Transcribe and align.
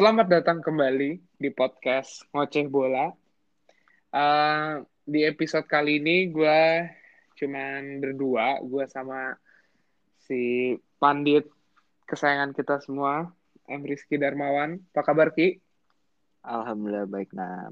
Selamat 0.00 0.32
datang 0.32 0.64
kembali 0.64 1.20
di 1.36 1.52
podcast 1.52 2.24
Ngoceh 2.32 2.72
Bola. 2.72 3.12
Uh, 4.08 4.80
di 5.04 5.28
episode 5.28 5.68
kali 5.68 6.00
ini 6.00 6.32
gue 6.32 6.88
cuman 7.36 8.00
berdua, 8.00 8.64
gue 8.64 8.88
sama 8.88 9.36
si 10.24 10.72
Pandit 10.96 11.44
kesayangan 12.08 12.56
kita 12.56 12.80
semua, 12.80 13.28
M. 13.68 13.84
Rizky 13.84 14.16
Darmawan. 14.16 14.80
Apa 14.96 15.12
kabar 15.12 15.36
Ki? 15.36 15.60
Alhamdulillah 16.48 17.04
baik, 17.04 17.36
nah. 17.36 17.68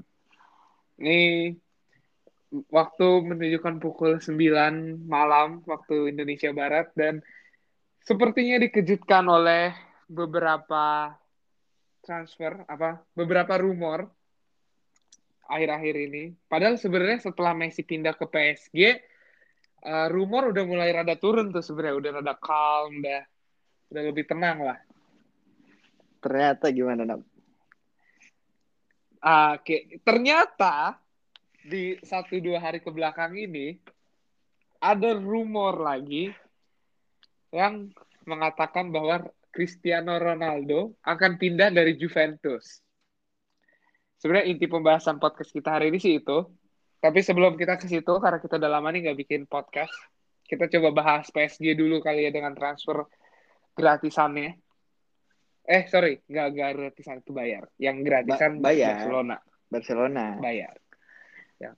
Ini 1.01 1.49
waktu 2.69 3.07
menunjukkan 3.25 3.81
pukul 3.81 4.21
9 4.21 5.01
malam 5.01 5.65
waktu 5.65 6.13
Indonesia 6.13 6.53
Barat 6.53 6.93
dan 6.93 7.25
sepertinya 8.05 8.61
dikejutkan 8.61 9.25
oleh 9.25 9.73
beberapa 10.05 11.17
transfer 12.09 12.65
apa 12.65 13.05
beberapa 13.13 13.53
rumor 13.61 14.09
akhir-akhir 15.45 15.95
ini. 16.09 16.23
Padahal 16.49 16.81
sebenarnya 16.81 17.29
setelah 17.29 17.53
Messi 17.53 17.85
pindah 17.85 18.17
ke 18.17 18.25
PSG, 18.25 18.97
uh, 19.85 20.09
rumor 20.09 20.49
udah 20.49 20.65
mulai 20.65 20.89
rada 20.89 21.13
turun 21.13 21.53
tuh 21.53 21.61
sebenarnya, 21.61 22.01
udah 22.01 22.11
rada 22.21 22.33
calm, 22.41 22.97
udah 23.05 23.21
udah 23.93 24.01
lebih 24.09 24.25
tenang 24.25 24.65
lah. 24.65 24.77
Ternyata 26.21 26.73
gimana, 26.73 27.05
Nam? 27.05 27.21
Uh, 29.19 29.53
Oke, 29.59 29.61
okay. 29.61 29.81
ternyata 30.01 30.97
di 31.61 31.93
satu 32.01 32.41
dua 32.41 32.57
hari 32.57 32.81
ke 32.81 32.89
belakang 32.89 33.35
ini 33.37 33.77
ada 34.79 35.11
rumor 35.13 35.75
lagi 35.77 36.31
yang 37.51 37.91
mengatakan 38.23 38.93
bahwa 38.93 39.27
Cristiano 39.59 40.15
Ronaldo 40.15 40.95
akan 41.03 41.35
pindah 41.35 41.67
dari 41.67 41.99
Juventus. 41.99 42.79
Sebenarnya 44.15 44.55
inti 44.55 44.71
pembahasan 44.71 45.19
podcast 45.19 45.51
kita 45.51 45.75
hari 45.75 45.91
ini 45.91 45.99
sih 45.99 46.23
itu. 46.23 46.47
Tapi 47.03 47.19
sebelum 47.19 47.59
kita 47.59 47.75
ke 47.75 47.91
situ, 47.91 48.23
karena 48.23 48.39
kita 48.39 48.55
udah 48.55 48.71
lama 48.71 48.87
nih 48.95 49.11
nggak 49.11 49.19
bikin 49.19 49.51
podcast, 49.51 49.91
kita 50.47 50.71
coba 50.71 51.03
bahas 51.03 51.27
PSG 51.27 51.75
dulu 51.75 51.99
kali 51.99 52.23
ya 52.23 52.31
dengan 52.31 52.55
transfer 52.55 53.03
gratisannya. 53.75 54.55
Eh, 55.67 55.83
sorry, 55.91 56.23
nggak 56.23 56.47
gratisan 56.55 57.19
itu 57.19 57.35
bayar. 57.35 57.67
Yang 57.75 58.07
gratisan 58.07 58.63
ba 58.63 58.71
bayar. 58.71 58.95
Barcelona. 58.95 59.37
Barcelona. 59.67 60.25
Bayar. 60.39 60.75
Ya. 61.59 61.75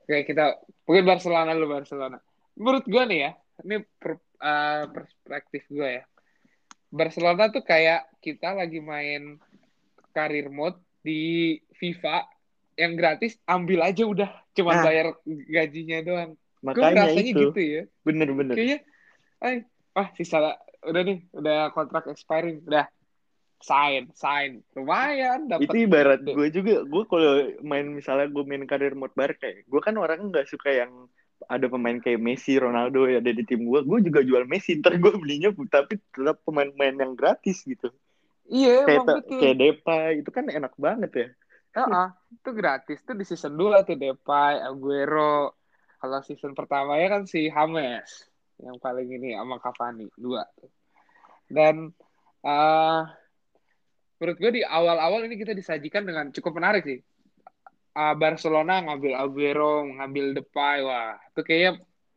Oke, 0.00 0.24
kita 0.24 0.56
mungkin 0.88 1.04
Barcelona 1.04 1.52
dulu 1.52 1.76
Barcelona. 1.76 2.16
Menurut 2.56 2.88
gue 2.88 3.02
nih 3.04 3.20
ya, 3.20 3.30
ini 3.68 3.84
per, 3.84 4.16
uh, 4.16 4.88
perspektif 4.96 5.68
gue 5.68 6.00
ya 6.00 6.04
Barcelona 6.88 7.52
tuh 7.52 7.64
kayak 7.64 8.08
kita 8.24 8.56
lagi 8.56 8.80
main 8.80 9.36
karir 10.16 10.48
mode 10.48 10.80
di 11.04 11.56
FIFA 11.76 12.26
yang 12.78 12.94
gratis 12.94 13.36
ambil 13.44 13.84
aja 13.84 14.06
udah 14.06 14.30
cuma 14.54 14.78
nah, 14.78 14.84
bayar 14.86 15.06
gajinya 15.26 15.98
doang. 16.02 16.30
Makanya 16.62 17.10
rasanya 17.10 17.32
itu. 17.34 17.40
gitu 17.50 17.60
ya. 17.60 17.82
Bener-bener. 18.02 18.54
Kayaknya, 18.54 18.78
ay, 19.42 19.54
ah 19.94 20.08
sisa 20.14 20.58
udah 20.86 21.02
nih, 21.02 21.18
udah 21.34 21.74
kontrak 21.74 22.06
expiring, 22.06 22.62
udah 22.66 22.86
sign, 23.58 24.10
sign, 24.14 24.62
lumayan 24.78 25.50
dapat. 25.50 25.66
Itu 25.66 25.76
ibarat 25.90 26.22
gue 26.22 26.48
juga, 26.54 26.86
gue 26.86 27.04
kalau 27.10 27.32
main 27.66 27.86
misalnya 27.90 28.30
gue 28.30 28.44
main 28.46 28.62
karir 28.66 28.94
mode 28.94 29.14
Barca, 29.18 29.50
gue 29.50 29.80
kan 29.82 29.98
orang 29.98 30.30
nggak 30.30 30.46
suka 30.46 30.70
yang 30.70 31.10
ada 31.46 31.66
pemain 31.70 31.98
kayak 32.02 32.18
Messi, 32.18 32.58
Ronaldo 32.58 33.06
ya 33.06 33.22
ada 33.22 33.30
di 33.30 33.44
tim 33.46 33.62
gue, 33.62 33.80
gue 33.86 33.98
juga 34.10 34.20
jual 34.26 34.44
Messi, 34.50 34.74
ntar 34.82 34.98
gue 34.98 35.12
belinya 35.14 35.54
tapi 35.70 36.02
tetap 36.10 36.42
pemain-pemain 36.42 36.98
yang 36.98 37.14
gratis 37.14 37.62
gitu. 37.62 37.94
Iya, 38.48 38.88
kayak, 38.88 39.00
emang 39.04 39.18
betul. 39.22 39.38
kayak 39.38 39.56
Depay, 39.60 40.08
itu 40.24 40.30
kan 40.34 40.44
enak 40.48 40.74
banget 40.74 41.10
ya. 41.14 41.28
Uh 41.78 41.80
-uh, 41.84 42.08
itu 42.32 42.50
gratis 42.56 42.98
tuh 43.04 43.14
di 43.14 43.22
season 43.22 43.54
2 43.54 43.86
tuh 43.86 43.94
Depay, 43.94 44.58
Aguero. 44.64 45.54
Kalau 45.98 46.18
season 46.26 46.54
pertama 46.54 46.98
ya 46.98 47.10
kan 47.10 47.26
si 47.26 47.50
James 47.50 48.28
yang 48.58 48.78
paling 48.82 49.06
ini 49.06 49.34
sama 49.38 49.58
Cavani 49.62 50.06
dua. 50.18 50.42
Dan 51.46 51.90
uh, 52.42 53.02
menurut 54.18 54.38
gue 54.38 54.52
di 54.58 54.62
awal-awal 54.66 55.26
ini 55.26 55.38
kita 55.38 55.54
disajikan 55.54 56.02
dengan 56.06 56.30
cukup 56.34 56.58
menarik 56.58 56.82
sih 56.86 56.98
uh, 57.98 58.14
Barcelona 58.14 58.86
ngambil 58.86 59.12
Aguero, 59.18 59.82
ngambil 59.98 60.38
Depay, 60.38 60.86
wah 60.86 61.18
itu 61.34 61.40
kayaknya 61.42 61.72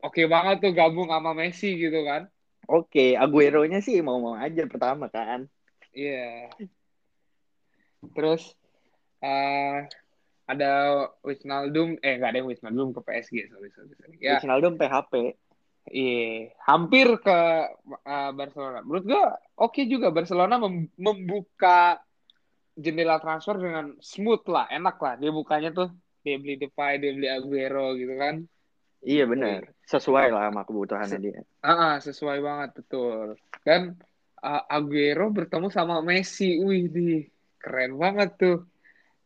oke 0.06 0.14
okay 0.14 0.25
banget 0.30 0.56
tuh 0.62 0.74
gabung 0.78 1.09
sama 1.09 1.34
Messi 1.34 1.74
gitu 1.74 2.06
kan. 2.06 2.30
Oke, 2.69 2.86
okay, 2.88 3.09
Aguero-nya 3.18 3.81
sih 3.81 4.00
mau-mau 4.06 4.38
aja 4.38 4.64
pertama 4.69 5.09
kan. 5.09 5.50
Iya. 5.92 6.47
Yeah. 6.56 6.69
Terus 8.14 8.53
uh, 9.25 9.84
ada 10.46 10.72
Wijnaldum, 11.25 11.98
eh 12.00 12.16
nggak 12.22 12.30
ada 12.31 12.38
yang 12.40 12.50
Wijnaldum 12.50 12.94
ke 12.96 13.02
PSG, 13.02 13.50
sorry, 13.50 13.69
sorry, 13.74 13.94
sorry. 13.98 14.16
Ya. 14.22 14.38
Wijnaldum 14.40 14.78
PHP. 14.78 15.36
Iya, 15.90 16.53
hampir 16.62 17.18
ke 17.25 17.40
uh, 18.06 18.31
Barcelona. 18.38 18.86
Menurut 18.86 19.03
gua 19.09 19.34
oke 19.58 19.74
okay 19.74 19.90
juga 19.90 20.13
Barcelona 20.13 20.62
mem 20.62 20.86
membuka 20.94 21.98
jendela 22.78 23.20
transfer 23.20 23.59
dengan 23.59 23.96
smooth 24.00 24.44
lah, 24.48 24.66
enak 24.72 24.98
lah. 25.00 25.14
Dia 25.20 25.32
bukanya 25.32 25.70
tuh 25.76 25.90
dia 26.22 26.38
beli 26.38 26.56
Depay, 26.58 27.02
dia 27.02 27.12
beli 27.12 27.28
Aguero 27.28 27.98
gitu 27.98 28.16
kan. 28.16 28.46
Iya 29.02 29.26
benar, 29.26 29.66
sesuai 29.90 30.30
lah 30.30 30.54
sama 30.54 30.62
kebutuhannya 30.62 31.18
dia. 31.18 31.42
Ah, 31.66 31.74
uh, 31.74 31.94
sesuai 31.98 32.38
banget 32.38 32.70
betul. 32.78 33.34
Dan 33.66 33.98
uh, 34.46 34.64
Aguero 34.70 35.34
bertemu 35.34 35.74
sama 35.74 36.06
Messi, 36.06 36.62
wih 36.62 36.86
di 36.86 37.26
keren 37.58 37.98
banget 37.98 38.38
tuh. 38.38 38.58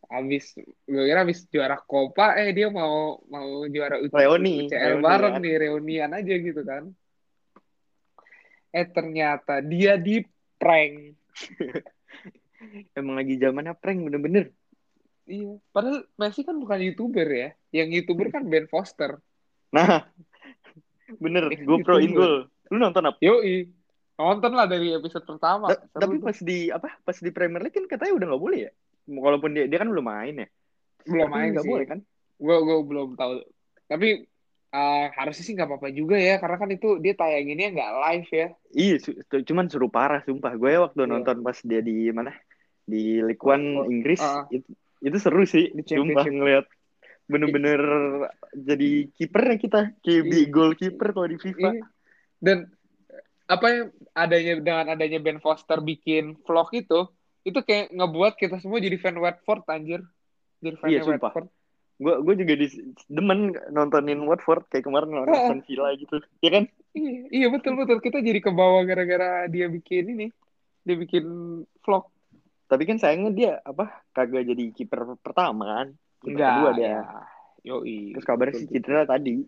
Abis 0.06 0.54
gue 0.86 1.02
kira 1.02 1.26
abis 1.26 1.50
juara 1.50 1.76
Copa, 1.82 2.38
eh 2.38 2.54
dia 2.54 2.70
mau 2.70 3.20
mau 3.26 3.66
juara 3.66 3.98
Reuni, 4.00 4.70
UCL 4.70 5.02
bareng 5.02 5.36
ya. 5.36 5.42
nih, 5.42 5.54
reunian 5.66 6.10
aja 6.14 6.34
gitu 6.38 6.62
kan. 6.62 6.88
Eh 8.70 8.86
ternyata 8.86 9.60
dia 9.60 10.00
di 10.00 10.24
prank. 10.56 10.94
Emang 12.96 13.14
lagi 13.18 13.36
zamannya 13.36 13.74
prank 13.76 14.00
bener-bener. 14.06 14.52
Iya. 15.26 15.58
Padahal 15.74 16.06
Messi 16.16 16.46
kan 16.46 16.56
bukan 16.56 16.78
youtuber 16.80 17.26
ya. 17.26 17.48
Yang 17.74 17.88
youtuber 18.02 18.30
kan 18.30 18.46
Ben 18.46 18.70
Foster. 18.70 19.18
Nah, 19.74 20.06
bener. 21.18 21.50
GoPro 21.66 21.98
in 21.98 22.14
goal. 22.14 22.46
Lu 22.70 22.78
nonton 22.78 23.10
apa? 23.10 23.18
Yoi. 23.18 23.66
Nonton 24.16 24.52
lah 24.56 24.64
dari 24.70 24.94
episode 24.96 25.26
pertama. 25.26 25.68
Da 25.68 25.76
tapi 25.92 26.16
pas 26.22 26.38
di 26.40 26.72
apa? 26.72 26.96
Pas 27.04 27.18
di 27.18 27.30
Premier 27.34 27.60
League 27.60 27.76
kan 27.76 27.84
katanya 27.84 28.16
udah 28.16 28.26
nggak 28.32 28.42
boleh 28.42 28.58
ya. 28.70 28.72
Walaupun 29.06 29.50
dia 29.52 29.64
dia 29.68 29.78
kan 29.82 29.90
belum 29.90 30.06
main 30.06 30.34
ya. 30.46 30.48
Belum 31.06 31.28
main 31.30 31.52
gak 31.52 31.62
sih. 31.66 31.70
boleh 31.70 31.86
kan? 31.86 31.98
Gue 32.40 32.56
gue 32.64 32.78
belum 32.86 33.08
tahu. 33.14 33.32
Tapi 33.86 34.08
uh, 34.72 35.06
harusnya 35.14 35.44
sih 35.44 35.54
nggak 35.54 35.68
apa-apa 35.68 35.88
juga 35.94 36.16
ya 36.16 36.40
karena 36.42 36.56
kan 36.58 36.70
itu 36.72 36.98
dia 36.98 37.14
tayanginnya 37.14 37.68
nggak 37.74 37.92
live 38.02 38.30
ya. 38.30 38.48
Iya, 38.72 38.94
cuman 39.46 39.66
suruh 39.70 39.90
parah 39.92 40.24
sumpah. 40.24 40.54
Gue 40.56 40.74
ya 40.74 40.80
waktu 40.86 41.04
yeah. 41.04 41.10
nonton 41.10 41.42
pas 41.44 41.58
dia 41.62 41.80
di 41.84 42.10
mana? 42.10 42.34
di 42.86 43.18
League 43.20 43.42
One 43.42 43.66
oh, 43.82 43.90
Inggris 43.90 44.22
uh, 44.22 44.46
itu 44.54 44.70
itu 45.02 45.16
seru 45.18 45.42
sih 45.44 45.74
sumpah 45.82 46.24
ngeliat 46.24 46.64
bener-bener 47.26 47.82
jadi 48.54 49.10
kipernya 49.18 49.56
kita 49.58 49.80
kayak 50.00 50.22
iya. 50.30 50.46
goalkeeper 50.46 51.10
kalau 51.10 51.26
di 51.26 51.36
FIFA 51.42 51.70
iya. 51.74 51.84
dan 52.38 52.58
apa 53.50 53.66
yang 53.66 53.86
adanya 54.14 54.52
dengan 54.62 54.86
adanya 54.94 55.18
Ben 55.18 55.42
Foster 55.42 55.82
bikin 55.82 56.38
vlog 56.46 56.70
itu 56.70 57.10
itu 57.42 57.58
kayak 57.66 57.90
ngebuat 57.90 58.38
kita 58.38 58.62
semua 58.62 58.78
jadi 58.78 58.94
fan 59.02 59.18
Watford 59.18 59.66
anjir 59.66 60.06
jadi 60.62 60.78
fan 60.78 60.88
iya, 60.90 61.02
Watford 61.02 61.50
gue 61.96 62.14
gue 62.20 62.34
juga 62.44 62.54
di 62.60 62.66
demen 63.08 63.56
nontonin 63.72 64.20
Watford 64.28 64.68
kayak 64.68 64.84
kemarin 64.84 65.16
nonton 65.16 65.64
Villa 65.64 65.96
gitu 65.96 66.20
ya 66.44 66.50
kan 66.52 66.64
iya, 66.92 67.20
iya 67.32 67.46
betul 67.48 67.80
betul 67.80 68.04
kita 68.04 68.20
jadi 68.20 68.44
ke 68.44 68.52
bawah 68.52 68.84
gara-gara 68.84 69.48
dia 69.48 69.68
bikin 69.72 70.12
ini 70.12 70.26
dia 70.84 70.96
bikin 71.00 71.24
vlog 71.80 72.12
tapi 72.66 72.82
kan 72.82 72.98
sayangnya 72.98 73.32
dia 73.32 73.52
apa 73.62 74.02
kagak 74.10 74.42
jadi 74.42 74.64
kiper 74.74 75.18
pertama 75.22 75.64
kan. 75.70 75.88
Enggak. 76.26 76.50
Kedua 76.50 76.70
dia. 76.74 76.86
Ya. 76.86 77.02
Yoi. 77.66 78.14
Terus 78.14 78.26
kabarnya 78.26 78.54
sih 78.58 78.68
cedera 78.70 79.06
tadi. 79.06 79.46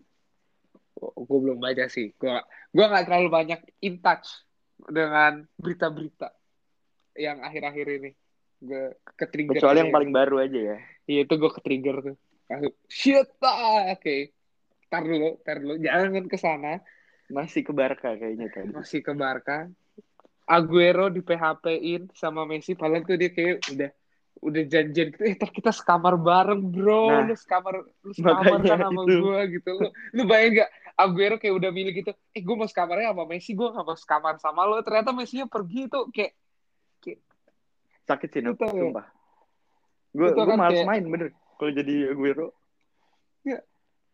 Oh, 0.99 1.23
gue 1.23 1.39
belum 1.39 1.59
baca 1.59 1.87
sih. 1.91 2.15
Gue 2.15 2.39
gue 2.71 2.85
nggak 2.85 3.05
terlalu 3.07 3.29
banyak 3.31 3.59
in 3.83 3.99
touch 3.99 4.43
dengan 4.87 5.43
berita-berita 5.59 6.31
yang 7.19 7.43
akhir-akhir 7.43 7.87
ini. 7.99 8.11
Gue 8.59 8.95
ketrigger. 9.19 9.59
Kecuali 9.59 9.77
yang 9.83 9.91
paling 9.91 10.11
baru 10.15 10.35
aja 10.39 10.59
ya. 10.75 10.77
Iya 11.07 11.19
itu 11.27 11.33
gue 11.35 11.51
ketrigger 11.59 11.95
tuh. 11.99 12.17
Shit, 12.89 13.29
ah, 13.45 13.93
oke. 13.93 14.01
Okay. 14.01 14.33
Tar 14.89 15.05
dulu, 15.05 15.37
tar 15.45 15.61
dulu. 15.61 15.77
Jangan 15.77 16.25
ke 16.25 16.37
sana. 16.41 16.81
Masih 17.29 17.61
ke 17.61 17.69
Barca 17.69 18.17
kayaknya 18.17 18.49
tadi. 18.49 18.73
Masih 18.73 19.05
ke 19.05 19.13
Barca. 19.13 19.69
Aguero 20.49 21.13
di 21.13 21.21
PHP-in 21.21 22.09
sama 22.17 22.41
Messi 22.49 22.73
padahal 22.73 23.05
tuh 23.05 23.21
dia 23.21 23.29
kayak 23.29 23.69
udah 23.69 23.89
udah 24.39 24.63
janjian 24.71 25.11
gitu 25.11 25.23
eh 25.27 25.35
kita 25.35 25.69
sekamar 25.75 26.15
bareng 26.15 26.63
bro 26.71 27.11
nah, 27.11 27.27
lu 27.27 27.35
sekamar 27.35 27.83
lu 27.83 28.13
sekamar 28.15 28.63
kan 28.63 28.79
sama 28.87 29.03
gue 29.03 29.39
gitu 29.59 29.71
lu 29.75 29.89
lu 30.15 30.21
bayang 30.23 30.63
gak 30.63 30.69
Aguero 30.95 31.35
kayak 31.35 31.55
udah 31.59 31.69
milih 31.75 31.91
gitu 31.91 32.11
eh 32.15 32.41
gue 32.41 32.55
mau 32.55 32.67
sekamarnya 32.67 33.11
sama 33.11 33.27
Messi 33.27 33.51
gue 33.51 33.67
gak 33.67 33.83
mau 33.83 33.99
sekamar 33.99 34.39
sama 34.39 34.63
lo 34.63 34.79
ternyata 34.79 35.11
Messi 35.11 35.43
nya 35.43 35.47
pergi 35.51 35.91
tuh 35.91 36.07
kayak, 36.15 36.33
kayak 37.03 37.19
sakit 38.07 38.29
sih 38.31 38.41
Nop, 38.47 38.63
sumpah 38.63 39.07
gue 40.15 40.27
gue 40.31 40.45
kan 40.47 40.57
malas 40.57 40.71
kayak... 40.71 40.87
main 40.87 41.03
bener 41.03 41.29
kalau 41.59 41.71
jadi 41.75 42.15
Aguero 42.15 42.55
ya 43.43 43.59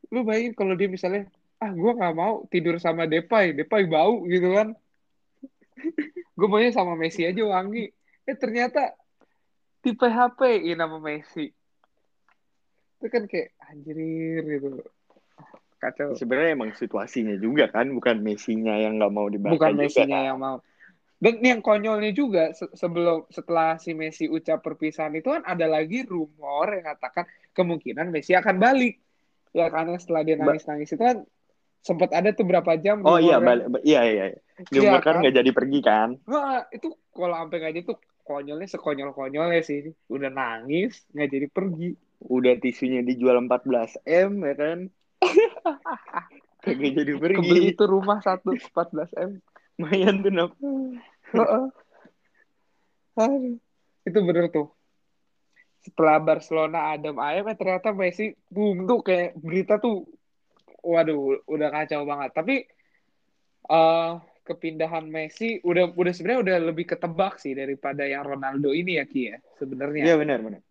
lu 0.10 0.26
bayangin 0.26 0.58
kalau 0.58 0.74
dia 0.74 0.90
misalnya 0.90 1.30
ah 1.62 1.72
gue 1.72 1.92
nggak 1.96 2.16
mau 2.18 2.44
tidur 2.52 2.76
sama 2.82 3.08
Depay 3.08 3.56
Depay 3.56 3.88
bau 3.88 4.28
gitu 4.28 4.52
kan. 4.54 4.76
Gue 6.38 6.48
maunya 6.52 6.72
sama 6.72 7.00
Messi 7.00 7.24
aja 7.24 7.40
wangi. 7.48 7.88
Eh 8.28 8.36
ternyata 8.36 8.92
di 9.80 9.96
PHP 9.96 10.68
in 10.68 10.80
nama 10.80 11.00
Messi. 11.00 11.48
Itu 13.00 13.08
kan 13.08 13.24
kayak 13.30 13.56
anjir 13.72 13.96
gitu. 14.44 14.84
Kacau. 15.80 16.16
Sebenarnya 16.18 16.58
emang 16.58 16.72
situasinya 16.76 17.36
juga 17.40 17.72
kan 17.72 17.92
bukan 17.92 18.20
Messi-nya 18.20 18.82
yang 18.84 19.00
nggak 19.00 19.14
mau 19.14 19.28
dibaca 19.32 19.56
bukan 19.56 19.80
Messi-nya 19.80 20.32
yang 20.34 20.40
mau 20.42 20.60
dan 21.26 21.42
yang 21.42 21.62
konyolnya 21.66 22.14
juga 22.14 22.54
sebelum 22.54 23.26
setelah 23.34 23.82
si 23.82 23.98
Messi 23.98 24.30
ucap 24.30 24.62
perpisahan 24.62 25.10
itu 25.18 25.34
kan 25.34 25.42
ada 25.42 25.66
lagi 25.66 26.06
rumor 26.06 26.70
yang 26.70 26.86
katakan 26.94 27.26
kemungkinan 27.58 28.14
Messi 28.14 28.38
akan 28.38 28.62
balik. 28.62 29.02
Ya 29.50 29.74
karena 29.74 29.98
setelah 29.98 30.22
dia 30.22 30.38
nangis 30.38 30.70
nangis 30.70 30.94
itu 30.94 31.02
kan 31.02 31.26
sempat 31.82 32.14
ada 32.14 32.30
tuh 32.30 32.46
berapa 32.46 32.78
jam 32.78 33.02
oh 33.06 33.22
iya 33.22 33.38
balik 33.38 33.70
iya 33.86 34.02
iya 34.06 34.26
dia 34.70 34.82
iya, 34.86 35.02
kan 35.02 35.18
nggak 35.18 35.36
jadi 35.42 35.50
pergi 35.50 35.80
kan? 35.82 36.10
Nah, 36.30 36.70
itu 36.70 36.94
kalau 37.10 37.34
sampai 37.42 37.58
nggak 37.58 37.74
jadi 37.74 37.86
tuh 37.90 37.98
konyolnya 38.22 38.68
sekonyol 38.70 39.10
konyolnya 39.18 39.66
sih. 39.66 39.98
Udah 40.06 40.30
nangis 40.30 41.10
nggak 41.10 41.30
jadi 41.34 41.48
pergi. 41.50 41.90
Udah 42.22 42.54
tisunya 42.62 43.02
dijual 43.02 43.42
14 43.50 44.06
m 44.06 44.32
ya 44.46 44.54
kan? 44.54 44.80
Kagak 46.64 46.92
jadi 47.02 47.14
pergi. 47.18 47.38
Kebeli 47.42 47.62
itu 47.74 47.84
rumah 47.90 48.22
satu 48.22 48.54
14 48.54 49.10
m. 49.18 49.32
Lumayan 49.76 50.24
tuh 50.24 50.32
nap 51.36 51.72
itu 54.06 54.20
bener 54.22 54.52
tuh 54.52 54.72
setelah 55.86 56.18
Barcelona 56.18 56.98
Adam 56.98 57.22
ayam 57.22 57.46
eh 57.52 57.58
ternyata 57.58 57.94
Messi 57.94 58.34
boom 58.50 58.90
tuh 58.90 59.06
kayak 59.06 59.38
berita 59.38 59.78
tuh 59.78 60.08
waduh 60.82 61.42
udah 61.46 61.70
kacau 61.70 62.02
banget 62.10 62.32
tapi 62.34 62.56
uh, 63.70 64.18
kepindahan 64.46 65.06
Messi 65.10 65.58
udah 65.66 65.94
udah 65.98 66.14
sebenarnya 66.14 66.42
udah 66.46 66.58
lebih 66.70 66.86
ketebak 66.86 67.42
sih 67.42 67.58
daripada 67.58 68.06
yang 68.06 68.22
Ronaldo 68.22 68.70
ini 68.74 69.02
ya 69.02 69.06
Ki 69.10 69.34
ya 69.34 69.38
sebenarnya. 69.58 70.06
Iya 70.06 70.16
benar 70.22 70.40
benar. 70.46 70.62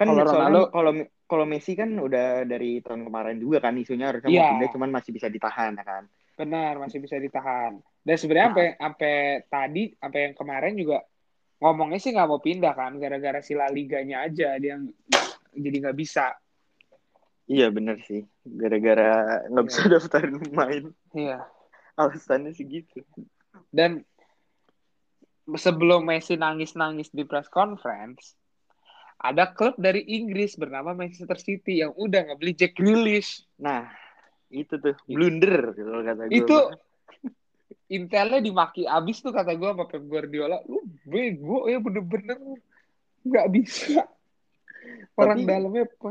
Kan 0.00 0.06
kalau 0.08 0.24
Ronaldo 0.24 0.60
kalau 0.72 0.92
kalau 1.28 1.44
Messi 1.44 1.76
kan 1.76 1.92
udah 1.92 2.48
dari 2.48 2.80
tahun 2.80 3.04
kemarin 3.04 3.36
juga 3.36 3.60
kan 3.60 3.76
isunya 3.76 4.08
harusnya 4.08 4.32
ya. 4.32 4.40
mau 4.40 4.50
pindah 4.56 4.68
cuman 4.72 4.90
masih 4.96 5.10
bisa 5.12 5.28
ditahan 5.28 5.76
ya 5.76 5.84
kan. 5.84 6.02
Benar, 6.38 6.80
masih 6.80 6.98
bisa 7.04 7.20
ditahan. 7.20 7.76
Dan 8.08 8.16
sebenarnya 8.16 8.48
sampai 8.48 8.66
nah. 8.72 8.76
sampai 8.80 9.14
tadi 9.52 9.82
sampai 10.00 10.20
yang 10.24 10.34
kemarin 10.34 10.74
juga 10.80 10.98
ngomongnya 11.60 12.00
sih 12.00 12.16
nggak 12.16 12.28
mau 12.30 12.40
pindah 12.40 12.72
kan 12.72 12.96
gara-gara 12.96 13.44
si 13.44 13.52
La 13.52 13.68
Liganya 13.68 14.24
aja 14.24 14.56
dia 14.56 14.80
jadi 15.52 15.76
nggak 15.84 15.98
bisa. 15.98 16.32
Iya 17.48 17.68
benar 17.68 18.00
sih, 18.04 18.24
gara-gara 18.44 19.44
nggak 19.52 19.64
ya. 19.64 19.68
bisa 19.68 19.80
daftarin 19.92 20.40
main. 20.56 20.88
Iya 21.12 21.44
alasannya 21.98 22.54
segitu 22.54 23.02
dan 23.74 24.06
sebelum 25.58 26.06
Messi 26.06 26.38
nangis-nangis 26.38 27.10
di 27.10 27.26
press 27.26 27.50
conference 27.50 28.38
ada 29.18 29.50
klub 29.50 29.74
dari 29.74 30.06
Inggris 30.06 30.54
bernama 30.54 30.94
Manchester 30.94 31.34
City 31.34 31.82
yang 31.82 31.90
udah 31.98 32.30
ngebeli 32.30 32.54
Jack 32.54 32.78
Grealish 32.78 33.42
nah 33.58 33.90
itu 34.48 34.78
tuh 34.78 34.94
blunder 35.10 35.74
kalau 35.74 36.00
kata 36.06 36.22
gue 36.30 36.38
itu 36.38 36.56
intelnya 37.88 38.40
dimaki 38.40 38.84
abis 38.84 39.24
tuh 39.24 39.32
kata 39.32 39.56
gue 39.56 39.68
sama 39.68 39.84
Pep 39.88 40.04
Guardiola. 40.04 40.60
Lu 40.68 40.84
bego 41.08 41.66
ya 41.66 41.80
bener-bener 41.80 42.36
nggak 43.24 43.48
bisa. 43.52 44.04
Orang 45.18 45.44
Tapi, 45.44 45.50
dalamnya 45.50 45.84
apa? 45.88 46.10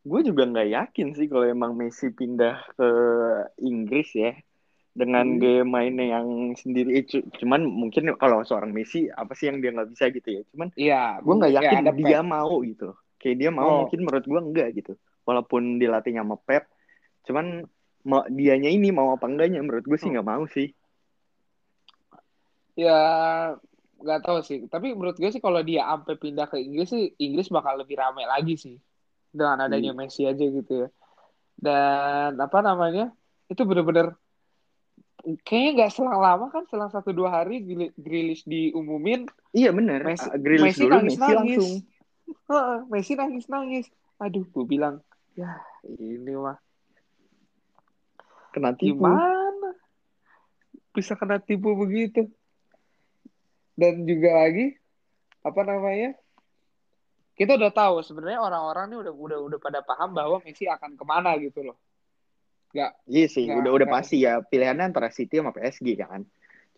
gue 0.00 0.20
juga 0.24 0.48
nggak 0.48 0.68
yakin 0.72 1.08
sih 1.12 1.28
kalau 1.28 1.44
emang 1.44 1.76
Messi 1.76 2.08
pindah 2.08 2.56
ke 2.78 2.90
Inggris 3.62 4.10
ya. 4.16 4.32
Dengan 4.90 5.38
hmm. 5.38 5.38
game 5.38 5.68
mainnya 5.70 6.18
yang 6.18 6.56
sendiri. 6.58 7.06
Cuman 7.38 7.62
mungkin 7.62 8.10
kalau 8.18 8.42
seorang 8.42 8.74
Messi 8.74 9.06
apa 9.06 9.36
sih 9.38 9.50
yang 9.50 9.62
dia 9.62 9.70
nggak 9.70 9.90
bisa 9.92 10.10
gitu 10.10 10.28
ya? 10.40 10.42
Cuman 10.54 10.68
iya 10.74 11.02
gue 11.20 11.34
nggak 11.34 11.54
yakin 11.58 11.84
ya, 11.86 11.92
dia 11.94 12.20
Pep. 12.22 12.30
mau 12.30 12.54
gitu. 12.62 12.94
Kayak 13.20 13.36
dia 13.36 13.50
mau 13.52 13.68
oh. 13.68 13.78
mungkin 13.84 14.00
menurut 14.02 14.24
gue 14.24 14.40
enggak 14.40 14.68
gitu. 14.78 14.92
Walaupun 15.28 15.78
dilatihnya 15.78 16.24
sama 16.24 16.38
Pep 16.40 16.64
cuman 17.28 17.62
mau 18.00 18.24
dianya 18.32 18.72
ini 18.72 18.88
mau 18.88 19.12
apa 19.12 19.28
enggaknya 19.28 19.60
menurut 19.60 19.84
gue 19.84 19.98
sih 20.00 20.08
hmm. 20.08 20.14
nggak 20.16 20.28
mau 20.28 20.44
sih 20.48 20.72
ya 22.80 23.00
nggak 24.00 24.20
tahu 24.24 24.38
sih. 24.40 24.64
Tapi 24.66 24.96
menurut 24.96 25.20
gue 25.20 25.28
sih 25.28 25.42
kalau 25.44 25.60
dia 25.60 25.84
sampai 25.84 26.16
pindah 26.16 26.48
ke 26.48 26.56
Inggris 26.56 26.88
sih 26.88 27.12
Inggris 27.20 27.52
bakal 27.52 27.76
lebih 27.76 28.00
ramai 28.00 28.24
lagi 28.24 28.56
sih. 28.56 28.76
Dengan 29.30 29.68
adanya 29.68 29.92
hmm. 29.92 30.00
Messi 30.00 30.24
aja 30.24 30.40
gitu 30.40 30.72
ya. 30.86 30.88
Dan 31.60 32.40
apa 32.40 32.58
namanya 32.64 33.12
itu 33.52 33.62
bener-bener 33.68 34.16
kayaknya 35.44 35.84
nggak 35.84 35.92
selang 35.92 36.16
lama 36.16 36.48
kan 36.48 36.64
selang 36.72 36.88
satu 36.88 37.12
dua 37.12 37.44
hari 37.44 37.60
Grilis 37.94 38.48
diumumin. 38.48 39.28
Iya 39.52 39.76
benar 39.76 40.00
Messi, 40.00 40.26
uh, 40.32 40.40
Messi 40.40 40.80
dulu 40.80 40.92
nangis, 40.96 41.14
Messi 41.14 41.20
nangis. 41.20 41.36
langsung. 41.36 41.72
Messi 42.92 43.12
nangis 43.14 43.46
nangis. 43.52 43.86
Aduh 44.16 44.48
gue 44.48 44.64
bilang 44.64 45.04
ya 45.36 45.60
ini 45.84 46.32
mah. 46.32 46.56
Kena 48.50 48.74
tipu. 48.74 49.06
Gimana? 49.06 49.70
Bisa 50.90 51.14
kena 51.14 51.38
tipu 51.38 51.78
begitu 51.78 52.26
dan 53.80 54.04
juga 54.04 54.44
lagi 54.44 54.76
apa 55.40 55.60
namanya 55.64 56.12
kita 57.32 57.56
udah 57.56 57.72
tahu 57.72 58.04
sebenarnya 58.04 58.44
orang-orang 58.44 58.92
ini 58.92 58.96
udah 59.00 59.14
udah 59.16 59.38
udah 59.48 59.58
pada 59.64 59.80
paham 59.80 60.12
bahwa 60.12 60.36
Messi 60.44 60.68
akan 60.68 61.00
ke 61.00 61.04
mana 61.08 61.32
gitu 61.40 61.64
loh 61.64 61.80
Gak, 62.70 62.92
iya 63.10 63.26
sih, 63.26 63.50
gak, 63.50 63.66
udah 63.66 63.70
udah 63.74 63.86
gak. 63.90 63.94
pasti 63.98 64.22
ya 64.22 64.38
pilihannya 64.46 64.94
antara 64.94 65.10
City 65.10 65.42
sama 65.42 65.50
PSG 65.50 65.98
kan. 65.98 66.22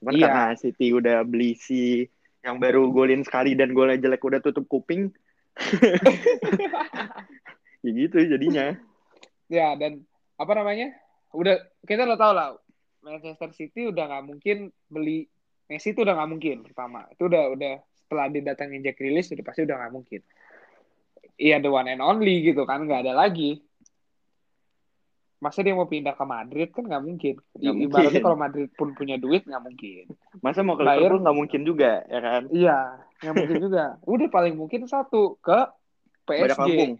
Cuman 0.01 0.13
iya. 0.17 0.25
karena 0.25 0.45
City 0.57 0.89
udah 0.89 1.21
beli 1.29 1.53
si 1.53 2.09
yang 2.41 2.57
baru 2.57 2.89
golin 2.89 3.21
sekali 3.23 3.53
dan 3.53 3.77
golnya 3.77 4.01
jelek 4.01 4.25
udah 4.25 4.41
tutup 4.41 4.65
kuping. 4.73 5.13
ya 7.85 7.91
gitu 7.93 8.17
jadinya. 8.25 8.73
Ya 9.53 9.77
dan 9.77 10.01
apa 10.41 10.53
namanya? 10.57 10.97
Udah 11.37 11.61
kita 11.85 12.09
udah 12.09 12.17
tahu 12.17 12.33
lah 12.33 12.57
Manchester 13.05 13.53
City 13.53 13.85
udah 13.85 14.09
nggak 14.09 14.25
mungkin 14.25 14.73
beli 14.89 15.29
Messi 15.73 15.97
itu 15.97 16.05
udah 16.05 16.13
nggak 16.13 16.31
mungkin 16.31 16.57
pertama. 16.69 17.09
Itu 17.09 17.33
udah 17.33 17.57
udah 17.57 17.73
setelah 17.97 18.29
didatangin 18.29 18.85
Jack 18.85 19.01
Grealish 19.01 19.33
udah 19.33 19.45
pasti 19.49 19.65
udah 19.65 19.77
nggak 19.81 19.93
mungkin. 19.97 20.21
Iya 21.41 21.65
the 21.65 21.73
one 21.73 21.89
and 21.89 22.05
only 22.05 22.45
gitu 22.45 22.69
kan 22.69 22.85
nggak 22.85 23.09
ada 23.09 23.17
lagi 23.17 23.65
masa 25.43 25.67
dia 25.67 25.75
mau 25.75 25.91
pindah 25.91 26.15
ke 26.15 26.23
Madrid 26.23 26.71
kan 26.71 26.87
nggak 26.87 27.03
mungkin. 27.03 27.35
Gak 27.59 27.75
Ibaratnya 27.75 28.23
kalau 28.23 28.39
Madrid 28.39 28.71
pun 28.79 28.95
punya 28.95 29.19
duit 29.19 29.43
nggak 29.43 29.59
mungkin. 29.59 30.15
Masa 30.39 30.63
mau 30.63 30.79
ke 30.79 30.87
Liverpool 30.87 31.19
nggak 31.19 31.35
mungkin 31.35 31.61
juga 31.67 32.07
ya 32.07 32.21
kan? 32.23 32.43
Iya, 32.55 32.79
nggak 33.27 33.35
mungkin 33.35 33.57
juga. 33.59 33.85
Udah 34.07 34.29
paling 34.31 34.55
mungkin 34.55 34.87
satu 34.87 35.35
ke 35.43 35.67
PSG. 36.31 36.95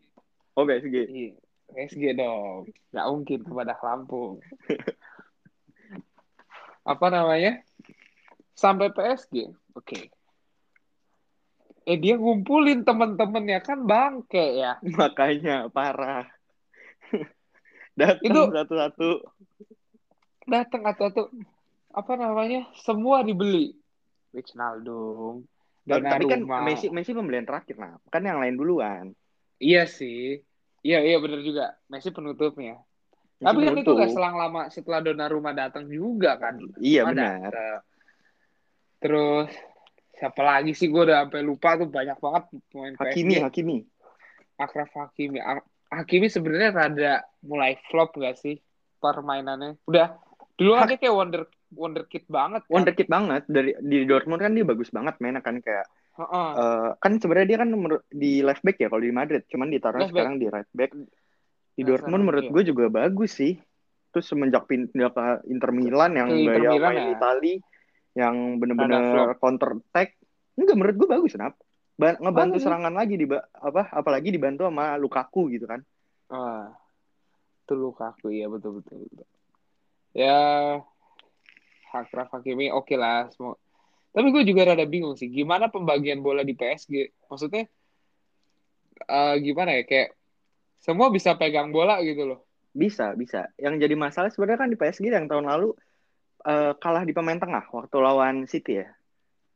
Oh 0.59 0.67
PSG. 0.67 0.97
Iya, 1.07 1.39
PSG 1.71 2.19
dong. 2.19 2.67
Nggak 2.91 3.07
mungkin 3.15 3.39
ke 3.47 3.53
Badak 3.55 3.79
Lampung. 3.87 4.43
Apa 6.93 7.15
namanya? 7.15 7.63
Sampai 8.63 8.95
PSG. 8.95 9.51
Oke. 9.75 9.83
Okay. 9.83 10.05
Eh 11.83 11.99
dia 11.99 12.15
ngumpulin 12.15 12.87
temen-temennya. 12.87 13.59
Kan 13.59 13.83
bangke 13.91 14.63
ya. 14.63 14.79
Makanya 15.03 15.67
parah. 15.67 16.31
datang 17.99 18.23
itu 18.23 18.41
satu-satu. 18.55 19.11
Datang 20.47 20.87
satu-satu. 20.87 21.23
Apa 21.91 22.15
namanya? 22.15 22.71
Semua 22.79 23.27
dibeli. 23.27 23.75
Wijnaldum 24.31 25.45
dan 25.83 26.07
tapi 26.07 26.25
kan 26.31 26.41
Messi 26.63 26.89
Messi 26.89 27.11
pembelian 27.11 27.45
terakhir 27.45 27.75
nah. 27.77 27.99
Kan 28.09 28.23
yang 28.23 28.39
lain 28.39 28.55
duluan. 28.55 29.13
Iya 29.59 29.91
sih. 29.91 30.39
Iya 30.87 31.03
iya 31.03 31.19
benar 31.19 31.43
juga. 31.43 31.75
Messi 31.91 32.15
penutupnya. 32.15 32.79
Messi 33.43 33.45
tapi 33.45 33.61
kan 33.67 33.77
itu 33.83 33.93
gak 33.93 34.15
selang 34.15 34.39
lama 34.39 34.71
setelah 34.71 35.03
Donnarumma 35.03 35.51
datang 35.51 35.91
juga 35.91 36.39
kan. 36.39 36.63
Iya 36.79 37.11
benar 37.11 37.83
terus 39.03 39.51
siapa 40.15 40.39
lagi 40.47 40.73
sih 40.79 40.87
gue 40.87 41.03
udah 41.03 41.27
sampai 41.27 41.43
lupa 41.43 41.75
tuh 41.75 41.91
banyak 41.91 42.15
banget 42.23 42.43
pemain 42.71 42.95
Hakimi 42.95 43.35
PSG. 43.35 43.43
Hakimi 43.43 43.77
Akraf 44.55 44.91
Hakimi 44.95 45.39
Hakimi 45.91 46.27
sebenarnya 46.31 46.71
rada 46.71 47.15
mulai 47.43 47.77
flop 47.91 48.15
gak 48.15 48.39
sih 48.39 48.63
permainannya? 49.03 49.83
Udah 49.85 50.15
dulu 50.55 50.79
aja 50.79 50.95
kayak 50.95 51.11
wonder 51.11 51.43
wonder 51.75 52.05
kid 52.07 52.25
banget. 52.31 52.63
Kan? 52.65 52.71
Wonder 52.71 52.93
kid 52.95 53.11
banget 53.11 53.43
dari 53.51 53.75
di 53.83 54.07
Dortmund 54.07 54.41
kan 54.41 54.55
dia 54.55 54.63
bagus 54.63 54.95
banget 54.95 55.19
mainnya 55.19 55.43
kan 55.43 55.59
kayak 55.59 55.85
uh 56.17 56.23
-uh. 56.23 56.51
Uh, 56.55 56.89
kan 57.03 57.19
sebenarnya 57.19 57.49
dia 57.57 57.59
kan 57.67 57.69
di 58.13 58.33
left 58.45 58.63
back 58.63 58.79
ya 58.79 58.89
kalau 58.93 59.03
di 59.03 59.13
Madrid, 59.13 59.43
cuman 59.49 59.69
ditaruh 59.73 60.07
sekarang 60.07 60.39
di 60.39 60.47
right 60.47 60.71
back. 60.71 60.95
Di 61.73 61.83
nah, 61.83 61.89
Dortmund 61.89 62.23
menurut 62.29 62.47
iya. 62.47 62.53
gue 62.53 62.63
juga 62.69 62.85
bagus 62.93 63.33
sih. 63.37 63.57
Terus 64.13 64.29
semenjak 64.29 64.69
pindah 64.69 65.09
ke 65.09 65.49
Inter 65.49 65.73
Milan 65.73 66.13
yang 66.13 66.29
ke 66.29 66.45
gaya 66.45 66.77
main 66.77 67.01
ya. 67.01 67.13
Itali 67.17 67.55
yang 68.13 68.61
bener-bener 68.61 69.37
counter 69.41 69.81
attack, 69.81 70.21
enggak 70.57 70.77
menurut 70.77 70.97
gue 70.97 71.09
bagus 71.09 71.33
kenapa? 71.33 71.57
ba 71.93 72.17
ngebantu 72.17 72.57
oh, 72.57 72.63
serangan 72.65 72.95
lagi 72.97 73.15
di 73.21 73.27
apa 73.37 73.93
apalagi 73.93 74.33
dibantu 74.33 74.65
sama 74.67 74.97
Lukaku 74.97 75.53
gitu 75.53 75.69
kan. 75.69 75.81
Ah. 76.33 76.73
Itu 77.63 77.77
Lukaku 77.77 78.33
ya 78.33 78.49
betul 78.49 78.81
betul 78.81 79.07
betul. 79.07 79.29
Ya 80.17 80.39
Hakraf 81.93 82.33
Hakimi 82.33 82.73
oke 82.73 82.89
okay 82.91 82.97
lah 82.97 83.29
semua. 83.31 83.61
Tapi 84.13 84.29
gue 84.29 84.43
juga 84.45 84.73
rada 84.73 84.85
bingung 84.85 85.17
sih 85.17 85.29
gimana 85.29 85.69
pembagian 85.69 86.25
bola 86.25 86.45
di 86.45 86.57
PSG. 86.57 87.29
Maksudnya 87.29 87.69
uh, 89.09 89.37
gimana 89.41 89.77
ya 89.81 89.85
kayak 89.85 90.17
semua 90.83 91.13
bisa 91.13 91.37
pegang 91.37 91.71
bola 91.71 92.01
gitu 92.03 92.25
loh. 92.25 92.41
Bisa, 92.73 93.13
bisa. 93.13 93.53
Yang 93.61 93.85
jadi 93.85 93.95
masalah 93.95 94.33
sebenarnya 94.33 94.61
kan 94.65 94.69
di 94.73 94.79
PSG 94.81 95.13
yang 95.13 95.29
tahun 95.29 95.45
lalu 95.45 95.77
uh, 96.45 96.73
kalah 96.79 97.07
di 97.07 97.15
pemain 97.15 97.39
tengah 97.39 97.65
waktu 97.71 97.97
lawan 97.99 98.47
City 98.51 98.83
ya. 98.83 98.89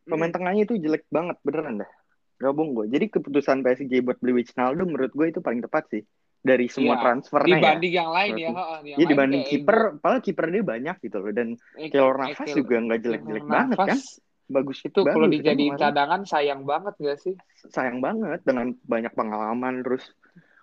Pemain 0.07 0.31
hmm. 0.31 0.37
tengahnya 0.39 0.63
itu 0.67 0.75
jelek 0.79 1.07
banget 1.11 1.37
beneran 1.43 1.83
dah. 1.83 1.91
Gabung 2.37 2.77
gue. 2.77 2.87
Jadi 2.93 3.11
keputusan 3.11 3.65
PSG 3.65 4.05
buat 4.05 4.21
beli 4.21 4.43
Wijnaldum 4.43 4.93
menurut 4.93 5.13
gue 5.13 5.27
itu 5.33 5.41
paling 5.41 5.65
tepat 5.65 5.89
sih 5.91 6.03
dari 6.47 6.71
semua 6.71 6.95
ya, 6.95 7.03
transfernya 7.03 7.59
dibanding 7.59 7.93
ya. 7.93 7.99
yang 7.99 8.11
lain 8.15 8.33
ya. 8.39 8.51
Yang 8.87 8.99
ya 9.03 9.07
dibanding 9.11 9.43
kiper, 9.51 9.79
padahal 9.99 10.23
kiper 10.23 10.47
dia 10.55 10.63
banyak 10.63 10.97
gitu 11.03 11.17
loh 11.19 11.33
dan 11.35 11.49
Keylor 11.75 12.17
Navas 12.23 12.49
juga 12.55 12.77
nggak 12.79 13.01
jelek-jelek 13.03 13.47
banget 13.51 13.79
kan. 13.83 13.99
Bagus 14.47 14.79
itu 14.87 15.01
kalau 15.03 15.27
dijadiin 15.27 15.75
kan, 15.75 15.91
cadangan 15.91 16.23
sayang 16.23 16.63
banget 16.63 16.95
gak 17.03 17.19
sih? 17.19 17.35
Sayang 17.67 17.99
banget 17.99 18.47
dengan 18.47 18.79
banyak 18.87 19.11
pengalaman 19.11 19.83
terus 19.83 20.07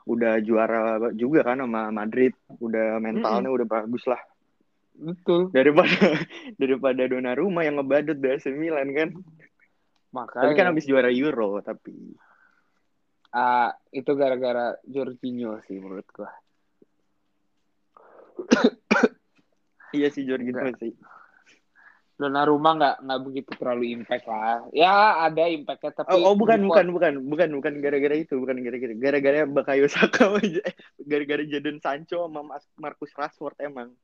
udah 0.07 0.39
juara 0.39 1.11
juga 1.11 1.43
kan 1.51 1.59
sama 1.59 1.91
Madrid, 1.91 2.31
udah 2.63 3.03
mentalnya 3.03 3.43
mm 3.43 3.51
-hmm. 3.51 3.57
udah 3.59 3.67
bagus 3.67 4.03
lah. 4.07 4.23
Betul. 4.93 5.49
Daripada 5.49 5.89
daripada 6.61 7.01
Donnarumma 7.09 7.65
yang 7.65 7.81
ngebadut 7.81 8.17
di 8.17 8.27
AC 8.29 8.53
Milan 8.53 8.93
kan. 8.93 9.09
Makanya. 10.13 10.43
Tapi 10.45 10.53
kan 10.53 10.69
habis 10.69 10.85
juara 10.85 11.09
Euro 11.09 11.57
tapi 11.65 12.13
uh, 13.33 13.69
itu 13.89 14.11
gara-gara 14.13 14.77
Jorginho 14.85 15.57
sih 15.65 15.81
menurut 15.81 16.05
gua. 16.13 16.29
iya 19.97 20.13
sih 20.13 20.23
Jorginho 20.23 20.61
Enggak. 20.61 20.77
sih. 20.79 20.93
Donnarumma 22.13 22.77
nggak 22.77 22.95
nggak 23.09 23.21
begitu 23.25 23.51
terlalu 23.57 23.97
impact 23.97 24.29
lah. 24.29 24.69
Ya 24.69 25.25
ada 25.25 25.49
impactnya 25.49 25.91
tapi. 25.97 26.13
Oh, 26.13 26.31
oh 26.31 26.35
bukan 26.37 26.61
bukan 26.69 26.93
bukan 26.93 27.13
bukan 27.25 27.49
bukan 27.57 27.73
gara-gara 27.81 28.13
itu 28.13 28.37
bukan 28.37 28.61
gara-gara 28.61 28.93
gara-gara 28.93 29.49
Bakayo 29.49 29.89
Saka 29.89 30.37
gara-gara 31.09 31.43
Jadon 31.49 31.81
Sancho 31.81 32.29
sama 32.29 32.61
Marcus 32.77 33.11
Rashford 33.17 33.57
emang. 33.57 33.97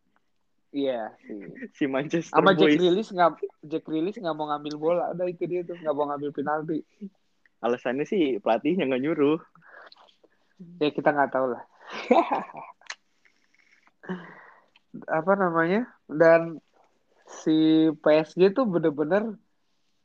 Iya 0.69 1.17
sih. 1.25 1.41
Si 1.73 1.89
Manchester 1.89 2.29
Sama 2.29 2.53
Jack 2.53 2.77
Grealish 2.77 3.09
nggak 3.09 3.41
Jack 3.65 3.83
Grealish 3.89 4.21
nggak 4.21 4.37
mau 4.37 4.53
ngambil 4.53 4.73
bola, 4.77 5.03
ada 5.09 5.25
itu 5.25 5.49
dia 5.49 5.65
tuh 5.65 5.73
nggak 5.73 5.95
mau 5.97 6.05
ngambil 6.13 6.29
penalti. 6.29 6.85
Alasannya 7.65 8.05
sih 8.05 8.37
pelatihnya 8.37 8.85
nggak 8.85 9.01
nyuruh. 9.01 9.41
Ya 10.77 10.93
kita 10.93 11.09
nggak 11.09 11.33
tahu 11.33 11.57
lah. 11.57 11.63
Apa 15.21 15.33
namanya? 15.33 15.89
Dan 16.05 16.61
si 17.25 17.89
PSG 18.01 18.53
tuh 18.53 18.69
bener-bener 18.69 19.37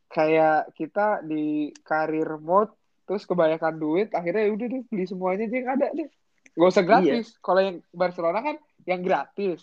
kayak 0.08 0.72
kita 0.76 1.24
di 1.24 1.72
karir 1.84 2.40
mode 2.40 2.72
terus 3.04 3.28
kebanyakan 3.28 3.76
duit 3.76 4.08
akhirnya 4.16 4.48
ya 4.48 4.50
udah 4.56 4.66
deh 4.70 4.82
beli 4.88 5.04
semuanya 5.04 5.44
aja 5.44 5.56
yang 5.60 5.70
ada 5.76 5.88
deh. 5.92 6.08
Gak 6.54 6.70
usah 6.72 6.84
gratis. 6.86 7.36
Iya. 7.36 7.40
kalau 7.44 7.60
yang 7.60 7.76
Barcelona 7.92 8.40
kan 8.40 8.56
yang 8.88 9.04
gratis 9.04 9.60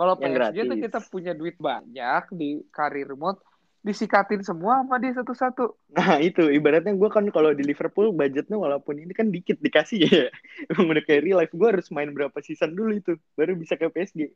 kalau 0.00 0.16
PSG 0.16 0.64
tuh 0.64 0.78
kita 0.80 0.98
punya 1.12 1.36
duit 1.36 1.60
banyak 1.60 2.32
di 2.32 2.64
karir 2.72 3.12
mode 3.12 3.36
disikatin 3.84 4.40
semua 4.40 4.80
sama 4.80 4.96
dia 4.96 5.12
satu-satu. 5.12 5.92
Nah 5.92 6.16
itu 6.20 6.48
ibaratnya 6.48 6.96
gue 6.96 7.08
kan 7.12 7.24
kalau 7.28 7.52
di 7.52 7.64
Liverpool 7.64 8.12
budgetnya 8.12 8.56
walaupun 8.56 8.96
ini 8.96 9.12
kan 9.12 9.28
dikit 9.28 9.60
dikasih 9.60 10.00
ya. 10.04 10.24
Emang 10.72 10.96
udah 10.96 11.04
kayak 11.04 11.24
real 11.24 11.36
life 11.40 11.52
gue 11.52 11.68
harus 11.68 11.88
main 11.92 12.08
berapa 12.12 12.32
season 12.40 12.72
dulu 12.72 12.96
itu 12.96 13.12
baru 13.36 13.56
bisa 13.56 13.76
ke 13.76 13.92
PSG. 13.92 14.32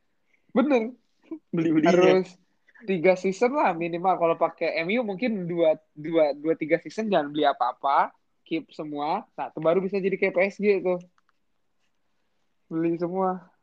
Bener. 0.52 0.92
Beli-belinya. 1.48 1.96
Harus 1.96 2.28
tiga 2.84 3.16
season 3.16 3.56
lah 3.56 3.72
minimal 3.72 4.20
kalau 4.20 4.36
pakai 4.36 4.84
MU 4.84 5.00
mungkin 5.00 5.48
dua 5.48 5.80
dua 5.96 6.36
dua 6.36 6.52
tiga 6.52 6.76
season 6.76 7.08
jangan 7.08 7.32
beli 7.32 7.48
apa-apa 7.48 8.12
keep 8.44 8.68
semua 8.76 9.24
nah 9.32 9.48
itu 9.48 9.58
baru 9.64 9.80
bisa 9.80 9.96
jadi 9.96 10.20
kayak 10.20 10.36
PSG 10.36 10.84
itu 10.84 11.00
beli 12.68 13.00
semua 13.00 13.53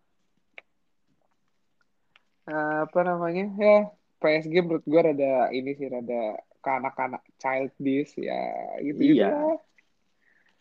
apa 2.51 2.99
namanya? 3.07 3.45
Ya 3.57 3.77
PSG 4.21 4.53
menurut 4.61 4.85
gue 4.85 5.01
rada 5.01 5.49
ini 5.49 5.73
sih 5.73 5.89
rada 5.89 6.37
kanak-kanak 6.61 7.25
childish 7.41 8.21
ya 8.21 8.77
gitu 8.85 9.17
iya. 9.17 9.57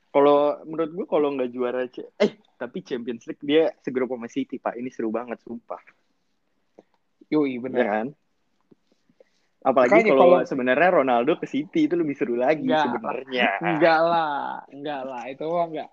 kalau 0.09 0.56
menurut 0.64 0.90
gue 0.97 1.06
kalau 1.06 1.28
nggak 1.37 1.52
juara 1.52 1.85
eh 2.16 2.40
tapi 2.61 2.80
Champions 2.85 3.25
League 3.28 3.40
dia 3.40 3.73
segera 3.80 4.04
sama 4.04 4.28
City 4.28 4.61
pak. 4.61 4.76
Ini 4.76 4.92
seru 4.92 5.09
banget 5.09 5.40
sumpah. 5.40 5.80
Yoi 7.32 7.56
bener. 7.56 7.80
Ya 7.80 7.87
kan? 7.88 8.06
Apalagi 9.61 10.09
kalau 10.09 10.40
sebenarnya 10.44 10.88
Ronaldo 10.92 11.37
ke 11.40 11.49
City 11.49 11.88
itu 11.88 11.97
lebih 11.97 12.16
seru 12.16 12.37
lagi 12.37 12.68
sebenarnya. 12.68 13.61
enggak 13.64 14.00
lah 14.04 14.64
enggak 14.68 15.00
lah. 15.09 15.23
Itu 15.32 15.49
enggak 15.49 15.88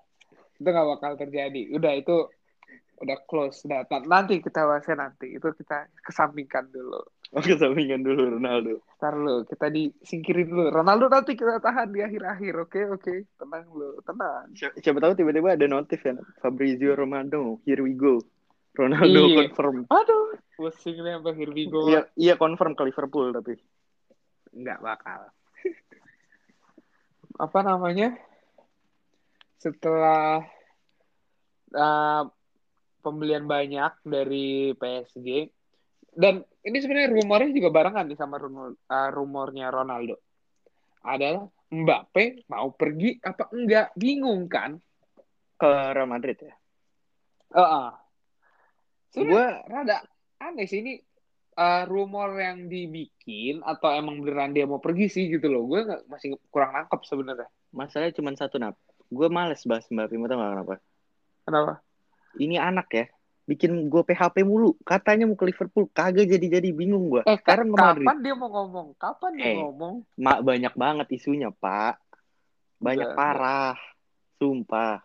itu 0.57 0.67
nggak 0.67 0.87
bakal 0.97 1.11
terjadi. 1.15 1.61
Udah 1.71 1.93
itu 1.95 2.15
udah 2.97 3.17
close 3.29 3.61
udah 3.65 3.85
nanti 4.09 4.41
kita 4.41 4.65
bahasnya 4.65 5.09
nanti 5.09 5.37
itu 5.37 5.47
kita 5.53 5.89
kesampingkan 6.01 6.69
dulu 6.73 7.01
Oke, 7.35 7.59
sampingan 7.59 8.07
dulu 8.07 8.39
Ronaldo. 8.39 8.79
Ntar 9.03 9.19
lu, 9.19 9.43
kita 9.43 9.67
disingkirin 9.67 10.47
dulu. 10.47 10.71
Ronaldo 10.71 11.11
nanti 11.11 11.35
kita 11.35 11.59
tahan 11.59 11.91
di 11.91 11.99
akhir-akhir, 11.99 12.53
oke? 12.55 12.81
Oke, 12.95 13.27
tenang 13.35 13.67
lu, 13.75 13.99
tenang. 14.07 14.47
Siapa, 14.55 14.79
siapa 14.79 15.03
tahu 15.03 15.11
tiba-tiba 15.11 15.59
ada 15.59 15.67
notif 15.67 15.99
ya, 16.07 16.15
Fabrizio 16.39 16.95
Romano, 16.95 17.59
here 17.67 17.83
we 17.83 17.99
go. 17.99 18.23
Ronaldo 18.77 19.21
iya. 19.27 19.49
confirm. 19.49 19.89
Aduh, 19.89 20.37
pusing 20.55 21.01
nih 21.01 21.17
apa 21.17 21.33
here 21.33 21.51
we 21.51 21.65
go. 21.67 21.89
Iya, 21.89 22.07
iya 22.15 22.33
confirm 22.37 22.77
ke 22.77 22.85
Liverpool 22.87 23.33
tapi. 23.33 23.57
Enggak 24.53 24.79
bakal. 24.79 25.27
apa 27.43 27.59
namanya? 27.65 28.15
Setelah 29.57 30.45
uh, 31.73 32.23
pembelian 33.01 33.45
banyak 33.45 33.93
dari 34.03 34.73
PSG, 34.75 35.51
dan 36.17 36.41
ini 36.65 36.77
sebenarnya 36.81 37.13
rumornya 37.13 37.53
juga 37.53 37.69
barengan 37.69 38.09
nih 38.09 38.17
sama 38.17 38.41
rumor, 38.41 38.73
uh, 38.73 39.09
rumornya 39.13 39.69
Ronaldo. 39.69 40.17
Adalah 41.05 41.45
Mbappe 41.69 42.49
mau 42.49 42.73
pergi 42.73 43.21
apa 43.21 43.53
enggak? 43.53 43.93
Bingung 43.93 44.49
kan? 44.49 44.81
Ke 45.61 45.93
Real 45.93 46.09
Madrid 46.09 46.41
ya? 46.41 46.57
Uh 47.53 47.61
-uh. 47.61 47.87
Gue 49.13 49.45
rada 49.69 50.01
aneh 50.41 50.65
sih 50.65 50.81
ini 50.81 50.97
uh, 51.53 51.85
rumor 51.85 52.33
yang 52.37 52.65
dibikin 52.65 53.61
atau 53.61 53.93
emang 53.93 54.21
beneran 54.21 54.57
dia 54.57 54.65
mau 54.65 54.81
pergi 54.81 55.13
sih 55.13 55.29
gitu 55.29 55.53
loh. 55.53 55.69
Gue 55.69 55.85
masih 56.09 56.33
kurang 56.49 56.73
nangkep 56.73 57.01
sebenarnya. 57.05 57.49
Masalahnya 57.69 58.17
cuma 58.17 58.33
satu 58.33 58.57
nap. 58.57 58.73
Gue 59.07 59.29
males 59.29 59.61
bahas 59.69 59.85
Mbappe, 59.87 60.17
tau 60.17 60.37
gak 60.41 60.51
kenapa? 60.51 60.73
Kenapa? 61.45 61.73
Ini 62.37 62.61
anak 62.61 62.87
ya 62.93 63.05
bikin 63.47 63.87
gue 63.87 64.03
PHP 64.03 64.43
mulu. 64.43 64.75
Katanya 64.83 65.23
mau 65.23 65.39
ke 65.39 65.47
Liverpool, 65.47 65.87
kagak 65.95 66.27
jadi-jadi 66.27 66.69
bingung 66.75 67.07
gue. 67.07 67.23
Eh, 67.23 67.39
Sekarang 67.39 67.71
kapan 67.71 68.03
Madrid. 68.03 68.27
dia 68.27 68.35
mau 68.35 68.51
ngomong? 68.51 68.87
Kapan 68.99 69.31
dia 69.39 69.47
eh, 69.47 69.55
ngomong? 69.63 69.93
Mak 70.19 70.39
banyak 70.43 70.73
banget 70.75 71.07
isunya, 71.15 71.49
Pak. 71.49 71.95
Banyak 72.83 73.15
Udah, 73.15 73.17
parah. 73.17 73.75
Sumpah. 74.37 74.99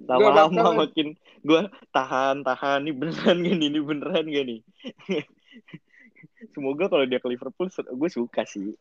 Lama-lama 0.00 0.88
makin 0.88 1.14
gue 1.44 1.60
tahan, 1.92 2.40
tahan. 2.42 2.88
Ini 2.88 2.92
beneran 2.96 3.36
gak 3.44 3.54
nih? 3.60 3.68
Ini 3.68 3.80
beneran 3.84 4.24
gak 4.26 4.44
nih? 4.48 4.60
Semoga 6.56 6.88
kalau 6.88 7.04
dia 7.04 7.20
ke 7.20 7.28
Liverpool, 7.28 7.68
gue 7.68 8.10
suka 8.10 8.48
sih. 8.48 8.72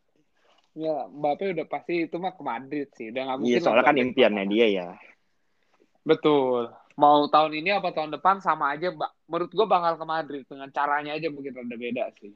Ya, 0.77 1.09
Mbappe 1.09 1.57
udah 1.57 1.65
pasti 1.65 2.05
itu 2.05 2.15
mah 2.21 2.37
ke 2.37 2.41
Madrid 2.45 2.87
sih. 2.95 3.11
Udah 3.11 3.35
gak 3.35 3.35
iya, 3.35 3.41
mungkin. 3.43 3.51
Iya, 3.59 3.65
soalnya 3.65 3.83
kan 3.83 3.97
impiannya 3.99 4.45
dia 4.47 4.67
ya. 4.71 4.87
Betul 6.07 6.71
mau 6.97 7.29
tahun 7.29 7.61
ini 7.61 7.77
apa 7.77 7.93
tahun 7.93 8.09
depan 8.17 8.41
sama 8.41 8.73
aja 8.73 8.89
menurut 9.29 9.51
gue 9.53 9.67
bakal 9.69 10.01
ke 10.01 10.05
Madrid. 10.05 10.43
Dengan 10.49 10.69
caranya 10.73 11.13
aja 11.13 11.29
mungkin 11.29 11.53
rada 11.53 11.77
beda 11.77 12.09
sih. 12.17 12.33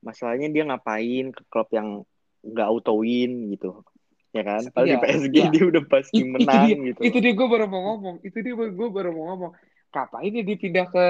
Masalahnya 0.00 0.48
dia 0.48 0.64
ngapain 0.64 1.28
ke 1.30 1.42
klub 1.52 1.68
yang 1.70 2.02
nggak 2.40 2.66
auto 2.66 3.04
win 3.04 3.52
gitu 3.52 3.84
ya 4.32 4.42
kan? 4.48 4.64
Kalau 4.72 4.86
iya, 4.88 4.96
di 4.96 5.04
PSG 5.04 5.36
iya. 5.36 5.50
dia 5.52 5.64
udah 5.68 5.82
pasti 5.84 6.24
It, 6.24 6.28
menang 6.32 6.64
itu 6.64 6.72
dia, 6.72 6.88
gitu. 6.88 7.00
itu 7.04 7.18
dia 7.20 7.32
gue 7.36 7.48
baru 7.52 7.66
mau 7.68 7.82
ngomong 7.92 8.16
itu 8.24 8.38
dia 8.40 8.54
gue 8.56 8.88
baru 8.88 9.10
mau 9.12 9.24
ngomong. 9.36 9.52
Ngapain 9.92 10.32
dia 10.32 10.56
pindah 10.56 10.86
ke 10.88 11.06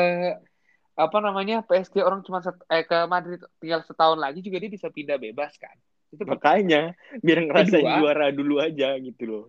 apa 0.99 1.19
namanya 1.23 1.63
PSG 1.65 2.03
orang 2.03 2.27
cuma 2.27 2.43
set, 2.43 2.59
eh 2.67 2.83
ke 2.83 2.99
Madrid 3.07 3.41
tinggal 3.63 3.87
setahun 3.87 4.19
lagi 4.19 4.43
juga 4.43 4.59
dia 4.59 4.71
bisa 4.75 4.91
pindah 4.91 5.23
bebas 5.23 5.55
kan? 5.55 5.73
Itu 6.11 6.27
makanya 6.27 6.99
biar 7.23 7.47
ngerasain 7.47 7.87
Kedua, 7.87 7.97
juara 8.03 8.35
dulu 8.35 8.59
aja 8.59 8.99
gitu 8.99 9.23
loh 9.31 9.45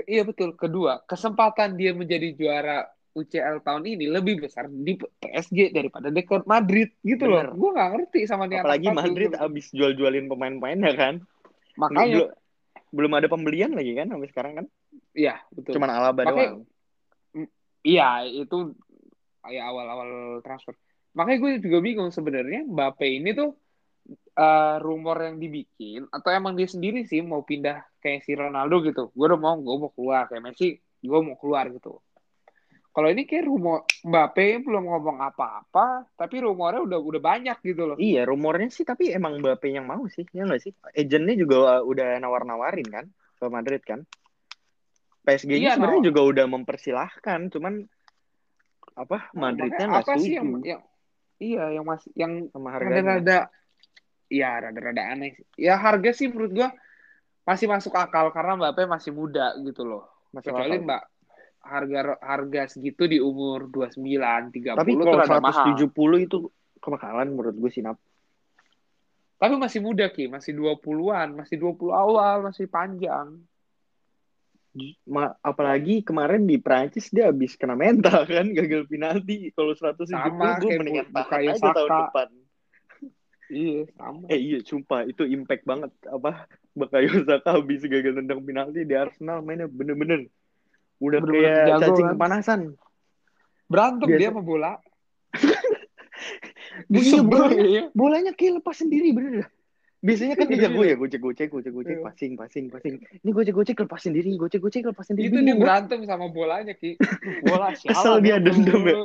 ke, 0.00 0.08
iya 0.08 0.22
betul. 0.24 0.56
Kedua, 0.56 1.04
kesempatan 1.04 1.76
dia 1.76 1.92
menjadi 1.92 2.32
juara 2.32 2.88
UCL 3.10 3.60
tahun 3.66 3.82
ini 3.84 4.06
lebih 4.06 4.40
besar 4.40 4.70
di 4.70 4.94
PSG 4.96 5.74
daripada 5.74 6.08
di 6.08 6.22
Madrid 6.46 6.88
gitu 7.02 7.26
Bener. 7.26 7.52
loh. 7.52 7.58
Gue 7.58 7.70
gak 7.74 7.90
ngerti 7.92 8.20
sama 8.24 8.46
dia. 8.46 8.62
Apalagi 8.62 8.88
Madrid 8.88 9.30
gitu. 9.34 9.38
abis 9.38 9.66
jual-jualin 9.74 10.30
pemain-pemainnya 10.30 10.92
kan. 10.94 11.14
Makanya 11.74 12.30
belum 12.90 13.12
ada 13.18 13.26
pembelian 13.30 13.74
lagi 13.74 13.92
kan 13.98 14.10
sampai 14.10 14.28
sekarang 14.30 14.52
kan? 14.62 14.66
Iya, 15.14 15.42
betul. 15.50 15.78
Cuman 15.78 15.90
Alaba 15.90 16.22
Makanya, 16.22 16.50
doang. 16.54 16.62
Iya, 17.80 18.08
itu 18.28 18.76
ya 19.50 19.62
awal-awal 19.72 20.38
transfer. 20.44 20.76
Makanya 21.16 21.38
gue 21.42 21.50
juga 21.66 21.78
bingung 21.82 22.10
sebenarnya 22.14 22.62
Mbappe 22.68 23.06
ini 23.08 23.34
tuh 23.34 23.58
uh, 24.36 24.76
rumor 24.82 25.16
yang 25.22 25.36
dibikin 25.36 26.06
atau 26.10 26.30
emang 26.32 26.56
dia 26.56 26.66
sendiri 26.66 27.04
sih 27.06 27.22
mau 27.22 27.42
pindah 27.42 27.82
kayak 28.00 28.24
si 28.26 28.32
Ronaldo 28.34 28.82
gitu. 28.84 29.10
Gue 29.12 29.26
udah 29.30 29.40
mau, 29.40 29.56
gue 29.58 29.76
mau 29.76 29.90
keluar 29.92 30.26
kayak 30.26 30.42
Messi, 30.42 30.78
gue 30.80 31.20
mau 31.20 31.36
keluar 31.36 31.68
gitu. 31.70 32.00
Kalau 32.90 33.06
ini 33.06 33.22
kayak 33.22 33.46
rumor 33.46 33.86
Mbappe 34.02 34.66
belum 34.66 34.82
ngomong 34.82 35.22
apa-apa, 35.22 36.10
tapi 36.18 36.42
rumornya 36.42 36.82
udah 36.82 36.98
udah 36.98 37.20
banyak 37.22 37.58
gitu 37.62 37.86
loh. 37.86 37.96
Iya, 37.96 38.26
rumornya 38.26 38.66
sih 38.66 38.82
tapi 38.82 39.14
emang 39.14 39.38
Mbappe 39.38 39.70
yang 39.70 39.86
mau 39.86 40.02
sih, 40.10 40.26
ya 40.34 40.42
nggak 40.42 40.58
sih? 40.58 40.74
Agentnya 40.98 41.38
juga 41.38 41.86
udah 41.86 42.18
nawar-nawarin 42.18 42.88
kan 42.90 43.06
ke 43.38 43.46
Madrid 43.46 43.82
kan? 43.86 44.02
PSG-nya 45.22 45.56
iya, 45.56 45.72
sebenarnya 45.78 46.02
no. 46.02 46.08
juga 46.10 46.20
udah 46.26 46.46
mempersilahkan, 46.50 47.40
cuman 47.54 47.86
apa 48.98 49.30
Madridnya 49.38 49.86
nggak 49.86 50.04
setuju. 50.10 50.26
Sih 50.26 50.34
yang, 50.34 50.48
yang, 50.66 50.82
iya 51.38 51.64
yang 51.70 51.84
masih 51.86 52.10
yang 52.18 52.32
sama 52.50 52.68
harga 52.74 53.00
rada 53.06 53.38
ya 54.30 54.62
rada-rada 54.62 55.02
aneh. 55.10 55.34
Ya 55.58 55.74
harga 55.76 56.14
sih 56.14 56.30
menurut 56.30 56.54
gua 56.54 56.68
masih 57.42 57.66
masuk 57.66 57.92
akal 57.98 58.30
karena 58.30 58.54
Mbappe 58.54 58.86
masih 58.86 59.10
muda 59.10 59.58
gitu 59.66 59.82
loh. 59.82 60.06
Masih 60.30 60.54
Kecuali 60.54 60.78
akal. 60.78 60.86
Mbak 60.86 61.02
harga 61.60 62.00
harga 62.24 62.62
segitu 62.72 63.04
di 63.04 63.20
umur 63.20 63.68
29, 63.68 64.00
30 64.48 64.80
Tapi 64.80 64.92
kalau 64.96 65.20
170 65.20 65.44
mahal. 65.44 66.14
itu 66.16 66.38
kemakalan 66.80 67.28
menurut 67.36 67.52
gue 67.58 67.70
sih 67.74 67.84
Nap. 67.84 68.00
Tapi 69.40 69.56
masih 69.56 69.80
muda 69.80 70.08
Ki, 70.12 70.28
masih 70.28 70.52
20-an, 70.52 71.32
masih 71.32 71.56
20 71.56 71.92
awal, 71.92 72.44
masih 72.44 72.68
panjang. 72.68 73.40
Ma, 75.08 75.34
apalagi 75.42 76.04
kemarin 76.06 76.46
di 76.46 76.54
Prancis 76.60 77.10
dia 77.10 77.26
habis 77.32 77.58
kena 77.58 77.74
mental 77.74 78.22
kan 78.30 78.46
gagal 78.54 78.86
penalti 78.86 79.50
kalau 79.50 79.74
170 79.74 80.14
sama, 80.14 80.62
gue 80.62 80.70
mendingan 80.78 81.10
tahan 81.10 81.42
aja 81.42 81.58
Saka. 81.58 81.74
tahun 81.74 81.90
depan 82.06 82.28
iya 83.50 83.82
sama 83.98 84.24
eh 84.30 84.40
iya 84.40 84.58
sumpah 84.62 85.04
itu 85.04 85.26
impact 85.26 85.66
banget 85.66 85.92
apa 86.06 86.46
Bakayo 86.70 87.26
Saka 87.26 87.58
habis 87.58 87.82
gagal 87.82 88.16
tendang 88.22 88.46
penalti 88.46 88.86
di 88.86 88.94
Arsenal 88.94 89.42
mainnya 89.42 89.66
bener-bener 89.66 90.30
udah 91.02 91.18
bener 91.18 91.32
-bener 91.34 91.44
kayak 91.44 91.66
jago, 91.66 91.82
cacing 91.82 92.06
kan? 92.06 92.14
kepanasan 92.16 92.60
berantem 93.66 94.08
Biasa. 94.08 94.20
dia 94.22 94.28
sama 94.30 94.42
bola 94.42 94.72
iya, 96.94 97.20
bolanya, 97.22 97.84
bolanya 97.92 98.32
kayak 98.32 98.62
lepas 98.62 98.76
sendiri 98.78 99.10
bener 99.10 99.50
Biasanya 100.00 100.32
kan 100.32 100.48
dia 100.48 100.64
jago 100.64 100.80
ya 100.80 100.96
gocek 100.96 101.20
gocek 101.20 101.48
gocek 101.52 101.72
gocek 101.76 101.96
iya. 102.00 102.04
passing 102.08 102.32
passing 102.32 102.72
passing. 102.72 103.04
Ini 103.20 103.30
gocek 103.36 103.52
gocek 103.52 103.76
lepas 103.84 104.00
sendiri, 104.00 104.32
gocek 104.40 104.64
gocek 104.64 104.88
lepas 104.88 105.04
sendiri. 105.04 105.28
Itu 105.28 105.44
dia 105.44 105.56
berantem 105.60 106.00
sama 106.08 106.32
bolanya 106.32 106.72
ki. 106.72 106.96
Bola 107.44 107.68
siapa? 107.76 108.00
Asal 108.00 108.24
dia 108.24 108.40
dendam 108.40 108.80
ya. 108.88 108.96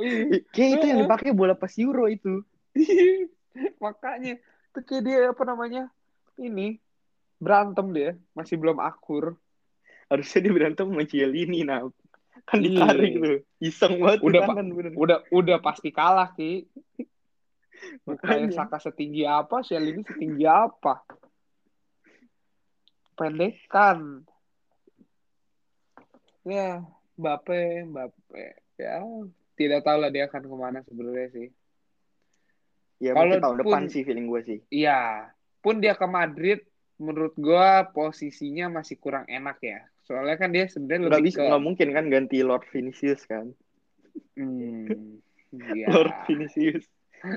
Kayak 0.55 0.69
itu 0.79 0.85
yang 0.87 0.99
dipakai 1.03 1.35
bola 1.35 1.51
pas 1.51 1.75
Euro 1.75 2.07
itu. 2.07 2.47
Makanya 3.83 4.37
kayak 4.75 5.01
dia 5.03 5.31
apa 5.31 5.43
namanya? 5.47 5.83
Ini 6.35 6.79
berantem 7.39 7.95
dia, 7.95 8.11
masih 8.35 8.59
belum 8.59 8.79
akur. 8.83 9.39
Harusnya 10.11 10.39
dia 10.45 10.53
berantem 10.53 10.85
sama 10.87 11.03
Cielini 11.07 11.63
nah. 11.63 11.87
Kan 12.45 12.61
iya. 12.61 12.85
ditarik 12.85 13.13
tuh. 13.17 13.37
Iseng 13.63 13.97
banget 13.97 14.19
udah, 14.21 14.41
tangan, 14.45 14.67
udah 14.93 15.17
udah 15.31 15.57
pasti 15.63 15.89
kalah 15.89 16.29
ki. 16.35 16.67
Makanya 18.07 18.51
Saka 18.53 18.77
setinggi 18.79 19.23
apa, 19.25 19.63
Shell 19.63 19.87
ini 19.87 20.01
setinggi 20.03 20.45
apa? 20.45 21.03
Pendekan. 23.15 24.27
Ya, 26.45 26.85
Mbappe, 27.17 27.87
Mbappe. 27.89 28.45
Ya, 28.75 29.01
tidak 29.55 29.87
tahu 29.87 29.97
lah 30.03 30.11
dia 30.11 30.27
akan 30.27 30.43
ke 30.45 30.55
mana 30.55 30.79
sebenarnya 30.83 31.27
sih. 31.31 31.47
Ya, 33.03 33.11
kalau 33.11 33.35
tahun 33.35 33.57
depan 33.61 33.83
sih 33.91 34.07
feeling 34.07 34.31
gue 34.31 34.41
sih. 34.47 34.59
Iya, 34.71 35.29
pun 35.59 35.83
dia 35.83 35.99
ke 35.99 36.07
Madrid, 36.07 36.63
menurut 36.95 37.35
gue 37.35 37.69
posisinya 37.91 38.71
masih 38.71 38.95
kurang 38.99 39.27
enak 39.27 39.59
ya. 39.59 39.83
Soalnya 40.07 40.37
kan 40.39 40.49
dia 40.53 40.69
sebenarnya 40.69 41.11
lebih 41.11 41.33
bisa, 41.33 41.43
ke... 41.43 41.49
Nggak 41.49 41.63
mungkin 41.65 41.87
kan 41.91 42.05
ganti 42.07 42.37
Lord 42.45 42.63
Vinicius 42.71 43.25
kan. 43.27 43.51
Hmm, 44.37 45.19
ya. 45.51 45.87
Lord 45.91 46.15
Vinicius 46.29 46.85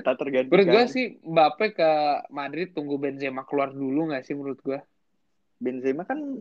tak 0.05 0.15
tergantikan. 0.21 0.53
Menurut 0.53 0.69
gue 0.69 0.85
sih 0.87 1.05
Mbappe 1.25 1.65
ke 1.73 1.91
Madrid 2.29 2.71
tunggu 2.71 3.01
Benzema 3.01 3.43
keluar 3.43 3.73
dulu 3.73 4.13
nggak 4.13 4.23
sih 4.23 4.37
menurut 4.37 4.59
gue? 4.61 4.79
Benzema 5.59 6.05
kan 6.05 6.39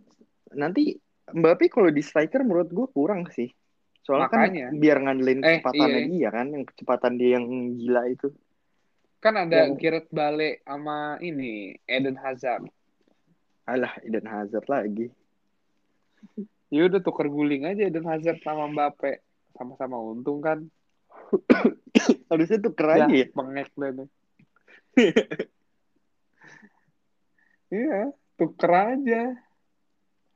nanti 0.53 1.01
Mbappe 1.33 1.73
kalau 1.73 1.89
di 1.89 2.05
striker 2.05 2.45
menurut 2.45 2.71
gue 2.71 2.87
kurang 2.93 3.27
sih. 3.33 3.49
Soalnya 4.05 4.33
kan 4.33 4.41
Makanya. 4.49 4.67
kan 4.73 4.81
biar 4.81 4.99
ngandelin 5.05 5.41
eh, 5.45 5.61
kecepatan 5.61 5.89
iya. 5.89 6.09
dia 6.09 6.29
kan, 6.33 6.47
yang 6.49 6.65
kecepatan 6.65 7.13
dia 7.21 7.31
yang 7.37 7.47
gila 7.77 8.03
itu. 8.09 8.29
Kan 9.19 9.35
ada 9.35 9.67
yang... 9.67 9.75
Gareth 9.75 10.11
Bale 10.15 10.63
sama 10.63 11.19
ini 11.19 11.75
Eden 11.85 12.19
Hazard. 12.19 12.71
Alah, 13.67 13.99
Eden 14.07 14.27
Hazard 14.27 14.67
lagi. 14.71 15.11
Ya 16.69 16.87
udah 16.87 17.01
tuker 17.03 17.27
guling 17.27 17.67
aja 17.67 17.89
Eden 17.89 18.07
Hazard 18.07 18.39
sama 18.41 18.71
Mbappe. 18.71 19.21
Sama-sama 19.59 19.99
untung 19.99 20.39
kan. 20.39 20.71
Harusnya 22.31 22.59
tuh 22.63 22.73
keren 22.73 23.11
ya. 23.11 23.27
Pengek 23.31 23.71
deh. 23.75 24.09
Iya, 27.69 28.17
tuker 28.41 28.73
aja. 28.73 29.37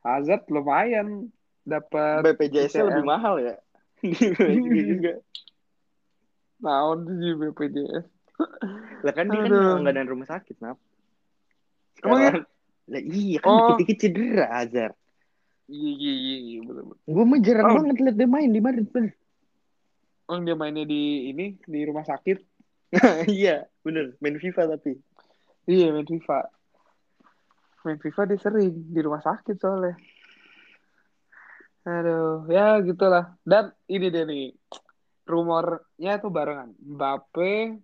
Hazard 0.04 0.44
lumayan 0.52 1.32
dapat 1.64 2.26
BPJS 2.26 2.76
lebih 2.84 3.06
mahal 3.08 3.40
ya. 3.40 3.56
juga. 4.92 5.22
Naon 6.62 7.08
di 7.08 7.30
BPJS. 7.32 8.06
Lah 9.02 9.12
kan 9.14 9.26
dia 9.28 9.40
kan 9.44 9.82
nggak 9.82 9.94
ada 9.94 10.10
rumah 10.10 10.28
sakit, 10.28 10.56
Nap. 10.62 10.78
Emang 12.02 12.20
ya? 12.20 12.32
Lah 12.90 13.02
iya 13.02 13.38
kan 13.38 13.48
oh. 13.50 13.58
dikit-dikit 13.74 13.96
cedera 14.02 14.46
Hazard. 14.50 14.94
Iya 15.70 15.92
iya 15.94 16.12
iya, 16.12 16.36
iya 16.42 16.58
betul 16.66 16.84
betul. 16.92 17.06
Gue 17.06 17.24
mah 17.24 17.40
jarang 17.40 17.66
oh. 17.70 17.74
banget 17.78 17.96
liat 18.02 18.16
dia 18.18 18.28
main 18.28 18.50
di 18.50 18.60
Madrid 18.60 18.88
bener. 18.90 19.14
Oh 20.26 20.38
dia 20.42 20.56
mainnya 20.58 20.84
di 20.84 21.30
ini 21.30 21.56
di 21.62 21.80
rumah 21.86 22.02
sakit. 22.02 22.38
iya 23.40 23.64
bener 23.86 24.18
main 24.18 24.36
FIFA 24.36 24.76
tapi. 24.76 24.98
Iya 25.70 25.94
main 25.94 26.06
FIFA. 26.06 26.38
Main 27.86 27.98
FIFA 28.02 28.22
dia 28.28 28.38
sering 28.42 28.74
di 28.90 29.00
rumah 29.00 29.22
sakit 29.22 29.56
soalnya. 29.56 29.94
Aduh 31.86 32.50
ya 32.50 32.82
gitulah. 32.82 33.38
Dan 33.46 33.70
ini 33.86 34.06
dia 34.10 34.26
nih 34.26 34.50
rumornya 35.24 36.18
tuh 36.18 36.30
barengan. 36.34 36.74
Mbappe 36.82 37.78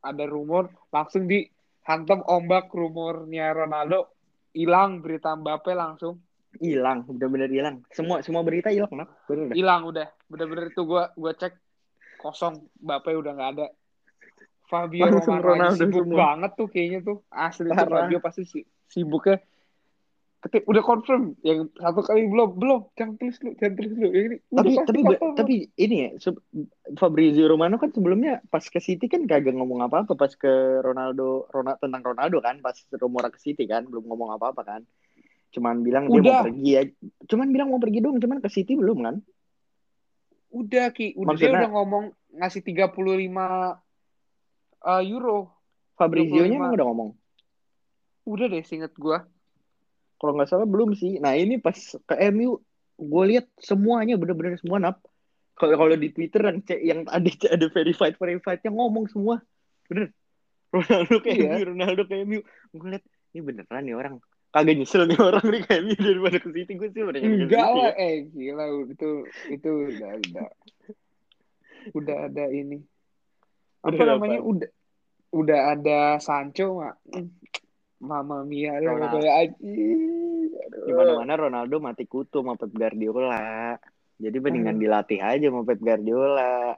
ada 0.00 0.24
rumor 0.24 0.72
langsung 0.90 1.28
dihantam 1.28 2.24
ombak 2.24 2.72
rumornya 2.72 3.52
Ronaldo. 3.52 4.12
Hilang 4.50 4.98
berita 4.98 5.36
Mbappe 5.38 5.70
langsung. 5.76 6.18
Hilang 6.58 7.06
bener-bener 7.06 7.46
hilang. 7.46 7.86
Semua 7.94 8.18
semua 8.26 8.42
berita 8.42 8.74
hilang 8.74 8.90
kenapa 8.90 9.14
hilang 9.54 9.86
udah. 9.86 10.10
Bener-bener 10.26 10.74
itu 10.74 10.82
gua 10.82 11.14
gua 11.14 11.30
cek 11.38 11.54
kosong. 12.18 12.66
Bapak 12.82 13.14
udah 13.14 13.32
nggak 13.32 13.50
ada. 13.56 13.66
Fabio 14.70 15.10
Romano 15.10 15.42
Ronaldo 15.42 15.82
sibuk 15.82 16.06
semua. 16.06 16.18
banget 16.18 16.50
tuh 16.54 16.68
kayaknya 16.70 17.00
tuh. 17.02 17.18
Asli 17.30 17.68
tuh 17.70 17.86
Fabio 17.90 18.18
pasti 18.22 18.42
si, 18.46 18.60
sibuknya 18.86 19.42
tapi 20.40 20.64
udah 20.64 20.80
confirm. 20.80 21.36
Yang 21.44 21.68
satu 21.76 22.00
kali 22.00 22.24
belum 22.24 22.56
belum. 22.56 22.80
Jangan 22.96 23.14
tulis 23.20 23.36
lu 23.44 23.50
jangan 23.60 23.74
tulis 23.76 23.92
lu 23.92 24.08
ini 24.08 24.36
tapi 24.48 24.70
tapi 24.88 25.00
tapi 25.36 25.54
ini 25.76 25.96
ya 26.08 26.10
Fabrizio 26.96 27.44
Romano 27.44 27.76
kan 27.76 27.92
sebelumnya 27.92 28.40
pas 28.48 28.64
ke 28.64 28.80
City 28.80 29.04
kan 29.06 29.28
kagak 29.28 29.52
ngomong 29.52 29.84
apa 29.84 30.08
apa 30.08 30.16
pas 30.16 30.32
ke 30.32 30.80
Ronaldo 30.80 31.44
Ronaldo 31.52 31.80
tentang 31.84 32.02
Ronaldo 32.02 32.40
kan 32.40 32.56
pas 32.64 32.76
rumor 32.96 33.28
ke 33.28 33.38
City 33.38 33.68
kan 33.68 33.84
belum 33.84 34.08
ngomong 34.08 34.32
apa 34.40 34.56
apa 34.56 34.62
kan. 34.64 34.82
Cuman 35.52 35.84
bilang 35.84 36.08
udah. 36.08 36.24
dia 36.24 36.32
mau 36.32 36.46
pergi 36.48 36.70
ya 36.72 36.82
cuman 37.28 37.46
bilang 37.52 37.68
mau 37.68 37.80
pergi 37.82 38.00
dong 38.00 38.16
cuman 38.16 38.40
ke 38.40 38.48
City 38.48 38.80
belum 38.80 38.98
kan? 39.04 39.16
Udah 40.50 40.90
Ki, 40.90 41.14
udah 41.14 41.36
Maksudnya, 41.36 41.62
dia 41.62 41.62
udah 41.62 41.72
ngomong 41.78 42.04
ngasih 42.34 42.62
35 42.66 42.90
uh, 44.82 45.02
euro. 45.06 45.54
Fabrizio-nya 45.94 46.58
emang 46.58 46.74
udah 46.74 46.86
ngomong. 46.90 47.10
Udah 48.26 48.46
deh, 48.50 48.64
singet 48.66 48.90
gua. 48.98 49.30
Kalau 50.20 50.36
nggak 50.36 50.48
salah 50.52 50.68
belum 50.68 50.92
sih. 50.92 51.16
Nah 51.16 51.32
ini 51.32 51.56
pas 51.56 51.74
ke 51.74 52.14
MU, 52.28 52.60
gue 53.00 53.24
lihat 53.32 53.48
semuanya 53.56 54.20
bener-bener 54.20 54.60
semua 54.60 54.76
nap. 54.76 55.00
Kalau 55.56 55.80
kalau 55.80 55.96
di 55.96 56.12
Twitter 56.12 56.44
yang 56.44 56.60
cek 56.60 56.80
yang 56.84 57.00
tadi 57.08 57.32
ada 57.48 57.66
verified 57.72 58.14
verifiednya 58.20 58.70
ngomong 58.70 59.08
semua, 59.08 59.40
bener. 59.88 60.12
Ronaldo 60.76 61.18
kayak 61.24 61.36
iya. 61.40 61.50
MU, 61.56 61.62
Ronaldo 61.72 62.02
kayak 62.04 62.22
MU. 62.28 62.40
Gue 62.76 62.88
lihat 62.94 63.04
ini 63.32 63.40
beneran 63.40 63.82
nih 63.88 63.96
orang 63.96 64.14
kagak 64.50 64.76
nyesel 64.82 65.06
nih 65.06 65.18
orang 65.18 65.46
nih 65.46 65.62
kayak 65.62 65.80
MU 65.86 65.94
daripada 65.94 66.36
ke 66.42 66.48
City 66.50 66.72
gue 66.74 66.88
sih 66.90 67.02
udah 67.06 67.20
enggak 67.22 67.68
lah 67.70 67.94
ya. 67.94 68.02
eh 68.02 68.14
gila 68.34 68.64
itu 68.90 69.10
itu 69.46 69.70
udah 69.94 70.10
udah 70.18 70.48
udah 71.94 72.16
ada 72.26 72.44
ini 72.50 72.82
apa 73.86 73.94
udah 73.94 74.06
namanya 74.18 74.38
apa? 74.42 74.50
udah 74.50 74.70
udah 75.30 75.60
ada 75.78 75.98
Sancho 76.18 76.82
mak 76.82 76.98
Mama 78.00 78.42
Mia 78.48 78.80
ya 78.80 78.96
kayak 78.96 79.34
aji 79.60 79.84
ke 80.70 80.90
mana-mana 80.96 81.36
Ronaldo 81.36 81.76
mati 81.78 82.08
kutu 82.08 82.40
sama 82.40 82.56
Pep 82.56 82.72
Guardiola. 82.72 83.76
Jadi 84.20 84.36
mendingan 84.36 84.76
hmm. 84.76 84.82
dilatih 84.84 85.20
aja 85.20 85.46
sama 85.48 85.62
Pep 85.68 85.80
Guardiola. 85.80 86.76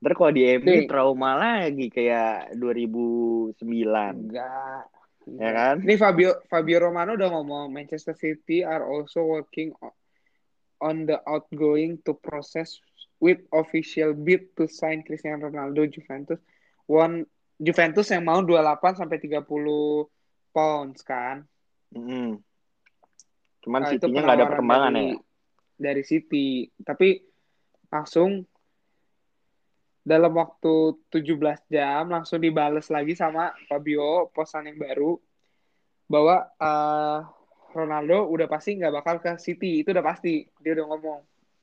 Ntar 0.00 0.12
kalau 0.16 0.32
di 0.32 0.48
MU 0.56 0.88
trauma 0.88 1.36
lagi 1.36 1.92
kayak 1.92 2.56
2009. 2.56 3.60
Enggak. 3.60 4.84
Ya 5.28 5.50
kan? 5.52 5.76
Ini 5.84 5.94
Fabio 6.00 6.40
Fabio 6.48 6.80
Romano 6.80 7.14
udah 7.14 7.28
ngomong 7.28 7.68
Manchester 7.68 8.16
City 8.16 8.64
are 8.64 8.82
also 8.88 9.20
working 9.20 9.76
on 10.80 11.04
the 11.04 11.20
outgoing 11.28 12.00
to 12.08 12.16
process 12.16 12.80
with 13.20 13.44
official 13.52 14.16
bid 14.16 14.56
to 14.56 14.64
sign 14.64 15.04
Cristiano 15.04 15.52
Ronaldo 15.52 15.84
Juventus. 15.84 16.40
One 16.88 17.28
Juventus 17.60 18.08
yang 18.08 18.24
mau 18.24 18.40
28 18.40 19.04
sampai 19.04 19.20
30 19.20 19.44
pounds 20.50 21.02
kan. 21.02 21.46
Mm 21.94 22.02
-hmm. 22.04 22.28
Cuman 23.66 23.80
nah, 23.84 23.90
City-nya 23.92 24.20
nggak 24.24 24.38
ada 24.40 24.48
perkembangan 24.48 24.92
dari, 24.94 25.06
ya. 25.06 25.16
Dari 25.80 26.02
City, 26.04 26.48
tapi 26.84 27.20
langsung 27.90 28.44
dalam 30.00 30.32
waktu 30.32 30.96
17 31.12 31.36
jam 31.68 32.08
langsung 32.08 32.40
dibales 32.40 32.88
lagi 32.88 33.12
sama 33.12 33.52
Fabio 33.68 34.32
posan 34.32 34.72
yang 34.72 34.80
baru 34.80 35.20
bahwa 36.08 36.48
uh, 36.56 37.20
Ronaldo 37.76 38.26
udah 38.32 38.48
pasti 38.50 38.80
nggak 38.80 38.94
bakal 38.96 39.16
ke 39.20 39.36
City 39.38 39.84
itu 39.84 39.92
udah 39.92 40.02
pasti 40.02 40.42
dia 40.58 40.72
udah 40.74 40.86
ngomong 40.90 41.20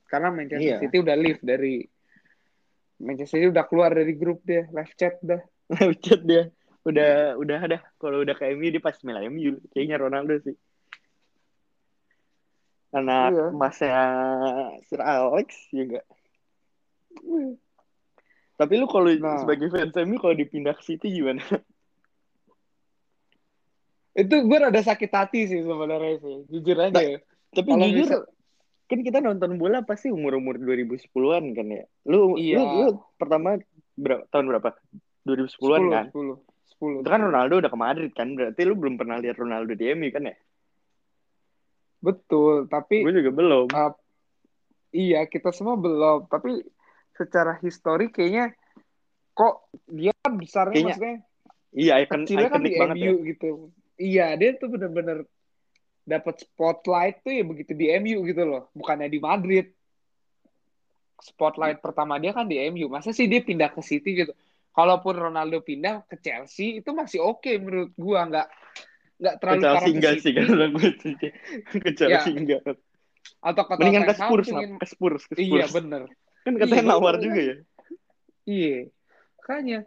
karena 0.07 0.31
Manchester 0.31 0.77
iya. 0.77 0.79
City 0.79 0.97
udah 1.03 1.15
leave 1.17 1.41
dari 1.43 1.83
Manchester 3.01 3.41
City 3.41 3.47
udah 3.51 3.65
keluar 3.67 3.91
dari 3.91 4.13
grup 4.15 4.39
dia 4.45 4.69
live 4.71 4.93
chat 4.95 5.19
dah 5.19 5.41
live 5.81 5.97
chat 5.99 6.21
dia 6.23 6.47
udah 6.87 7.35
udah 7.35 7.57
ada 7.59 7.77
kalau 7.99 8.23
udah 8.23 8.35
ke 8.37 8.55
MU 8.55 8.71
dia 8.71 8.79
pasti 8.79 9.03
main 9.03 9.27
MU 9.27 9.59
kayaknya 9.75 9.99
Ronaldo 9.99 10.39
sih 10.39 10.55
karena 12.87 13.27
iya. 13.27 13.45
masnya 13.51 14.03
Sir 14.87 15.03
Alex 15.03 15.67
juga 15.75 15.99
iya. 17.19 17.59
Tapi 18.57 18.73
lu 18.81 18.89
kalau 18.89 19.13
nah. 19.21 19.37
sebagai 19.37 19.69
fans 19.69 19.93
MU 20.01 20.17
kalau 20.17 20.33
dipindah 20.33 20.73
ke 20.73 20.81
City 20.81 21.13
gimana? 21.13 21.45
Itu 24.17 24.33
gue 24.49 24.57
rada 24.57 24.81
sakit 24.81 25.11
hati 25.13 25.45
sih 25.45 25.61
sebenarnya 25.61 26.17
sih, 26.17 26.35
jujur 26.49 26.73
aja. 26.81 26.97
Nah, 26.97 27.21
tapi 27.53 27.69
kalo 27.69 27.85
jujur 27.85 28.09
misal... 28.09 28.21
kan 28.89 28.99
kita 29.05 29.21
nonton 29.21 29.61
bola 29.61 29.85
pasti 29.85 30.09
umur-umur 30.09 30.57
2010-an 30.57 31.53
kan 31.53 31.67
ya. 31.69 31.85
Lu 32.09 32.33
iya. 32.33 32.57
lu, 32.57 32.65
lu 32.65 32.85
pertama 33.21 33.61
berapa 33.93 34.25
tahun 34.33 34.49
berapa? 34.49 34.73
2010-an 35.29 35.81
10, 35.85 35.93
kan? 35.93 36.05
10. 36.09 36.56
10. 36.79 37.03
Itu 37.03 37.09
kan 37.09 37.21
Ronaldo 37.25 37.59
udah 37.59 37.71
ke 37.71 37.79
Madrid 37.79 38.11
kan, 38.13 38.37
berarti 38.37 38.61
lu 38.63 38.77
belum 38.77 38.95
pernah 38.95 39.17
lihat 39.17 39.37
Ronaldo 39.37 39.73
di 39.73 39.85
MU 39.93 40.09
kan 40.13 40.29
ya? 40.29 40.35
Betul, 41.97 42.69
tapi 42.69 43.01
gue 43.01 43.13
juga 43.25 43.31
belum. 43.33 43.67
Uh, 43.73 43.93
iya, 44.93 45.25
kita 45.25 45.49
semua 45.49 45.75
belum, 45.75 46.29
tapi 46.29 46.61
secara 47.17 47.57
histori 47.59 48.13
kayaknya 48.13 48.53
kok 49.37 49.69
dia 49.89 50.13
kan 50.21 50.33
besarnya 50.37 50.73
kayaknya, 50.73 50.93
maksudnya 50.93 51.17
iya 51.77 51.93
icon, 52.01 52.21
kecilnya 52.25 52.49
kan 52.49 52.61
di 52.61 52.71
banget 52.73 52.95
MU 52.97 53.01
ya. 53.05 53.27
gitu 53.33 53.49
iya 53.97 54.25
dia 54.33 54.49
tuh 54.57 54.69
bener-bener 54.73 55.17
dapat 56.07 56.41
spotlight 56.41 57.21
tuh 57.21 57.33
ya 57.33 57.43
begitu 57.45 57.77
di 57.77 57.85
MU 58.01 58.25
gitu 58.25 58.43
loh 58.45 58.63
bukannya 58.73 59.09
di 59.09 59.19
Madrid 59.21 59.69
spotlight 61.21 61.81
pertama 61.81 62.17
dia 62.17 62.33
kan 62.33 62.49
di 62.49 62.57
MU 62.73 62.89
masa 62.89 63.13
sih 63.13 63.29
dia 63.29 63.45
pindah 63.45 63.69
ke 63.69 63.81
City 63.85 64.25
gitu 64.25 64.33
kalaupun 64.77 65.17
Ronaldo 65.17 65.65
pindah 65.65 66.05
ke 66.05 66.21
Chelsea 66.21 66.85
itu 66.85 66.93
masih 66.93 67.25
oke 67.25 67.41
okay 67.41 67.57
menurut 67.57 67.91
gua 67.97 68.29
nggak 68.29 68.47
nggak 69.17 69.35
terlalu 69.41 69.57
ke 69.57 69.65
Chelsea 69.65 69.91
enggak 69.97 70.13
sih 70.21 70.31
gue 70.37 71.81
ke 71.81 71.91
Chelsea 71.97 72.31
ya. 72.31 72.37
enggak 72.37 72.61
atau 73.41 73.63
ke 73.65 73.73
mendingan 73.81 74.05
ke 74.05 74.13
Spurs, 74.13 74.47
ke 74.53 74.85
Spurs 74.85 75.23
ke 75.25 75.33
iya, 75.41 75.45
Spurs 75.45 75.57
iya 75.57 75.67
bener 75.73 76.03
Kan 76.47 76.55
katanya 76.55 76.79
iya, 76.79 76.91
nawar 76.95 77.15
juga 77.19 77.41
ya. 77.43 77.55
Iya. 78.47 78.77
Makanya 79.35 79.79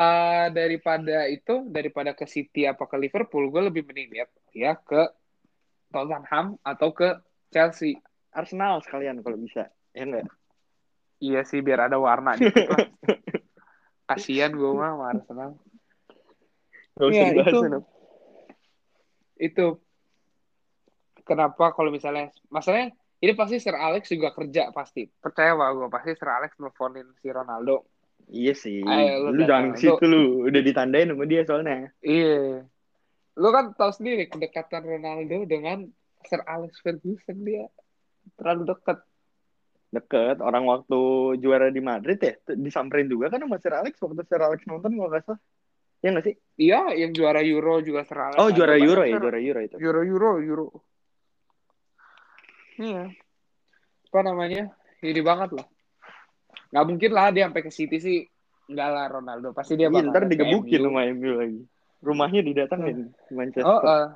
uh, 0.00 0.46
daripada 0.48 1.28
itu 1.28 1.54
daripada 1.68 2.16
ke 2.16 2.24
City 2.24 2.64
apa 2.64 2.88
ke 2.88 2.96
Liverpool, 2.96 3.52
gue 3.52 3.68
lebih 3.68 3.84
mending 3.84 4.16
lihat 4.16 4.32
ya 4.56 4.72
ke 4.80 5.12
Tottenham 5.92 6.56
atau 6.64 6.96
ke 6.96 7.20
Chelsea. 7.52 8.00
Arsenal 8.32 8.80
sekalian 8.80 9.20
kalau 9.20 9.36
bisa. 9.36 9.68
Ya 9.92 10.08
enggak? 10.08 10.32
Iya 11.20 11.44
sih 11.44 11.60
biar 11.60 11.92
ada 11.92 12.00
warna 12.00 12.40
gitu 12.40 12.56
lah. 12.56 12.88
Kasihan 14.08 14.56
gue 14.56 14.70
mah 14.72 14.96
sama 14.96 15.04
Arsenal. 15.12 15.50
ya, 17.12 17.30
itu, 17.30 17.58
itu 19.38 19.66
kenapa 21.22 21.70
kalau 21.76 21.92
misalnya 21.92 22.32
masalahnya 22.48 22.96
ini 23.18 23.32
pasti 23.34 23.60
Sir 23.60 23.76
Alex 23.76 24.08
juga 24.08 24.32
kerja 24.32 24.70
pasti. 24.72 25.06
Percaya 25.06 25.52
bahwa 25.52 25.84
gue 25.84 25.88
pasti 25.92 26.10
Sir 26.16 26.30
Alex 26.30 26.56
nelfonin 26.56 27.06
si 27.20 27.28
Ronaldo. 27.28 27.84
Iya 28.28 28.54
sih. 28.54 28.84
Ayo, 28.84 29.28
lu, 29.32 29.40
lu 29.40 29.42
jangan 29.44 29.74
ke 29.74 29.78
situ 29.82 30.04
lu. 30.06 30.46
Udah 30.46 30.62
ditandain 30.62 31.10
sama 31.10 31.24
dia 31.26 31.42
soalnya. 31.42 31.90
Iya. 32.04 32.64
Lu 33.38 33.48
kan 33.50 33.74
tahu 33.74 33.90
sendiri 33.94 34.30
kedekatan 34.30 34.82
Ronaldo 34.86 35.46
dengan 35.46 35.88
Sir 36.26 36.42
Alex 36.46 36.78
Ferguson 36.82 37.42
dia 37.42 37.66
terlalu 38.38 38.74
dekat. 38.74 38.98
Deket. 39.88 40.44
Orang 40.44 40.68
waktu 40.68 40.98
juara 41.40 41.72
di 41.72 41.80
Madrid 41.80 42.20
ya, 42.20 42.36
disamperin 42.54 43.08
juga 43.08 43.32
kan 43.32 43.40
sama 43.40 43.56
Sir 43.56 43.72
Alex 43.72 43.96
waktu 44.00 44.22
Sir 44.28 44.40
Alex 44.40 44.60
nonton 44.68 44.92
kalau 44.96 45.10
nggak 45.10 45.24
salah. 45.24 45.40
Iya 45.98 46.08
nggak 46.14 46.24
sih? 46.30 46.34
Iya, 46.62 46.80
yang 46.94 47.10
juara 47.10 47.40
Euro 47.42 47.82
juga 47.82 48.06
Sir 48.06 48.20
Alex. 48.20 48.38
Oh, 48.38 48.52
juara 48.54 48.78
Euro 48.78 49.02
ya, 49.02 49.18
juara 49.18 49.40
Euro 49.40 49.60
itu. 49.64 49.76
Euro 49.80 50.00
Euro 50.04 50.30
Euro. 50.38 50.68
Iya. 52.78 53.10
Apa 54.08 54.20
namanya? 54.22 54.70
Ini 55.02 55.20
banget 55.22 55.58
lah. 55.58 55.66
Gak 56.68 56.86
mungkin 56.86 57.10
lah 57.12 57.32
dia 57.34 57.48
sampai 57.48 57.62
ke 57.64 57.72
City 57.72 57.98
sih. 57.98 58.18
Enggak 58.68 58.88
lah 58.92 59.06
Ronaldo. 59.08 59.56
Pasti 59.56 59.74
dia 59.74 59.88
iya, 59.88 60.04
ntar 60.04 60.28
digebukin 60.28 60.80
sama 60.84 61.08
MU 61.10 61.32
lagi. 61.40 61.60
Rumahnya 61.98 62.40
didatangin 62.44 63.10
hmm. 63.10 63.34
Manchester. 63.34 63.66
Oh, 63.66 63.80
uh, 63.82 64.06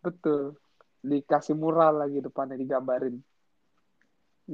betul. 0.00 0.56
Dikasih 1.04 1.54
mural 1.54 2.00
lagi 2.00 2.18
depannya 2.24 2.56
digambarin. 2.56 3.20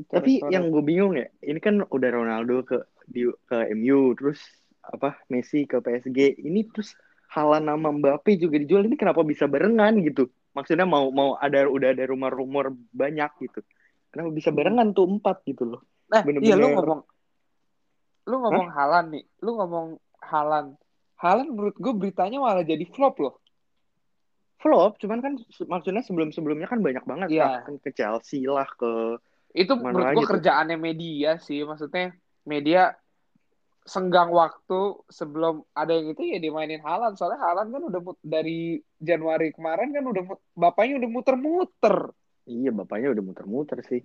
Tapi 0.05 0.45
yang 0.53 0.69
gue 0.69 0.85
bingung 0.85 1.17
ya, 1.17 1.31
ini 1.41 1.57
kan 1.57 1.81
udah 1.81 2.11
Ronaldo 2.13 2.61
ke 2.69 2.85
di 3.09 3.25
ke 3.49 3.73
MU, 3.73 4.13
terus 4.13 4.45
apa 4.85 5.17
Messi 5.33 5.65
ke 5.65 5.81
PSG, 5.81 6.43
ini 6.45 6.69
terus 6.69 6.93
halan 7.33 7.65
nama 7.65 7.89
Mbappe 7.89 8.37
juga 8.37 8.61
dijual 8.61 8.85
ini 8.85 8.95
kenapa 9.01 9.25
bisa 9.25 9.49
barengan 9.49 9.97
gitu? 10.05 10.29
maksudnya 10.57 10.89
mau 10.89 11.13
mau 11.13 11.37
ada 11.37 11.69
udah 11.69 11.93
ada 11.93 12.09
rumor-rumor 12.09 12.73
banyak 12.97 13.29
gitu. 13.45 13.61
Kenapa 14.09 14.33
bisa 14.33 14.49
barengan 14.49 14.97
tuh 14.97 15.05
empat 15.05 15.45
gitu 15.45 15.77
loh? 15.77 15.81
Nah 16.09 16.25
Bener 16.25 16.41
-bener... 16.41 16.49
iya 16.49 16.57
lu 16.57 16.73
ngomong 16.73 17.01
lu 18.27 18.37
ngomong 18.41 18.67
Hah? 18.73 18.77
Halan 18.89 19.07
nih 19.13 19.25
lu 19.45 19.51
ngomong 19.61 19.87
Halan. 20.25 20.67
Halan 21.21 21.47
menurut 21.53 21.77
gue 21.77 21.93
beritanya 21.93 22.41
malah 22.41 22.65
jadi 22.65 22.89
flop 22.89 23.21
loh. 23.21 23.37
Flop 24.57 24.97
cuman 24.97 25.21
kan 25.21 25.33
maksudnya 25.69 26.01
sebelum 26.01 26.33
sebelumnya 26.33 26.65
kan 26.65 26.81
banyak 26.81 27.05
banget 27.05 27.29
yeah. 27.37 27.61
kan 27.61 27.77
ke 27.77 27.93
Chelsea 27.93 28.49
lah 28.49 28.65
ke 28.65 29.21
itu 29.57 29.73
menurut 29.73 30.13
gue 30.13 30.27
kerjaannya 30.37 30.77
media 30.77 31.41
sih 31.41 31.65
maksudnya 31.65 32.13
media 32.45 32.93
senggang 33.89 34.29
waktu 34.35 35.01
sebelum 35.09 35.65
ada 35.73 35.95
yang 35.97 36.13
itu 36.13 36.23
ya 36.27 36.43
dimainin 36.43 36.83
Halan 36.83 37.17
soalnya 37.17 37.41
Halan 37.41 37.71
kan 37.71 37.83
udah 37.87 38.01
dari 38.21 38.83
Januari 39.01 39.55
kemarin 39.55 39.95
kan 39.95 40.05
udah 40.05 40.23
bapaknya 40.59 41.01
udah 41.01 41.11
muter-muter. 41.11 41.97
Iya 42.51 42.75
bapaknya 42.75 43.15
udah 43.15 43.25
muter-muter 43.25 43.79
sih. 43.87 44.03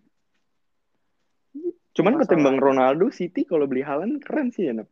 Cuman 1.97 2.15
Masalah. 2.15 2.29
ketimbang 2.29 2.57
Ronaldo 2.61 3.09
City 3.09 3.43
kalau 3.43 3.65
beli 3.65 3.81
Halan 3.81 4.21
keren 4.21 4.53
sih 4.53 4.69
ya. 4.69 4.85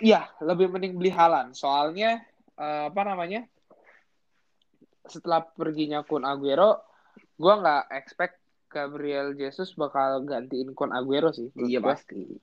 Iya 0.00 0.26
lebih 0.40 0.72
mending 0.72 0.96
beli 0.96 1.12
Halan 1.12 1.52
soalnya 1.52 2.24
uh, 2.56 2.88
apa 2.88 3.02
namanya 3.04 3.44
setelah 5.04 5.44
perginya 5.44 6.00
Kun 6.00 6.24
Aguero 6.24 6.80
gue 7.36 7.54
nggak 7.60 7.92
expect 7.92 8.39
Gabriel 8.70 9.34
Jesus 9.34 9.74
bakal 9.74 10.22
gantiin 10.22 10.72
Kun 10.78 10.94
Aguero 10.94 11.34
sih. 11.34 11.50
Iya 11.58 11.82
pasti 11.82 12.38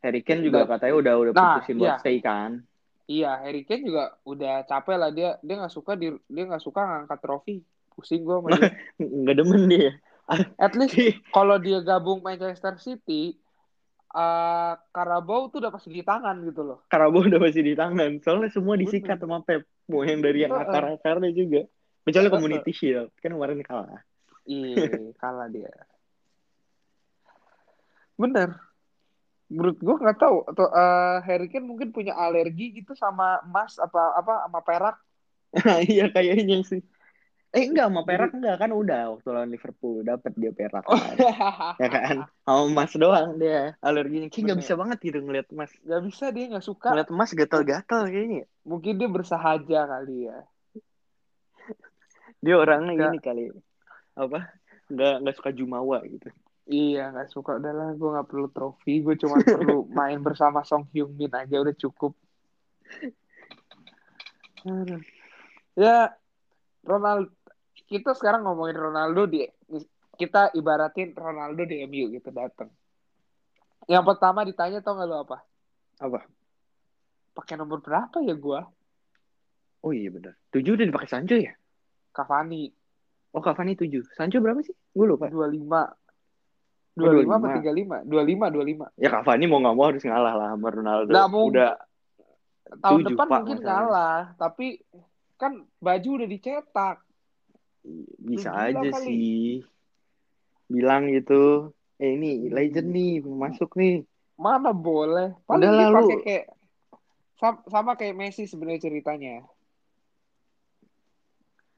Harry 0.00 0.24
Kane 0.24 0.40
juga 0.44 0.64
katanya 0.64 0.94
udah 0.96 1.14
udah 1.14 1.32
nah, 1.36 1.44
putusin 1.60 1.76
buat 1.76 1.92
iya. 1.96 2.00
stay 2.00 2.18
kan. 2.24 2.64
Iya, 3.10 3.30
Harry 3.42 3.62
Kane 3.68 3.84
juga 3.84 4.16
udah 4.24 4.64
capek 4.64 4.96
lah 4.96 5.10
dia 5.12 5.36
dia 5.44 5.54
nggak 5.60 5.74
suka 5.74 5.92
di 5.94 6.08
dia 6.26 6.44
nggak 6.48 6.64
suka 6.64 6.80
ngangkat 6.80 7.18
trofi. 7.20 7.56
Pusing 7.92 8.24
gue 8.24 8.36
sama 8.38 8.48
dia. 8.54 8.70
Nggak 9.20 9.36
demen 9.36 9.62
dia. 9.66 9.92
At 10.56 10.78
least 10.78 10.94
kalau 11.34 11.58
dia 11.58 11.82
gabung 11.82 12.22
Manchester 12.22 12.78
City, 12.78 13.34
uh, 14.14 14.78
Carabao 14.94 15.50
tuh 15.50 15.58
udah 15.58 15.74
pasti 15.74 15.90
di 15.90 16.06
tangan 16.06 16.38
gitu 16.46 16.62
loh. 16.62 16.78
Carabao 16.86 17.26
udah 17.26 17.42
pasti 17.42 17.60
di 17.66 17.74
tangan. 17.74 18.22
Soalnya 18.22 18.48
semua 18.54 18.78
disikat 18.78 19.18
sama 19.18 19.42
Pep. 19.42 19.66
Mau 19.90 20.06
yang 20.06 20.22
dari 20.22 20.46
yang 20.46 20.54
akar-akarnya 20.54 21.34
juga. 21.34 21.66
Kecuali 22.06 22.30
Community 22.30 22.72
Shield. 22.72 23.10
Kan 23.18 23.34
kemarin 23.34 23.58
kalah. 23.66 24.00
Iya, 24.50 25.14
kalah 25.22 25.46
dia. 25.46 25.70
Bener 28.18 28.70
menurut 29.50 29.76
gue 29.82 29.96
nggak 29.98 30.18
tahu 30.22 30.46
atau 30.46 30.66
uh, 30.70 31.18
Harry 31.26 31.50
Kane 31.50 31.66
mungkin 31.66 31.90
punya 31.90 32.14
alergi 32.14 32.70
gitu 32.70 32.94
sama 32.94 33.42
emas 33.42 33.82
apa 33.82 34.14
apa 34.14 34.46
sama 34.46 34.60
perak 34.62 34.96
iya 35.90 36.06
kayaknya 36.06 36.62
sih 36.62 36.80
Eh 37.50 37.66
enggak 37.66 37.90
sama 37.90 38.06
perak 38.06 38.30
enggak 38.30 38.62
kan 38.62 38.70
udah 38.70 39.18
waktu 39.18 39.26
lawan 39.34 39.50
Liverpool 39.50 40.06
dapat 40.06 40.30
dia 40.38 40.54
perak 40.54 40.86
kan. 40.86 41.18
ya 41.82 41.88
kan. 41.90 42.16
Sama 42.46 42.62
emas 42.70 42.94
doang 42.94 43.42
dia 43.42 43.74
alerginya. 43.82 44.30
Kayak 44.30 44.44
nggak 44.46 44.60
bisa 44.62 44.74
banget 44.78 44.98
gitu 45.02 45.18
ngeliat 45.18 45.50
emas. 45.50 45.74
Gak 45.82 46.02
bisa 46.06 46.30
dia 46.30 46.46
nggak 46.46 46.62
suka. 46.62 46.94
Ngeliat 46.94 47.10
emas 47.10 47.34
gatal-gatal 47.34 48.06
kayaknya. 48.06 48.46
Mungkin 48.62 49.02
dia 49.02 49.10
bersahaja 49.10 49.80
kali 49.82 50.30
ya. 50.30 50.38
Dia 52.38 52.54
orangnya 52.54 52.94
gak. 52.94 53.10
ini 53.10 53.18
kali. 53.18 53.44
Apa? 54.20 54.52
Nggak 54.92 55.14
nggak 55.24 55.36
suka 55.40 55.50
jumawa 55.56 56.04
gitu. 56.04 56.28
Iya 56.68 57.10
nggak 57.10 57.32
suka 57.32 57.56
udahlah 57.56 57.96
gue 57.96 58.10
nggak 58.14 58.28
perlu 58.28 58.46
trofi 58.52 59.00
gue 59.00 59.16
cuma 59.16 59.40
perlu 59.40 59.88
main 59.98 60.20
bersama 60.20 60.60
Song 60.62 60.86
Hyun 60.92 61.16
Min 61.16 61.32
aja 61.32 61.56
udah 61.56 61.74
cukup. 61.74 62.12
ya 65.72 66.12
Ronald 66.84 67.32
kita 67.88 68.12
sekarang 68.12 68.44
ngomongin 68.44 68.76
Ronaldo 68.76 69.24
di 69.24 69.40
kita 70.20 70.52
ibaratin 70.52 71.16
Ronaldo 71.16 71.64
di 71.64 71.80
MU 71.88 72.12
gitu 72.12 72.28
datang. 72.28 72.68
Yang 73.88 74.04
pertama 74.14 74.44
ditanya 74.44 74.84
tau 74.84 75.00
gak 75.00 75.08
lo 75.08 75.16
apa? 75.24 75.40
Apa? 75.98 76.20
Pakai 77.32 77.56
nomor 77.56 77.80
berapa 77.80 78.20
ya 78.20 78.36
gua? 78.36 78.68
Oh 79.80 79.96
iya 79.96 80.12
benar. 80.12 80.36
Tujuh 80.52 80.76
udah 80.76 80.86
dipakai 80.86 81.08
Sancho 81.08 81.40
ya? 81.40 81.56
Cavani. 82.12 82.68
Oh 83.30 83.42
Cavani 83.42 83.78
tujuh. 83.78 84.02
Sancho 84.18 84.42
berapa 84.42 84.58
sih? 84.62 84.74
Gue 84.90 85.06
lupa. 85.06 85.30
Dua 85.30 85.46
lima. 85.46 85.86
Dua 86.94 87.14
lima 87.14 87.38
apa 87.38 87.62
tiga 87.62 87.70
lima? 87.70 88.02
Dua 88.02 88.22
lima, 88.26 88.50
dua 88.50 88.64
lima. 88.66 88.86
Ya 88.98 89.14
Cavani 89.14 89.46
mau 89.46 89.62
nggak 89.62 89.74
mau 89.78 89.86
harus 89.86 90.02
ngalah 90.02 90.34
lah 90.34 90.48
sama 90.58 90.68
Ronaldo. 90.68 91.10
Nah, 91.14 91.26
mau 91.30 91.46
udah 91.46 91.78
tahun 92.82 93.00
depan 93.06 93.26
Pak, 93.26 93.38
mungkin 93.42 93.58
masalah. 93.62 93.70
ngalah, 93.70 94.18
tapi 94.38 94.66
kan 95.40 95.64
baju 95.80 96.10
udah 96.20 96.28
dicetak 96.28 96.96
bisa 98.20 98.52
Gila 98.52 98.68
aja 98.68 98.90
kali. 98.92 99.06
sih 99.08 99.40
bilang 100.68 101.08
gitu 101.08 101.72
eh 101.96 102.12
ini 102.12 102.52
legend 102.52 102.92
nih 102.92 103.24
masuk 103.24 103.72
nih 103.72 104.04
mana 104.36 104.76
boleh 104.76 105.32
paling 105.48 105.64
Udah 105.64 105.88
pakai 105.96 106.18
kayak 106.20 106.44
sama 107.72 107.96
kayak 107.96 108.20
Messi 108.20 108.44
sebenarnya 108.44 108.84
ceritanya 108.84 109.48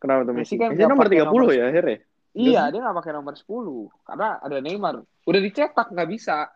kenapa 0.03 0.27
tuh 0.27 0.35
Messi, 0.35 0.59
Messi 0.59 0.61
kan 0.61 0.69
Messi 0.75 0.91
nomor 0.91 1.07
30 1.07 1.31
nomor 1.31 1.43
ya 1.55 1.65
akhirnya 1.71 1.99
iya 2.35 2.63
dia 2.75 2.81
nggak 2.83 2.97
pakai 2.99 3.13
nomor 3.15 3.35
10 3.39 3.47
karena 4.03 4.29
ada 4.43 4.57
Neymar 4.59 4.95
udah 5.07 5.41
dicetak 5.41 5.95
nggak 5.95 6.11
bisa 6.11 6.51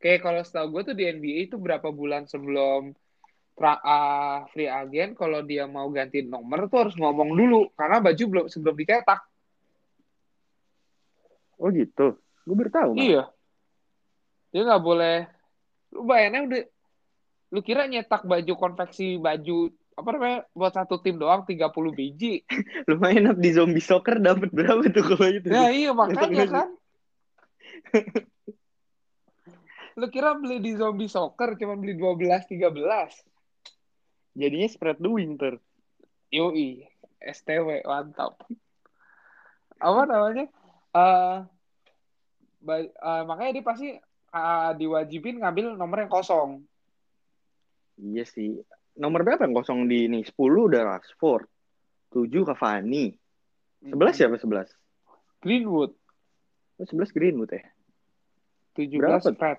kayak 0.00 0.24
kalau 0.24 0.40
setahu 0.40 0.80
gue 0.80 0.82
tuh 0.90 0.96
di 0.96 1.04
NBA 1.04 1.52
itu 1.52 1.60
berapa 1.60 1.92
bulan 1.92 2.24
sebelum 2.24 2.96
pra, 3.60 3.76
uh, 3.84 4.48
free 4.56 4.72
agent 4.72 5.12
kalau 5.12 5.44
dia 5.44 5.68
mau 5.68 5.92
ganti 5.92 6.24
nomor 6.24 6.64
tuh 6.72 6.88
harus 6.88 6.96
ngomong 6.96 7.36
dulu 7.36 7.68
karena 7.76 8.00
baju 8.00 8.24
belum 8.24 8.46
sebelum 8.48 8.72
dicetak. 8.72 9.20
Oh 11.60 11.68
gitu. 11.68 12.16
Gue 12.48 12.56
baru 12.56 12.72
tahu. 12.72 12.90
Iya. 12.96 13.28
Dia 14.48 14.62
nggak 14.64 14.80
boleh. 14.80 15.28
Lu 15.92 16.08
bayarnya 16.08 16.40
udah. 16.48 16.62
Lu 17.52 17.60
kira 17.60 17.84
nyetak 17.84 18.24
baju 18.24 18.52
konveksi 18.56 19.20
baju 19.20 19.68
apa 20.00 20.08
namanya 20.16 20.48
buat 20.56 20.72
satu 20.72 21.04
tim 21.04 21.20
doang 21.20 21.44
30 21.44 21.68
biji. 21.92 22.48
Lumayan 22.90 23.36
di 23.36 23.50
zombie 23.52 23.84
soccer 23.84 24.16
dapat 24.18 24.48
berapa 24.50 24.80
tuh 24.88 25.04
kalau 25.04 25.28
itu? 25.28 25.52
Ya 25.52 25.68
iya 25.68 25.90
makanya 25.92 26.48
kan. 26.48 26.68
Lu 30.00 30.08
kira 30.08 30.32
beli 30.38 30.64
di 30.64 30.72
zombie 30.80 31.12
soccer 31.12 31.60
cuma 31.60 31.76
beli 31.76 31.92
12 31.98 32.48
13 32.48 32.72
jadinya 34.34 34.68
spread 34.70 34.98
the 35.02 35.10
winter 35.10 35.58
yoi 36.30 36.86
STW 37.20 37.82
mantap 37.84 38.38
apa 39.80 40.00
namanya 40.06 40.46
uh, 40.94 41.36
uh, 42.64 43.22
makanya 43.26 43.52
dia 43.58 43.64
pasti 43.64 43.88
uh, 44.30 44.70
diwajibin 44.76 45.42
ngambil 45.42 45.74
nomor 45.74 46.06
yang 46.06 46.12
kosong 46.12 46.62
iya 47.98 48.22
sih 48.22 48.62
nomor 49.00 49.24
berapa? 49.24 49.48
Yang 49.48 49.64
kosong 49.64 49.88
di 49.88 50.06
ini. 50.06 50.20
10 50.20 50.36
udah 50.36 50.82
Rashford 50.84 51.48
7 52.12 52.28
Cavani 52.52 53.16
11 53.80 53.96
hmm. 53.96 54.12
siapa 54.12 54.36
11 54.36 54.68
Greenwood. 55.40 55.92
Oh, 56.76 56.84
11 56.84 57.16
Greenwood 57.16 57.50
ya? 57.56 57.64
17 58.76 59.00
berapa? 59.00 59.18
Fred. 59.32 59.58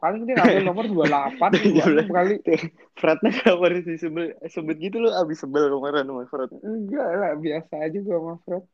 Paling 0.00 0.24
dia 0.24 0.38
ngambil 0.38 0.64
nomor 0.64 0.84
28 0.86 2.08
26 2.08 2.08
kali. 2.16 2.34
Frednya 3.00 3.30
kabar 3.42 3.70
sih 3.82 3.98
sebel 3.98 4.38
sebut 4.48 4.76
gitu 4.78 5.02
lo 5.02 5.10
abis 5.18 5.42
sebel 5.42 5.66
kemarin 5.68 6.06
sama 6.06 6.24
Fred. 6.30 6.50
Enggak 6.62 7.08
lah 7.18 7.32
biasa 7.36 7.74
aja 7.90 7.98
gue 7.98 8.16
sama 8.16 8.38
Fred. 8.46 8.64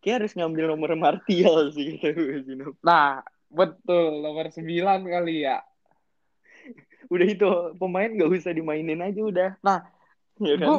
Kayak 0.00 0.16
harus 0.22 0.32
ngambil 0.38 0.64
nomor 0.70 0.90
Martial 0.94 1.74
sih 1.74 1.98
gitu 1.98 2.78
nah 2.86 3.26
betul 3.50 4.22
nomor 4.22 4.50
9 4.50 4.62
kali 5.02 5.34
ya 5.42 5.58
udah 7.06 7.26
itu 7.26 7.48
pemain 7.78 8.10
gak 8.10 8.30
usah 8.30 8.52
dimainin 8.54 9.00
aja 9.02 9.20
udah 9.22 9.50
nah 9.62 9.86
ya 10.42 10.56
kan? 10.58 10.66
gue 10.66 10.78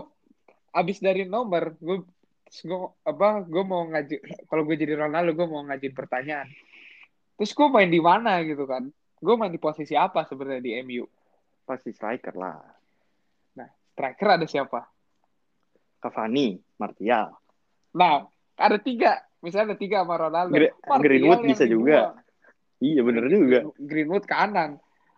abis 0.76 0.98
dari 1.00 1.24
nomor 1.26 1.76
gue 1.80 2.04
gue 2.48 2.80
apa 3.04 3.44
gue 3.44 3.64
mau 3.64 3.84
ngaji 3.90 4.16
kalau 4.48 4.64
gue 4.64 4.76
jadi 4.80 4.96
Ronaldo 4.96 5.36
gue 5.36 5.48
mau 5.48 5.64
ngajin 5.68 5.94
pertanyaan 5.96 6.48
terus 7.36 7.52
gue 7.52 7.68
main 7.68 7.90
di 7.92 8.00
mana 8.00 8.40
gitu 8.46 8.64
kan 8.64 8.88
gue 9.18 9.36
main 9.36 9.50
di 9.50 9.62
posisi 9.62 9.98
apa 9.98 10.26
sebenarnya 10.30 10.62
di 10.62 10.72
MU? 10.86 11.06
Pasti 11.66 11.90
striker 11.92 12.36
lah. 12.38 12.62
Nah, 13.58 13.70
striker 13.94 14.28
ada 14.38 14.46
siapa? 14.46 14.86
Cavani, 15.98 16.54
Martial. 16.78 17.34
Nah, 17.98 18.30
ada 18.56 18.78
tiga. 18.78 19.18
Misalnya 19.42 19.74
ada 19.74 19.78
tiga 19.78 20.06
sama 20.06 20.16
Ronaldo. 20.22 20.54
Gre 20.54 20.70
Greenwood 21.02 21.42
bisa 21.46 21.66
juga. 21.66 22.14
Iya, 22.78 23.02
bener 23.02 23.26
juga. 23.26 23.60
Greenwood 23.82 24.26
kanan. 24.30 24.78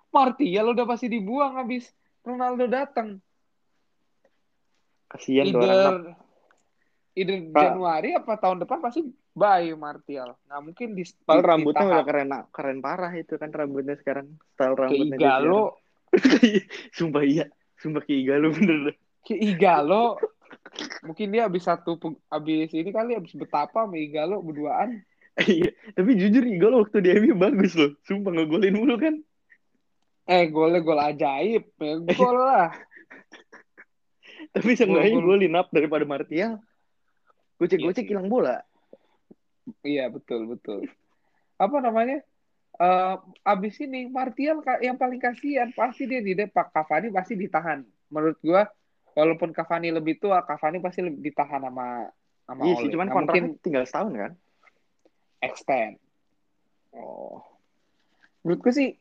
Martial 0.10 0.66
udah 0.74 0.86
pasti 0.90 1.08
dibuang 1.08 1.58
habis 1.58 1.90
Ronaldo 2.26 2.66
datang. 2.66 3.22
Kasihan 5.10 5.50
tuh 5.50 5.62
orang. 5.66 6.18
Either 7.18 7.36
Januari 7.52 8.14
apa 8.16 8.38
tahun 8.38 8.64
depan 8.64 8.80
pasti 8.80 9.02
Bye 9.34 9.74
Martial. 9.74 10.38
Nah 10.46 10.62
mungkin 10.62 10.94
di 10.94 11.04
style 11.04 11.42
rambutnya 11.42 11.86
udah 11.86 12.06
keren 12.06 12.30
keren 12.54 12.80
parah 12.80 13.12
itu 13.18 13.36
kan 13.36 13.50
rambutnya 13.50 13.98
sekarang. 13.98 14.38
Style 14.56 14.78
rambutnya. 14.78 15.18
Kayak 15.18 15.42
Igalo. 15.42 15.64
Sumpah 16.98 17.24
iya. 17.26 17.46
Sumpah 17.82 18.02
kayak 18.06 18.20
Igalo 18.24 18.48
bener. 18.54 18.96
Kayak 19.26 19.42
Igalo. 19.42 20.06
mungkin 21.02 21.34
dia 21.34 21.50
habis 21.50 21.66
satu 21.66 21.98
habis 22.30 22.70
ini 22.72 22.94
kali 22.94 23.18
habis 23.18 23.34
betapa 23.34 23.86
sama 23.86 23.98
Igalo 23.98 24.42
berduaan. 24.46 25.02
Iya, 25.40 25.72
tapi 25.96 26.20
jujur 26.20 26.44
Igalo 26.44 26.84
waktu 26.84 27.00
di 27.00 27.16
MU 27.16 27.32
bagus 27.40 27.72
loh. 27.72 27.96
Sumpah 28.04 28.36
ngegolin 28.36 28.76
mulu 28.76 29.00
kan. 29.00 29.24
Eh, 30.30 30.46
golnya 30.54 30.86
gol 30.86 31.02
ajaib. 31.02 31.74
Ya, 31.82 31.94
gol 32.14 32.38
lah. 32.38 32.70
tapi 34.54 34.78
seenggaknya 34.78 35.18
golin 35.18 35.58
up 35.58 35.74
daripada 35.74 36.06
Martial. 36.06 36.62
Gocek-gocek 37.58 38.06
iya 38.06 38.10
hilang 38.14 38.30
bola. 38.30 38.62
Iya 39.82 40.06
betul 40.14 40.46
betul. 40.54 40.86
Apa 41.58 41.82
namanya? 41.82 42.22
Uh, 42.80 43.20
abis 43.44 43.82
ini 43.84 44.08
Martial 44.08 44.64
yang 44.80 44.96
paling 44.96 45.20
kasihan 45.20 45.68
pasti 45.76 46.08
dia 46.08 46.24
di 46.24 46.38
Pak 46.38 46.72
Cavani 46.72 47.10
pasti 47.10 47.36
ditahan. 47.36 47.84
Menurut 48.14 48.38
gua 48.40 48.70
walaupun 49.18 49.52
Cavani 49.52 49.92
lebih 49.92 50.22
tua, 50.22 50.46
Cavani 50.46 50.80
pasti 50.80 51.04
lebih 51.04 51.20
ditahan 51.20 51.66
sama 51.66 52.08
sama 52.48 52.62
Iya 52.64 52.74
sih, 52.80 52.88
cuman 52.94 53.08
nah, 53.12 53.14
kontraknya 53.14 53.44
mungkin 53.52 53.62
tinggal 53.66 53.84
setahun 53.84 54.14
kan? 54.16 54.32
Extend. 55.44 56.00
Oh. 56.96 57.44
Menurutku 58.42 58.72
sih 58.72 58.96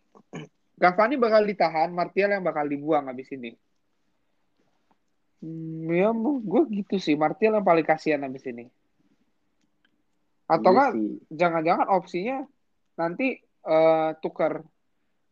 Cavani 0.78 1.18
bakal 1.18 1.42
ditahan, 1.42 1.90
Martial 1.90 2.30
yang 2.30 2.46
bakal 2.46 2.64
dibuang 2.70 3.10
abis 3.10 3.34
ini. 3.34 3.52
Hmm, 5.42 5.90
ya, 5.90 6.14
gue 6.14 6.62
gitu 6.70 6.96
sih. 7.02 7.18
Martial 7.18 7.58
yang 7.58 7.66
paling 7.66 7.86
kasihan 7.86 8.22
abis 8.22 8.46
ini. 8.46 8.70
Atau 10.48 10.72
kan 10.72 10.96
jangan-jangan 11.28 11.92
opsinya 11.92 12.46
nanti 12.96 13.36
uh, 13.68 14.16
tuker 14.22 14.64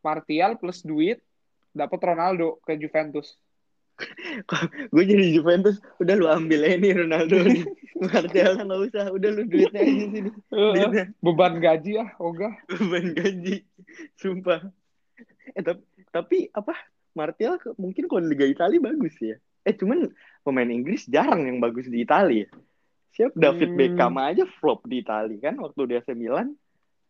Martial 0.05 0.61
plus 0.61 0.85
duit 0.85 1.25
dapat 1.73 1.99
Ronaldo 2.03 2.61
ke 2.63 2.77
Juventus. 2.77 3.39
gue 4.93 5.05
jadi 5.09 5.41
Juventus 5.41 5.81
udah 5.97 6.15
lu 6.21 6.29
ambil 6.29 6.69
ini 6.69 6.93
Ronaldo 6.93 7.41
nih 7.49 7.65
Martial 8.13 8.61
nggak 8.61 8.81
usah 8.93 9.05
udah 9.09 9.31
lu 9.33 9.49
duitnya 9.49 9.81
aja 9.81 10.05
sini 10.13 10.31
duitnya. 10.53 11.05
beban 11.25 11.57
gaji 11.57 11.91
ya 11.97 12.07
ogah 12.21 12.53
beban 12.69 13.17
gaji 13.17 13.65
sumpah 14.21 14.69
eh 15.55 15.63
tapi, 15.63 15.83
tapi 16.11 16.39
apa 16.51 16.75
Martial 17.15 17.61
mungkin 17.79 18.11
kalau 18.11 18.25
Liga 18.25 18.47
Italia 18.49 18.83
bagus 18.83 19.15
ya 19.21 19.37
eh 19.67 19.75
cuman 19.75 20.11
pemain 20.43 20.71
Inggris 20.71 21.07
jarang 21.07 21.47
yang 21.47 21.59
bagus 21.63 21.87
di 21.87 22.03
Italia 22.03 22.47
Siap 23.17 23.33
David 23.33 23.73
hmm. 23.73 23.79
Beckham 23.81 24.15
aja 24.21 24.45
flop 24.61 24.85
di 24.85 25.01
Itali 25.01 25.41
kan 25.41 25.57
waktu 25.57 25.89
di 25.89 25.95
AC 25.97 26.13
Milan. 26.13 26.53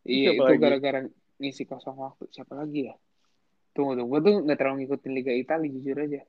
Iya 0.06 0.38
itu 0.38 0.52
gara-gara 0.62 1.02
ngisi 1.42 1.66
kosong 1.66 1.98
waktu. 1.98 2.30
Siapa 2.30 2.54
lagi 2.54 2.86
ya? 2.86 2.94
Tunggu 3.74 3.98
tunggu, 3.98 4.14
gue 4.14 4.20
tuh 4.22 4.34
nggak 4.46 4.56
terlalu 4.56 4.86
ngikutin 4.86 5.12
Liga 5.12 5.32
Italia 5.34 5.68
jujur 5.68 5.98
aja. 5.98 6.22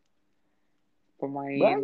pemain 1.17 1.81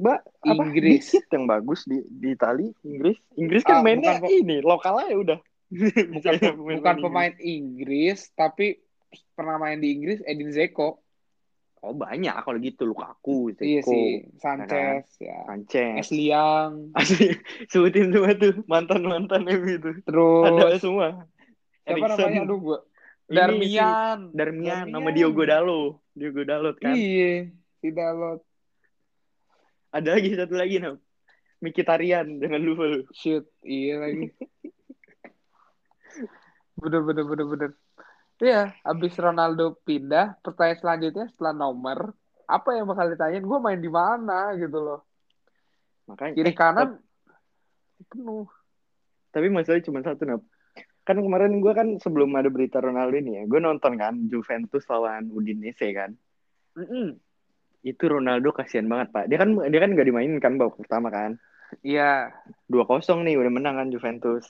ba, 0.00 0.16
Inggris 0.48 1.12
apa, 1.12 1.28
yang 1.36 1.44
bagus 1.44 1.84
di 1.84 2.00
di 2.08 2.32
Itali 2.32 2.72
Inggris 2.80 3.20
Inggris 3.36 3.60
kan 3.68 3.76
ah, 3.76 3.82
mainnya 3.84 4.16
bukan, 4.16 4.32
ini 4.32 4.56
lokalnya 4.64 5.12
ya 5.12 5.16
udah 5.20 5.38
bukan 6.08 6.32
bukan 6.80 6.96
pemain 7.04 7.36
Inggris 7.36 8.32
tapi 8.32 8.80
pernah 9.34 9.60
main 9.60 9.78
di 9.78 9.94
Inggris 9.94 10.24
Edin 10.24 10.50
Zeko 10.50 10.98
oh 11.84 11.94
banyak 11.94 12.34
kalau 12.42 12.58
gitu 12.58 12.88
Lukaku 12.88 13.54
Zeko 13.54 13.66
iya 13.66 13.80
sih 13.84 14.06
Sanchez 14.40 15.04
ya, 15.20 15.44
kan? 15.44 15.46
ya. 15.46 15.46
Sanchez 15.46 15.94
Asli 16.00 16.24
yang 16.32 16.70
Asli 16.98 17.36
sebutin 17.68 18.10
semua 18.10 18.32
tuh 18.34 18.54
mantan 18.64 19.04
mantan 19.04 19.44
itu 19.50 20.00
terus 20.02 20.48
ada 20.48 20.78
semua 20.80 21.08
siapa 21.84 22.16
namanya 22.16 22.48
aduh 22.48 22.60
gua 22.60 22.78
Darmian. 23.24 23.64
Darmian. 23.64 24.18
Darmian 24.36 24.86
nama 24.92 25.08
Diogo 25.08 25.48
Dalo. 25.48 26.04
Diogo 26.12 26.44
Dalot 26.44 26.76
kan. 26.76 26.92
Iya, 26.92 27.48
si 27.80 27.88
Dalot. 27.88 28.44
Ada 29.94 30.18
lagi 30.18 30.34
satu 30.36 30.58
lagi 30.58 30.82
nam. 30.82 30.98
Mikitarian 31.62 32.42
dengan 32.42 32.60
lupa 32.60 32.84
lu. 32.84 33.06
Shoot, 33.16 33.48
iya 33.64 34.02
lagi. 34.02 34.28
bener 36.82 37.00
bener 37.06 37.24
bener 37.24 37.46
bener. 37.48 37.70
Iya, 38.42 38.74
abis 38.82 39.14
Ronaldo 39.14 39.78
pindah, 39.86 40.42
pertanyaan 40.42 40.78
selanjutnya 40.82 41.26
setelah 41.30 41.54
nomor, 41.54 42.18
apa 42.50 42.68
yang 42.74 42.90
bakal 42.90 43.06
ditanyain? 43.12 43.46
Gue 43.46 43.58
main 43.62 43.78
di 43.78 43.90
mana 43.90 44.52
gitu 44.58 44.78
loh. 44.82 45.00
Makanya 46.10 46.32
kiri 46.34 46.52
eh, 46.52 46.56
kanan 46.56 46.88
penuh. 48.10 48.50
Tapi 49.30 49.46
masalahnya 49.50 49.86
cuma 49.86 50.02
satu, 50.02 50.22
Nap 50.26 50.42
kan 51.04 51.20
kemarin 51.20 51.60
gue 51.60 51.72
kan 51.76 51.88
sebelum 52.00 52.32
ada 52.32 52.48
berita 52.48 52.80
Ronaldo 52.80 53.20
ini 53.20 53.36
ya, 53.36 53.42
gue 53.44 53.60
nonton 53.60 54.00
kan 54.00 54.16
Juventus 54.32 54.88
lawan 54.88 55.28
Udinese 55.28 55.92
kan. 55.92 56.16
Mm 56.80 56.86
-mm. 56.88 57.06
Itu 57.84 58.08
Ronaldo 58.08 58.56
kasihan 58.56 58.88
banget 58.88 59.12
pak. 59.12 59.28
Dia 59.28 59.36
kan 59.36 59.52
dia 59.68 59.80
kan 59.84 59.92
gak 59.92 60.08
dimainin 60.08 60.40
kan 60.40 60.56
babak 60.56 60.80
pertama 60.80 61.12
kan. 61.12 61.36
Iya. 61.84 62.32
Dua 62.64 62.88
kosong 62.88 63.20
nih 63.28 63.36
udah 63.36 63.52
menang 63.52 63.76
kan 63.76 63.92
Juventus. 63.92 64.48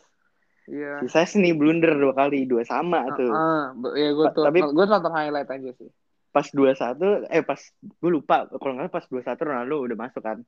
Iya. 0.64 1.05
Si 1.05 1.07
Ses 1.12 1.37
nih 1.37 1.53
blunder 1.53 1.92
dua 1.92 2.16
kali, 2.16 2.48
dua 2.48 2.64
sama 2.64 3.05
uh, 3.05 3.16
tuh. 3.16 3.31
Uh, 3.31 3.92
ya 3.96 4.11
gue 4.16 4.27
tuh, 4.33 4.44
tapi 4.48 4.59
gue 4.64 4.85
nonton 4.88 5.12
highlight 5.12 5.50
aja 5.53 5.70
sih. 5.77 5.90
Pas 6.33 6.46
dua 6.50 6.72
satu, 6.72 7.29
eh 7.29 7.44
pas 7.44 7.61
gue 7.81 8.11
lupa 8.11 8.48
kalau 8.48 8.81
nggak 8.81 8.90
pas 8.90 9.05
dua 9.07 9.22
satu 9.22 9.44
Ronaldo 9.44 9.85
udah 9.85 9.96
masuk 9.96 10.22
kan. 10.24 10.38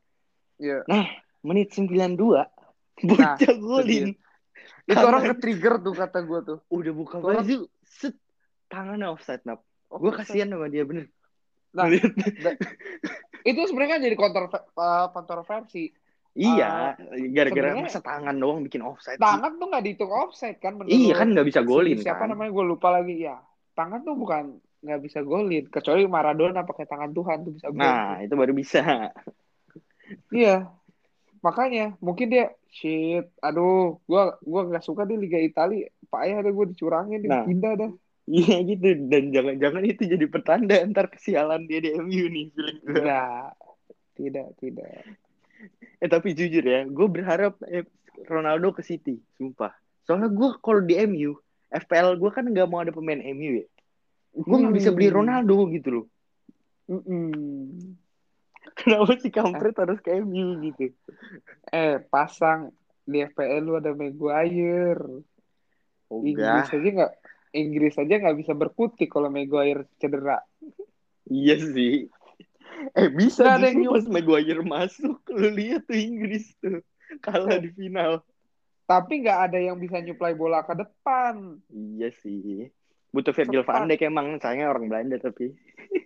Iya. 0.56 0.82
Nah 0.88 1.04
menit 1.44 1.76
sembilan 1.76 2.16
dua, 2.16 2.48
bocah 3.04 3.36
nah, 3.36 3.56
golin. 3.60 4.16
Itu 4.88 5.04
orang 5.04 5.22
ke 5.30 5.36
trigger 5.36 5.74
tuh 5.84 5.94
kata 5.94 6.18
gue 6.24 6.40
tuh. 6.42 6.58
Udah 6.72 6.92
buka 6.96 7.16
baju, 7.20 7.68
set 7.84 8.16
tangannya 8.72 9.12
offside 9.12 9.44
nap. 9.44 9.62
Oh, 9.92 10.02
gue 10.02 10.10
kasihan 10.16 10.50
sama 10.50 10.66
dia 10.66 10.82
bener. 10.82 11.06
Nah, 11.76 11.86
itu 13.50 13.60
sebenarnya 13.68 13.92
kan 13.92 14.00
jadi 14.00 14.16
uh, 14.16 15.06
kontroversi. 15.12 15.92
Iya, 16.36 17.00
uh, 17.00 17.26
gara-gara 17.32 17.72
masa 17.80 18.04
tangan 18.04 18.36
doang 18.36 18.60
bikin 18.60 18.84
offside. 18.84 19.16
Tangan 19.16 19.56
sih. 19.56 19.58
tuh 19.58 19.66
nggak 19.72 19.84
dihitung 19.88 20.12
offside 20.12 20.58
kan? 20.60 20.76
Menurut 20.76 20.92
iya 20.92 21.14
kan 21.16 21.32
nggak 21.32 21.46
bisa 21.48 21.60
golin. 21.64 21.96
Siapa 21.96 22.28
kan? 22.28 22.36
namanya 22.36 22.52
gue 22.52 22.64
lupa 22.68 22.88
lagi 22.92 23.24
ya. 23.24 23.40
Tangan 23.72 24.04
tuh 24.04 24.14
bukan 24.20 24.60
nggak 24.84 25.00
bisa 25.00 25.24
golin, 25.24 25.64
kecuali 25.72 26.04
Maradona 26.04 26.62
pakai 26.62 26.84
tangan 26.84 27.10
Tuhan 27.16 27.48
tuh 27.48 27.52
bisa 27.56 27.66
golin. 27.72 27.80
Nah 27.80 28.20
itu 28.20 28.34
baru 28.36 28.52
bisa. 28.52 28.84
iya, 30.30 30.68
makanya 31.40 31.96
mungkin 32.04 32.28
dia 32.28 32.52
shit 32.76 33.32
aduh 33.40 34.02
gua 34.04 34.36
gua 34.44 34.68
nggak 34.68 34.84
suka 34.84 35.08
di 35.08 35.16
Liga 35.16 35.40
Italia 35.40 35.88
pak 36.10 36.20
ayah 36.28 36.36
ada 36.44 36.50
gue 36.52 36.66
dicurangin 36.76 37.20
nah, 37.24 37.46
pindah 37.48 37.72
dah 37.78 37.92
iya 38.28 38.62
gitu 38.62 38.86
dan 39.08 39.32
jangan-jangan 39.32 39.82
itu 39.86 40.02
jadi 40.06 40.26
pertanda 40.28 40.74
ntar 40.90 41.08
kesialan 41.10 41.64
dia 41.64 41.80
di 41.82 41.96
MU 41.96 42.24
nih 42.30 42.44
feeling 42.52 42.78
gue 42.84 43.02
nah, 43.02 43.50
tidak 44.18 44.54
tidak 44.60 45.06
eh 46.00 46.08
tapi 46.10 46.36
jujur 46.36 46.64
ya 46.64 46.84
gue 46.84 47.06
berharap 47.08 47.56
eh, 47.66 47.86
Ronaldo 48.28 48.72
ke 48.76 48.82
City 48.84 49.16
sumpah 49.36 49.72
soalnya 50.04 50.28
gue 50.30 50.48
kalau 50.60 50.80
di 50.84 50.94
MU 51.06 51.36
FPL 51.72 52.16
gue 52.20 52.30
kan 52.30 52.44
nggak 52.46 52.68
mau 52.68 52.84
ada 52.84 52.92
pemain 52.94 53.18
MU 53.20 53.64
ya 53.64 53.66
gue 54.36 54.56
nggak 54.56 54.72
hmm. 54.72 54.80
bisa 54.80 54.90
beli 54.92 55.08
Ronaldo 55.08 55.66
gitu 55.72 55.88
loh 55.90 56.06
mm 56.86 57.00
-mm. 57.02 58.06
Kenapa 58.76 59.14
si 59.16 59.32
kampret 59.32 59.72
harus 59.78 60.02
ke 60.04 60.20
MU 60.20 60.58
gitu? 60.60 60.92
Eh, 61.70 61.96
pasang 62.12 62.74
di 63.06 63.22
FPL 63.22 63.62
lu 63.62 63.78
ada 63.78 63.94
Maguire. 63.94 65.22
Oh, 66.10 66.22
Inggris 66.22 66.70
aja 66.70 66.88
nggak 67.02 67.12
Inggris 67.54 67.94
aja 67.98 68.14
nggak 68.20 68.36
bisa 68.36 68.52
berkutik 68.52 69.08
kalau 69.08 69.30
Maguire 69.30 69.86
cedera. 70.02 70.42
Iya 71.30 71.56
sih. 71.62 72.10
Eh 72.98 73.08
bisa 73.12 73.56
ada 73.56 73.68
yang 73.68 73.88
pas 73.88 74.06
Maguire 74.08 74.62
masuk, 74.64 75.20
lu 75.36 75.48
lihat 75.52 75.84
tuh 75.88 75.96
Inggris 75.96 76.52
tuh 76.60 76.80
kalah 77.24 77.60
di 77.60 77.70
final. 77.72 78.20
Tapi 78.86 79.26
nggak 79.26 79.38
ada 79.50 79.58
yang 79.58 79.76
bisa 79.80 79.98
nyuplai 79.98 80.36
bola 80.38 80.62
ke 80.62 80.74
depan. 80.78 81.58
Iya 81.72 82.14
sih. 82.22 82.70
Butuh 83.10 83.34
Virgil 83.34 83.64
van 83.66 83.88
Dijk 83.88 84.06
emang, 84.06 84.38
sayangnya 84.38 84.70
orang 84.70 84.86
Belanda 84.86 85.16
tapi. 85.18 85.50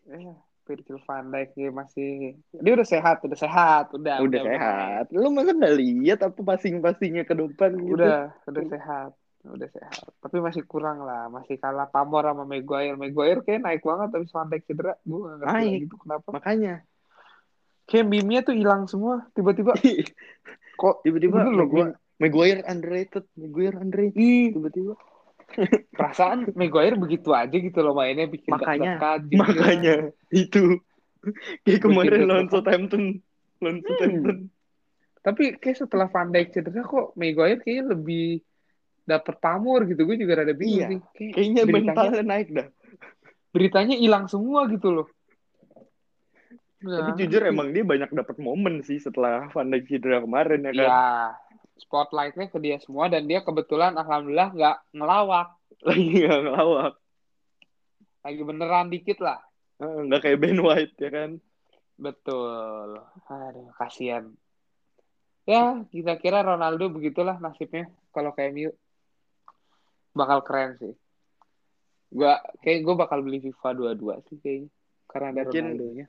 Iya. 0.08 0.34
Virgil 0.70 1.02
van 1.02 1.34
Dijk 1.34 1.50
ya 1.58 1.70
masih 1.74 2.38
dia 2.54 2.72
udah 2.78 2.86
sehat 2.86 3.18
udah 3.26 3.38
sehat 3.38 3.90
udah 3.90 4.22
udah, 4.22 4.30
udah 4.30 4.42
sehat 4.46 5.04
udah. 5.10 5.18
lu 5.18 5.28
masa 5.34 5.50
nggak 5.50 5.76
lihat 5.82 6.18
apa 6.22 6.38
passing-passingnya 6.38 7.26
ke 7.26 7.34
depan 7.34 7.74
gitu 7.74 7.98
udah 7.98 8.30
udah 8.46 8.64
sehat 8.70 9.10
udah 9.46 9.68
sehat. 9.72 10.10
Tapi 10.20 10.36
masih 10.40 10.62
kurang 10.68 11.04
lah. 11.04 11.32
Masih 11.32 11.56
kalah 11.56 11.88
pamor 11.88 12.28
sama 12.28 12.44
Maguire. 12.44 12.96
Maguire 12.96 13.40
kayak 13.40 13.64
naik 13.64 13.82
banget 13.84 14.08
tapi 14.12 14.26
Van 14.28 14.48
Dijk 14.52 14.62
cedera. 14.68 14.92
Gue 15.00 15.18
ngerti 15.24 15.46
naik. 15.48 15.80
gitu 15.88 15.96
kenapa. 16.00 16.28
Makanya. 16.36 16.74
Kayak 17.88 18.06
meme 18.06 18.36
tuh 18.44 18.54
hilang 18.54 18.84
semua. 18.86 19.24
Tiba-tiba 19.32 19.72
kok 20.80 20.94
tiba-tiba 21.04 21.36
Maguire, 21.48 21.96
Maguire 22.20 22.60
underrated. 22.68 23.24
Maguire 23.36 23.76
underrated. 23.80 24.50
Tiba-tiba. 24.56 24.94
Perasaan 25.98 26.52
Maguire 26.54 26.94
begitu 27.00 27.34
aja 27.34 27.56
gitu 27.56 27.78
loh 27.82 27.96
mainnya 27.96 28.30
bikin 28.30 28.54
makanya. 28.54 29.00
dekat, 29.00 29.20
gitu 29.32 29.40
makanya. 29.40 29.94
Ya. 30.08 30.36
itu. 30.36 30.64
Kayak 31.64 31.80
kemarin 31.84 32.20
lawan 32.28 32.48
Southampton 32.48 33.20
lawan 33.60 33.80
hmm. 33.80 33.86
Southampton 33.88 34.38
tapi 35.20 35.60
kayak 35.60 35.84
setelah 35.84 36.08
Van 36.08 36.32
Dijk 36.32 36.48
cedera 36.48 36.80
kok 36.80 37.12
Maguire 37.12 37.60
kayaknya 37.60 37.92
lebih 37.92 38.40
dapat 39.10 39.42
pamor 39.42 39.90
gitu 39.90 40.06
gue 40.06 40.14
juga 40.14 40.46
rada 40.46 40.54
bingung 40.54 41.02
iya. 41.02 41.14
sih. 41.18 41.28
Kayak 41.34 41.34
kayaknya 41.34 41.62
mentalnya 41.66 42.22
naik 42.22 42.48
dah. 42.54 42.68
Beritanya 43.50 43.96
hilang 43.98 44.30
semua 44.30 44.70
gitu 44.70 44.94
loh. 44.94 45.08
Nah, 46.80 47.12
tapi 47.12 47.26
jujur 47.26 47.44
emang 47.44 47.74
dia 47.74 47.84
banyak 47.84 48.08
dapat 48.14 48.40
momen 48.40 48.80
sih 48.86 48.96
setelah 49.02 49.52
Van 49.52 49.68
Dijk 49.68 49.84
cedera 49.84 50.24
kemarin 50.24 50.64
ya 50.64 50.72
kan? 50.72 50.80
Iya 50.80 51.04
spotlightnya 51.80 52.52
ke 52.52 52.60
dia 52.60 52.76
semua 52.78 53.08
dan 53.08 53.24
dia 53.24 53.40
kebetulan 53.40 53.96
alhamdulillah 53.96 54.52
nggak 54.52 54.76
ngelawak. 54.92 55.48
Lagi 55.88 56.04
nggak 56.12 56.40
ngelawak. 56.44 56.92
Lagi 58.20 58.42
beneran 58.44 58.88
dikit 58.92 59.18
lah. 59.24 59.40
Nggak 59.80 60.20
kayak 60.28 60.38
Ben 60.38 60.60
White 60.60 60.96
ya 61.00 61.10
kan? 61.10 61.30
Betul. 61.96 63.00
Aduh 63.28 63.72
kasihan. 63.80 64.28
Ya 65.48 65.82
kita 65.88 66.20
kira 66.20 66.44
Ronaldo 66.44 66.92
begitulah 66.92 67.40
nasibnya 67.40 67.88
kalau 68.12 68.36
kayak 68.36 68.52
Miu 68.52 68.70
bakal 70.16 70.42
keren 70.42 70.76
sih. 70.80 70.94
Gua 72.10 72.42
kayak 72.62 72.80
gue 72.82 72.94
bakal 72.98 73.18
beli 73.22 73.38
FIFA 73.38 73.70
dua-dua 73.76 74.14
sih 74.26 74.38
kayaknya 74.42 74.70
karena 75.10 75.26
ada 75.34 75.42
Ronaldo 75.50 75.86
nya 75.90 76.06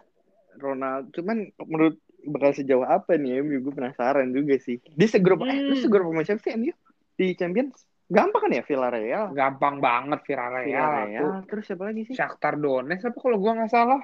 Ronaldo 0.62 1.08
cuman 1.18 1.38
menurut 1.66 1.98
bakal 2.22 2.52
sejauh 2.54 2.86
apa 2.86 3.18
nih 3.18 3.42
MU 3.42 3.62
gue 3.66 3.74
penasaran 3.74 4.30
juga 4.34 4.58
sih. 4.58 4.82
Dia 4.98 5.10
segrup 5.10 5.42
hmm. 5.46 5.74
eh 5.74 5.80
segrup 5.82 6.10
sama 6.10 6.22
siapa 6.26 6.42
sih 6.42 6.54
MU 6.58 6.74
di 7.18 7.38
Champions 7.38 7.86
gampang 8.12 8.42
kan 8.44 8.52
ya 8.52 8.64
Villarreal? 8.66 9.26
Gampang 9.32 9.80
banget 9.80 10.20
Villarreal, 10.28 10.68
Villarreal. 10.68 11.30
terus 11.48 11.64
siapa 11.64 11.84
lagi 11.88 12.02
sih? 12.12 12.14
Shakhtar 12.18 12.60
Donetsk 12.60 13.08
apa 13.08 13.18
kalau 13.24 13.38
gue 13.40 13.52
nggak 13.56 13.72
salah? 13.72 14.02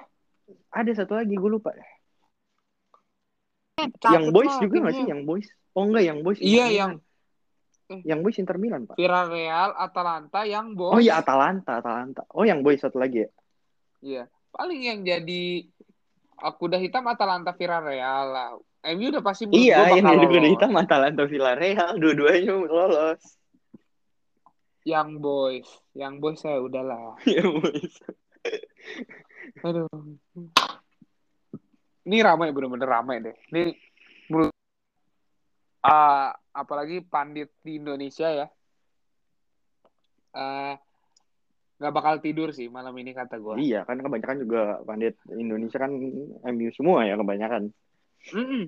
Ada 0.71 1.03
satu 1.03 1.19
lagi 1.19 1.35
gue 1.35 1.51
lupa. 1.51 1.75
Deh 1.75 1.97
yang 4.09 4.33
boys 4.33 4.53
juga 4.57 4.75
nggak 4.81 4.95
sih? 4.97 5.05
Yang 5.05 5.21
boys? 5.29 5.47
Oh 5.77 5.85
enggak 5.85 6.03
yang 6.09 6.19
boys. 6.25 6.39
Iya 6.41 6.65
yang 6.73 6.91
yang 8.03 8.19
boys 8.19 8.39
Inter 8.39 8.59
Milan 8.59 8.83
pak 8.83 8.99
Villarreal 8.99 9.71
Atalanta 9.75 10.43
yang 10.43 10.75
boys 10.75 10.95
oh 10.95 11.01
iya 11.01 11.23
Atalanta 11.23 11.79
Atalanta 11.79 12.23
oh 12.35 12.43
yang 12.43 12.59
boys 12.61 12.83
satu 12.83 12.99
lagi 12.99 13.23
ya 13.23 13.29
iya 14.03 14.23
paling 14.51 14.81
yang 14.83 14.99
jadi 15.05 15.67
aku 16.41 16.69
udah 16.69 16.79
hitam 16.81 17.05
Atalanta 17.09 17.51
Villarreal 17.53 18.25
lah. 18.29 18.49
MU 18.87 19.09
udah 19.09 19.23
pasti 19.25 19.49
Iya, 19.49 19.99
yang 19.99 20.05
jadi 20.05 20.25
kuda 20.29 20.49
hitam 20.53 20.71
Atalanta 20.77 21.25
Villarreal, 21.25 21.97
dua-duanya 21.97 22.53
lolos. 22.55 23.21
Yang 24.87 25.09
boys, 25.19 25.69
yang 25.97 26.23
boys 26.23 26.39
saya 26.39 26.63
udahlah. 26.63 27.19
Yang 27.27 27.49
boys. 27.59 27.95
Aduh. 29.67 29.91
Ini 32.07 32.17
ramai 32.23 32.55
bener-bener 32.55 32.87
ramai 32.87 33.19
deh. 33.19 33.35
Ini 33.51 33.75
menurut 34.31 34.55
uh, 35.83 36.31
apalagi 36.57 37.05
pandit 37.05 37.53
di 37.61 37.77
Indonesia 37.77 38.25
ya. 38.33 38.47
Uh, 40.33 40.73
nggak 41.77 41.93
bakal 41.93 42.15
tidur 42.17 42.49
sih 42.49 42.65
malam 42.73 42.97
ini 42.97 43.13
kata 43.13 43.37
gue. 43.37 43.61
Iya 43.61 43.85
kan 43.85 44.01
kebanyakan 44.01 44.37
juga 44.41 44.81
pandit 44.81 45.13
Indonesia 45.29 45.77
kan 45.77 45.93
MU 46.49 46.69
semua 46.73 47.05
ya 47.05 47.13
kebanyakan. 47.13 47.69
Mm 48.33 48.45
-mm. 48.49 48.63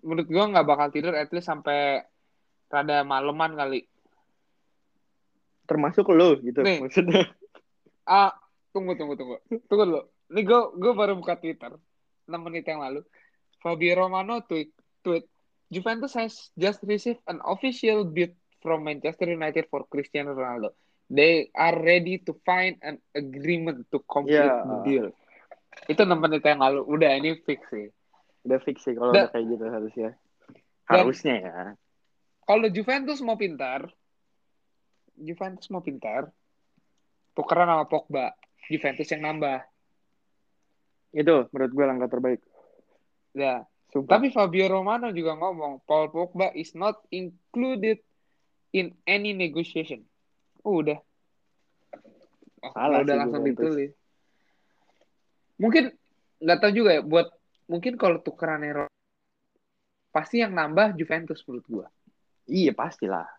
Menurut 0.00 0.28
gue 0.32 0.44
nggak 0.48 0.66
bakal 0.66 0.88
tidur 0.88 1.12
at 1.12 1.28
least 1.28 1.52
sampai 1.52 2.00
rada 2.72 3.04
maleman 3.04 3.52
kali. 3.52 3.84
Termasuk 5.68 6.08
lo 6.12 6.40
gitu 6.40 6.64
Nih, 6.64 6.80
maksudnya. 6.80 7.28
Ah, 8.04 8.32
tunggu 8.72 8.96
tunggu 8.96 9.16
tunggu. 9.16 9.36
Tunggu 9.68 9.84
dulu. 9.84 10.02
Ini 10.32 10.40
gue 10.44 10.60
gue 10.80 10.92
baru 10.96 11.12
buka 11.20 11.36
Twitter 11.36 11.72
6 12.24 12.32
menit 12.40 12.64
yang 12.64 12.80
lalu. 12.80 13.04
Fabio 13.60 13.92
Romano 13.96 14.40
tweet 14.44 14.72
tweet 15.04 15.24
Juventus 15.74 16.14
has 16.14 16.54
just 16.54 16.78
received 16.86 17.18
an 17.26 17.42
official 17.42 18.06
bid 18.06 18.38
from 18.62 18.86
Manchester 18.86 19.26
United 19.26 19.66
for 19.66 19.82
Cristiano 19.90 20.32
Ronaldo 20.38 20.70
they 21.10 21.50
are 21.52 21.76
ready 21.76 22.18
to 22.24 22.32
find 22.44 22.80
an 22.80 23.00
agreement 23.12 23.86
to 23.92 24.00
complete 24.08 24.40
yeah. 24.40 24.64
the 24.64 24.76
deal. 24.84 25.06
Itu 25.90 26.06
enam 26.06 26.22
menit 26.22 26.44
yang 26.46 26.62
lalu. 26.62 26.86
Udah 26.86 27.18
ini 27.18 27.36
fix 27.44 27.60
sih. 27.68 27.90
Udah 28.46 28.58
fix 28.62 28.84
sih 28.84 28.94
kalau 28.96 29.12
udah 29.12 29.28
kayak 29.32 29.44
gitu 29.50 29.64
harusnya. 29.68 30.10
Harusnya 30.88 31.34
ya. 31.40 31.56
Kalau 32.44 32.68
Juventus 32.68 33.24
mau 33.24 33.40
pintar, 33.40 33.88
Juventus 35.16 35.66
mau 35.72 35.80
pintar, 35.80 36.28
tukeran 37.32 37.68
sama 37.68 37.84
Pogba. 37.88 38.36
Juventus 38.68 39.08
yang 39.12 39.24
nambah. 39.24 39.60
Itu 41.12 41.48
menurut 41.52 41.72
gue 41.72 41.84
langkah 41.84 42.10
terbaik. 42.10 42.40
Ya. 43.36 43.64
Sumpah. 43.94 44.18
Tapi 44.18 44.34
Fabio 44.34 44.66
Romano 44.66 45.14
juga 45.14 45.38
ngomong, 45.38 45.86
Paul 45.86 46.10
Pogba 46.10 46.50
is 46.58 46.74
not 46.74 46.98
included 47.14 48.02
in 48.74 48.90
any 49.06 49.30
negotiation. 49.30 50.02
Oh, 50.66 50.82
udah. 50.82 50.98
Oh, 52.58 52.74
Salah 52.74 53.06
udah 53.06 53.14
langsung 53.22 53.46
ditulis. 53.46 53.94
Mungkin 55.62 55.94
nggak 56.42 56.58
tahu 56.58 56.72
juga 56.74 56.90
ya 56.98 57.02
buat 57.06 57.30
mungkin 57.70 57.94
kalau 57.94 58.18
tukeran 58.18 58.66
Ero 58.66 58.90
pasti 60.10 60.42
yang 60.42 60.58
nambah 60.58 60.98
Juventus 60.98 61.46
menurut 61.46 61.66
gua. 61.70 61.86
Iya 62.50 62.74
pastilah. 62.74 63.30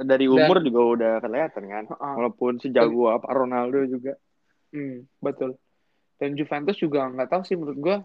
Dari 0.00 0.24
umur 0.24 0.64
Dan, 0.64 0.66
juga 0.72 0.80
udah 0.88 1.12
kelihatan 1.20 1.64
kan. 1.68 1.84
Uh, 1.92 2.14
Walaupun 2.16 2.64
sejago 2.64 3.12
apa 3.12 3.28
Ronaldo 3.28 3.84
juga. 3.84 4.16
Hmm, 4.72 5.04
betul. 5.20 5.60
Dan 6.16 6.32
Juventus 6.32 6.80
juga 6.80 7.04
nggak 7.12 7.28
tahu 7.28 7.42
sih 7.44 7.60
menurut 7.60 7.76
gua 7.76 7.96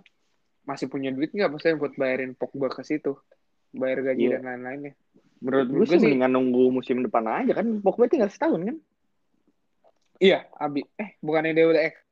masih 0.65 0.87
punya 0.87 1.09
duit 1.09 1.33
nggak 1.33 1.49
maksudnya 1.49 1.77
buat 1.77 1.93
bayarin 1.97 2.37
Pogba 2.37 2.69
ke 2.69 2.85
situ, 2.85 3.17
bayar 3.73 4.05
gaji 4.05 4.29
yeah. 4.29 4.37
dan 4.37 4.45
lain-lainnya. 4.45 4.93
Menurut 5.41 5.67
gue 5.73 5.85
sih 5.89 5.97
mendingan 5.97 6.31
nunggu 6.37 6.69
musim 6.69 7.01
depan 7.01 7.25
aja 7.25 7.57
kan. 7.57 7.81
Pogba 7.81 8.05
tinggal 8.05 8.29
setahun 8.29 8.61
kan? 8.61 8.77
Iya, 10.21 10.45
Abi. 10.53 10.85
Eh, 11.01 11.17
bukannya 11.17 11.57
dia 11.57 11.65
udah 11.65 11.81
ex- 11.81 12.05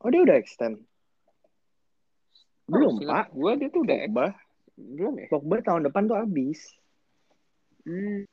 Oh, 0.00 0.10
dia 0.10 0.26
udah 0.26 0.36
extend. 0.40 0.82
Belum, 2.66 2.98
oh, 2.98 3.06
Pak. 3.06 3.30
Gue 3.30 3.52
dia 3.62 3.68
tuh 3.70 3.86
udah 3.86 3.96
Pogba. 4.10 4.26
Belum 4.74 5.14
ya? 5.22 5.26
Pogba 5.30 5.56
tahun 5.62 5.86
depan 5.86 6.02
tuh 6.10 6.18
habis. 6.18 6.60
Hmm. 7.86 8.26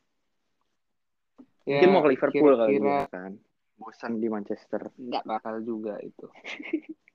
Ya, 1.68 1.84
Mungkin 1.84 1.90
mau 1.94 2.02
ke 2.02 2.10
Liverpool 2.16 2.54
kira 2.56 2.66
-kira... 2.66 2.66
kali 2.66 2.76
ya 2.82 3.00
kan. 3.14 3.32
Bosan 3.78 4.14
di 4.18 4.28
Manchester. 4.32 4.90
Enggak 4.98 5.24
bakal 5.28 5.62
juga 5.62 6.02
itu. 6.02 6.26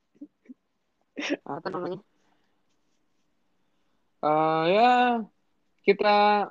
Apa 1.47 1.67
namanya? 1.71 2.01
Uh, 4.23 4.65
ya 4.71 4.91
kita 5.83 6.47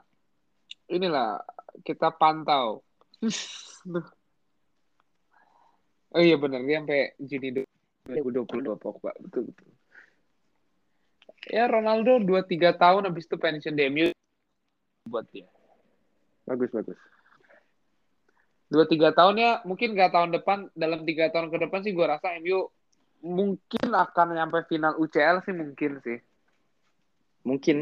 inilah 0.91 1.39
kita 1.87 2.11
pantau. 2.15 2.83
oh 6.11 6.21
iya 6.21 6.35
benar 6.35 6.59
dia 6.67 6.83
sampai 6.83 7.15
Juni 7.21 7.63
2022 8.09 8.75
Pogba 8.75 9.15
betul 9.23 9.47
betul. 9.51 9.71
Ya 11.49 11.65
Ronaldo 11.71 12.19
2 12.21 12.43
3 12.43 12.75
tahun 12.75 13.07
habis 13.07 13.25
itu 13.25 13.37
pensiun 13.39 13.75
di 13.75 13.83
MU 13.87 14.07
buat 15.07 15.25
dia. 15.31 15.47
Bagus 16.45 16.69
bagus. 16.75 16.99
Dua 18.71 18.87
tiga 18.87 19.11
tahun 19.11 19.35
ya 19.35 19.51
mungkin 19.67 19.99
gak 19.99 20.15
tahun 20.15 20.31
depan 20.31 20.71
dalam 20.79 21.03
tiga 21.03 21.27
tahun 21.27 21.51
ke 21.51 21.67
depan 21.67 21.83
sih 21.83 21.91
gue 21.91 22.07
rasa 22.07 22.39
MU 22.39 22.71
mungkin 23.21 23.87
akan 23.93 24.27
nyampe 24.33 24.65
final 24.65 24.97
UCL 24.97 25.45
sih 25.45 25.53
mungkin 25.53 25.91
sih. 26.01 26.19
Mungkin 27.45 27.77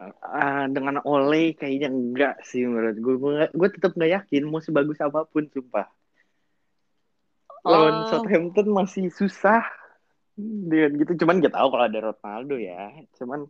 uh, 0.00 0.66
dengan 0.72 1.00
Ole 1.04 1.56
kayaknya 1.56 1.92
enggak 1.92 2.40
sih 2.44 2.64
menurut 2.64 2.96
gue. 2.96 3.14
Gue, 3.52 3.68
tetap 3.72 3.94
nggak 3.94 4.12
yakin 4.24 4.48
mau 4.48 4.60
sebagus 4.60 4.98
apa 5.00 5.28
pun, 5.28 5.48
sumpah. 5.52 5.88
Lawan 7.64 8.04
uh... 8.04 8.08
Southampton 8.08 8.68
masih 8.72 9.12
susah 9.12 9.64
dengan 10.38 10.96
gitu. 10.96 11.24
Cuman 11.24 11.44
gak 11.44 11.54
tahu 11.54 11.68
kalau 11.72 11.84
ada 11.84 12.00
Ronaldo 12.12 12.56
ya. 12.56 12.92
Cuman 13.20 13.44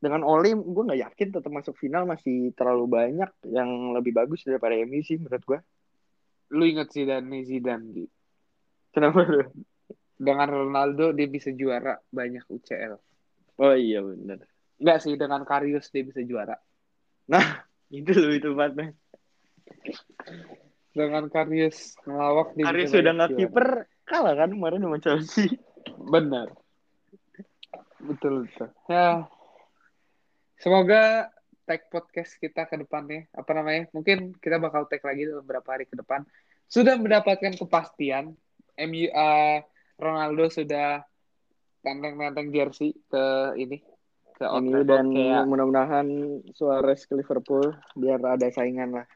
dengan 0.00 0.24
Ole 0.24 0.56
gue 0.56 0.84
nggak 0.88 1.02
yakin 1.12 1.28
tetap 1.28 1.52
masuk 1.52 1.76
final 1.76 2.08
masih 2.08 2.56
terlalu 2.56 2.88
banyak 2.88 3.28
yang 3.52 3.92
lebih 3.92 4.16
bagus 4.16 4.48
daripada 4.48 4.72
MU 4.80 5.04
sih 5.04 5.20
menurut 5.20 5.44
gue. 5.44 5.60
Lu 6.56 6.64
inget 6.64 6.88
sih 6.88 7.04
dan 7.04 7.28
Zidane 7.28 7.86
gitu. 7.92 8.14
Kenapa 8.90 9.22
lu? 9.22 9.44
Dengan 10.20 10.48
Ronaldo 10.52 11.16
dia 11.16 11.24
bisa 11.24 11.48
juara 11.56 11.96
banyak 12.12 12.44
UCL. 12.44 13.00
Oh 13.56 13.72
iya 13.72 14.04
benar. 14.04 14.44
Enggak 14.76 14.98
sih, 15.00 15.16
dengan 15.16 15.44
Karius 15.48 15.88
dia 15.88 16.04
bisa 16.04 16.20
juara. 16.20 16.60
Nah, 17.28 17.64
itu 17.88 18.12
loh 18.12 18.32
itu 18.36 18.52
partnya. 18.52 18.92
Dengan 20.92 21.32
Karius 21.32 21.96
ngelawak 22.04 22.52
dia 22.52 22.64
Karius 22.68 22.92
sudah 22.92 23.12
nggak 23.16 23.32
kiper 23.40 23.68
kalah 24.04 24.34
kan 24.36 24.50
kemarin 24.52 24.84
sama 24.84 24.98
Chelsea. 25.00 25.56
Benar. 26.12 26.52
Betul 28.00 28.48
betul. 28.48 28.68
Ya. 28.88 29.28
Semoga 30.60 31.32
tag 31.68 31.86
podcast 31.88 32.36
kita 32.40 32.68
ke 32.68 32.76
depannya 32.80 33.28
apa 33.36 33.52
namanya? 33.52 33.88
Mungkin 33.92 34.36
kita 34.40 34.60
bakal 34.60 34.88
tag 34.88 35.04
lagi 35.04 35.28
dalam 35.28 35.44
beberapa 35.44 35.68
hari 35.76 35.84
ke 35.88 35.96
depan. 35.96 36.24
Sudah 36.66 36.96
mendapatkan 36.96 37.56
kepastian 37.56 38.34
MU 38.80 39.06
uh, 39.12 39.60
Ronaldo 40.00 40.48
sudah 40.48 41.04
tenteng-tenteng 41.84 42.48
jersey 42.52 42.96
ke 43.08 43.24
ini 43.60 43.84
ke 44.40 44.48
MU 44.48 44.80
dan 44.88 45.12
kayak... 45.12 45.44
mudah-mudahan 45.44 46.08
Suarez 46.56 47.04
ke 47.04 47.12
Liverpool 47.12 47.76
biar 47.92 48.16
ada 48.24 48.48
saingan 48.48 49.04
lah. 49.04 49.06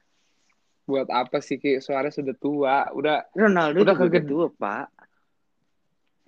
Buat 0.84 1.08
apa 1.08 1.40
sih 1.40 1.56
Ki? 1.56 1.80
Suarez 1.80 2.20
sudah 2.20 2.36
tua, 2.36 2.92
udah 2.92 3.32
Ronaldo 3.32 3.88
udah 3.88 3.96
kagak 3.96 4.28
tua, 4.28 4.52
Pak. 4.52 4.92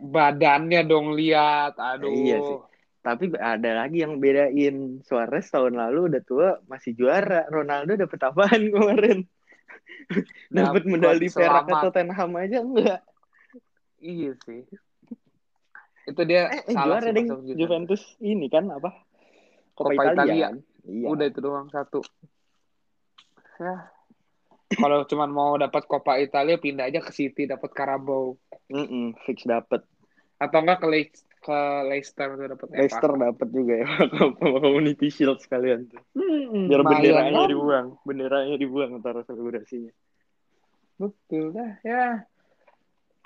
Badannya 0.00 0.80
dong 0.88 1.12
lihat, 1.12 1.76
aduh. 1.76 2.08
Iya 2.08 2.36
sih. 2.40 2.58
Tapi 3.04 3.36
ada 3.36 3.84
lagi 3.84 4.00
yang 4.00 4.16
bedain 4.16 5.04
Suarez 5.04 5.52
tahun 5.52 5.76
lalu 5.76 6.16
udah 6.16 6.22
tua 6.24 6.48
masih 6.64 6.96
juara. 6.96 7.44
Ronaldo 7.52 8.00
dapet 8.00 8.20
apaan 8.24 8.64
kemarin? 8.72 9.28
dapat 10.50 10.82
medali 10.86 11.28
perak 11.30 11.66
atau 11.68 11.90
Tottenham 11.92 12.30
aja 12.38 12.58
enggak? 12.64 13.00
Iya 14.00 14.32
sih. 14.44 14.62
Itu 16.06 16.22
dia 16.22 16.52
eh, 16.52 16.62
eh 16.70 16.74
salah 16.74 17.02
juara 17.02 17.10
deh 17.10 17.26
Juventus. 17.56 18.02
Ini 18.22 18.46
kan 18.48 18.70
apa? 18.70 18.94
Coppa, 19.76 19.92
Coppa 19.92 20.02
Italia, 20.12 20.24
Italia. 20.32 20.48
Iya. 20.86 21.06
udah 21.10 21.26
itu 21.26 21.40
doang 21.42 21.68
satu. 21.68 22.00
Ya. 23.58 23.90
Kalau 24.66 25.06
cuma 25.06 25.26
mau 25.26 25.58
dapat 25.58 25.82
Coppa 25.84 26.18
Italia 26.22 26.56
pindah 26.58 26.88
aja 26.88 27.02
ke 27.02 27.10
City 27.10 27.50
dapat 27.50 27.70
Carabao. 27.74 28.38
Mm 28.66 28.86
-mm, 28.86 29.06
fix 29.22 29.46
dapat 29.46 29.86
atau 30.36 30.58
enggak 30.60 30.84
ke 30.84 30.88
Le 30.90 31.00
ke 31.46 31.58
Leicester 31.86 32.34
tuh 32.34 32.46
dapat 32.50 32.66
Leicester 32.74 33.10
dapat 33.14 33.48
juga 33.54 33.74
ya. 33.78 33.88
Community 34.42 35.08
Shield 35.08 35.38
sekalian 35.38 35.86
tuh. 35.86 36.02
Hmm, 36.18 36.66
biar 36.66 36.82
benderanya 36.82 37.46
kan? 37.46 37.48
dibuang. 37.48 37.86
Benderanya 38.02 38.56
dibuang 38.58 38.98
antara 38.98 39.22
selebrasinya 39.22 39.94
betul 40.96 41.52
dah 41.52 41.76
ya 41.84 42.24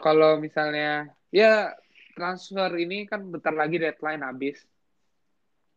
kalau 0.01 0.41
misalnya 0.41 1.13
ya 1.31 1.77
transfer 2.17 2.69
ini 2.81 3.07
kan 3.07 3.25
bentar 3.29 3.55
lagi 3.55 3.77
deadline 3.79 4.25
habis. 4.25 4.61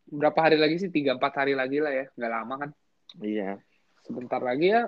Berapa 0.03 0.49
hari 0.49 0.57
lagi 0.59 0.80
sih? 0.80 0.91
Tiga 0.91 1.15
empat 1.15 1.43
hari 1.43 1.55
lagi 1.55 1.80
lah 1.80 1.93
ya, 1.93 2.05
nggak 2.15 2.32
lama 2.32 2.55
kan? 2.59 2.69
Iya. 3.24 3.59
Sebentar 4.03 4.43
lagi 4.43 4.74
ya. 4.74 4.84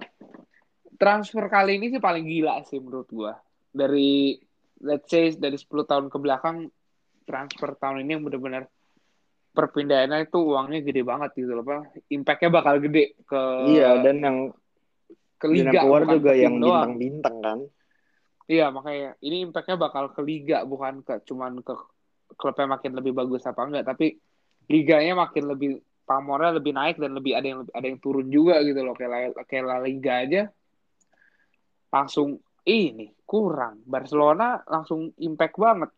Transfer 0.95 1.47
kali 1.47 1.79
ini 1.79 1.91
sih 1.91 2.01
paling 2.03 2.23
gila 2.27 2.63
sih 2.67 2.79
menurut 2.79 3.07
gua. 3.11 3.33
Dari 3.71 4.35
let's 4.83 5.07
say 5.07 5.31
dari 5.35 5.55
10 5.55 5.71
tahun 5.87 6.07
ke 6.11 6.17
belakang 6.19 6.67
transfer 7.23 7.75
tahun 7.79 8.03
ini 8.03 8.19
yang 8.19 8.23
benar-benar 8.27 8.63
perpindahannya 9.55 10.27
itu 10.27 10.39
uangnya 10.39 10.83
gede 10.83 11.01
banget 11.07 11.31
gitu 11.39 11.55
loh, 11.55 11.63
Pak. 11.63 12.11
Impact-nya 12.11 12.49
bakal 12.51 12.75
gede 12.83 13.15
ke 13.23 13.41
Iya, 13.71 14.03
dan 14.03 14.15
yang 14.19 14.37
ke 15.39 15.47
liga 15.47 15.79
keluar 15.79 16.03
juga 16.07 16.31
yang 16.35 16.59
bintang-bintang 16.59 17.37
kan. 17.39 17.59
Iya 18.45 18.69
makanya 18.69 19.17
ini 19.25 19.49
impactnya 19.49 19.77
bakal 19.77 20.13
ke 20.13 20.21
liga 20.21 20.61
bukan 20.61 21.01
ke 21.01 21.17
cuman 21.25 21.65
ke 21.65 21.73
klubnya 22.37 22.77
makin 22.77 22.93
lebih 22.93 23.13
bagus 23.17 23.41
apa 23.49 23.65
enggak 23.65 23.89
tapi 23.89 24.21
liganya 24.69 25.25
makin 25.25 25.49
lebih 25.49 25.81
pamornya 26.05 26.61
lebih 26.61 26.73
naik 26.77 27.01
dan 27.01 27.17
lebih 27.17 27.33
ada 27.33 27.47
yang 27.49 27.61
ada 27.73 27.85
yang 27.89 27.97
turun 27.97 28.29
juga 28.29 28.61
gitu 28.61 28.85
loh 28.85 28.93
kayak 28.93 29.33
kayak 29.49 29.65
La 29.65 29.81
Liga 29.81 30.21
aja 30.21 30.41
langsung 31.89 32.37
ini 32.65 33.13
kurang. 33.29 33.85
Barcelona 33.85 34.61
langsung 34.65 35.13
impact 35.21 35.55
banget. 35.57 35.91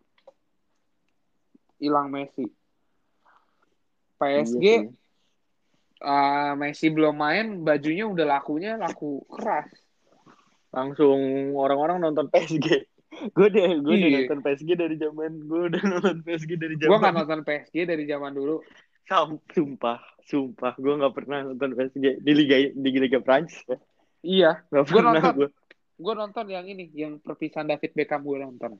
Hilang 1.79 2.11
Messi. 2.11 2.47
PSG 4.17 4.63
iya 4.63 4.89
uh, 6.01 6.53
Messi 6.57 6.89
belum 6.89 7.15
main, 7.17 7.45
bajunya 7.61 8.05
udah 8.05 8.25
lakunya 8.37 8.77
laku 8.77 9.23
keras. 9.29 9.69
Langsung 10.71 11.19
orang-orang 11.55 12.03
nonton 12.03 12.27
PSG. 12.31 12.87
gue 13.33 13.47
deh, 13.49 13.81
gue 13.81 13.93
udah 13.97 14.09
nonton 14.13 14.39
PSG 14.45 14.69
dari 14.77 14.95
zaman, 14.99 15.31
gue 15.47 15.61
udah 15.73 15.81
nonton 15.89 16.17
PSG 16.21 16.51
dari 16.59 16.75
zaman. 16.77 16.91
Gue 16.91 16.97
gak 17.01 17.15
nonton 17.15 17.41
PSG 17.41 17.75
dari 17.87 18.03
zaman 18.05 18.31
dulu. 18.35 18.55
Sumpah, 19.55 19.99
sumpah, 20.27 20.73
gue 20.77 20.93
gak 20.99 21.13
pernah 21.15 21.39
nonton 21.47 21.71
PSG 21.73 22.21
di 22.21 22.31
Liga 22.35 22.55
di 22.75 22.89
Liga 22.93 23.19
Prancis. 23.23 23.63
Ya. 23.65 23.77
Iya, 24.21 24.51
gak 24.69 24.85
gue 24.91 25.01
nonton. 25.01 25.33
Gue. 25.33 25.49
gue 25.97 26.13
nonton 26.13 26.45
yang 26.45 26.65
ini, 26.69 26.93
yang 26.93 27.17
perpisahan 27.17 27.65
David 27.65 27.91
Beckham 27.97 28.21
gue 28.21 28.37
nonton. 28.37 28.77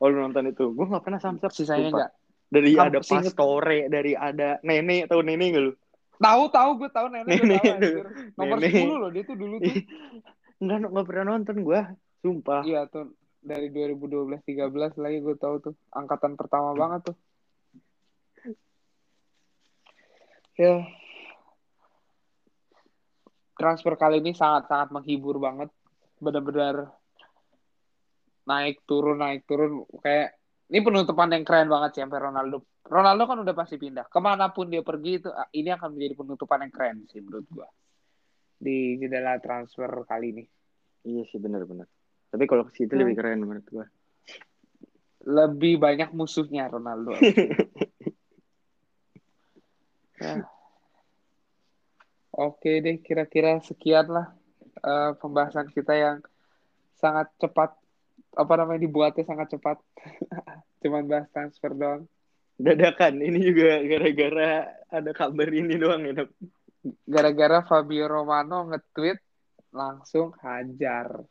Oh 0.00 0.08
lu 0.10 0.22
nonton 0.22 0.48
itu? 0.48 0.72
Gue 0.72 0.86
gak 0.88 1.04
pernah 1.04 1.20
samsat. 1.20 1.50
Sisanya 1.52 1.88
enggak. 1.90 2.10
Dari 2.48 2.70
Kam, 2.76 2.88
ada 2.88 3.00
Pastore, 3.02 3.90
dari 3.90 4.12
ada 4.14 4.62
Nene, 4.62 5.10
tau 5.10 5.20
Nene 5.20 5.46
gak 5.50 5.62
lu? 5.64 5.72
Tahu 6.14 6.42
tahu 6.54 6.70
gue 6.78 6.90
tahu 6.94 7.06
Nene, 7.10 7.26
Nene 7.26 7.58
gue 7.58 7.58
tahu, 7.58 8.38
Nomor. 8.38 8.58
10 8.62 9.02
loh 9.02 9.10
dia 9.10 9.22
tuh 9.26 9.36
dulu 9.36 9.58
tuh. 9.60 9.74
Enggak, 10.62 10.78
enggak 10.86 11.06
pernah 11.06 11.24
nonton 11.34 11.56
gue. 11.64 11.80
Sumpah. 12.22 12.62
Iya 12.62 12.86
tuh 12.88 13.12
dari 13.44 13.68
2012 13.68 14.40
13 14.40 14.96
lagi 14.96 15.18
gue 15.20 15.36
tahu 15.36 15.54
tuh 15.60 15.74
angkatan 15.92 16.38
pertama 16.38 16.72
banget 16.72 17.12
tuh. 17.12 17.16
Ya. 20.54 20.86
Transfer 23.54 23.94
kali 23.98 24.22
ini 24.22 24.32
sangat-sangat 24.32 24.94
menghibur 24.94 25.36
banget. 25.42 25.68
Benar-benar 26.22 26.94
naik 28.44 28.84
turun 28.84 29.24
naik 29.24 29.48
turun 29.48 29.88
kayak 30.04 30.36
ini 30.68 30.80
penutupan 30.84 31.32
yang 31.32 31.44
keren 31.44 31.68
banget 31.68 31.90
sih 31.96 32.02
sampai 32.06 32.20
Ronaldo. 32.22 32.64
Ronaldo 32.84 33.22
kan 33.28 33.38
udah 33.44 33.54
pasti 33.56 33.76
pindah. 33.76 34.08
Ke 34.08 34.20
mana 34.22 34.48
pun 34.54 34.72
dia 34.72 34.80
pergi 34.80 35.20
itu 35.20 35.28
ini 35.52 35.68
akan 35.74 35.92
menjadi 35.92 36.14
penutupan 36.16 36.64
yang 36.64 36.72
keren 36.72 36.96
sih 37.10 37.20
menurut 37.20 37.46
gua 37.52 37.68
di 38.58 38.96
jendela 38.98 39.38
transfer 39.42 39.90
kali 40.08 40.32
ini. 40.34 40.44
Iya 41.04 41.22
sih 41.28 41.38
benar-benar. 41.38 41.86
Tapi 42.34 42.44
kalau 42.50 42.66
ke 42.66 42.72
situ 42.74 42.94
hmm. 42.94 43.00
lebih 43.04 43.14
keren 43.14 43.40
menurut 43.44 43.66
gua. 43.70 43.86
Lebih 45.24 45.80
banyak 45.80 46.10
musuhnya 46.12 46.68
Ronaldo. 46.68 47.14
ya. 50.20 50.44
Oke 52.34 52.82
deh, 52.82 52.98
kira-kira 52.98 53.62
sekian 53.62 54.10
lah 54.10 54.34
uh, 54.82 55.14
pembahasan 55.14 55.70
kita 55.70 55.94
yang 55.94 56.18
sangat 56.98 57.30
cepat 57.38 57.78
apa 58.34 58.52
namanya 58.58 58.82
dibuatnya 58.82 59.22
sangat 59.22 59.54
cepat. 59.54 59.78
Cuman 60.82 61.06
bahas 61.06 61.30
transfer 61.30 61.70
doang. 61.72 62.10
Dadakan. 62.58 63.22
Ini 63.22 63.38
juga 63.38 63.78
gara-gara 63.86 64.50
ada 64.90 65.10
kabar 65.14 65.48
ini 65.54 65.74
doang 65.78 66.02
ya. 66.06 66.26
Gara-gara 66.84 67.64
Fabio 67.64 68.04
Romano 68.04 68.68
nge-tweet 68.68 69.18
langsung 69.72 70.36
hajar 70.44 71.24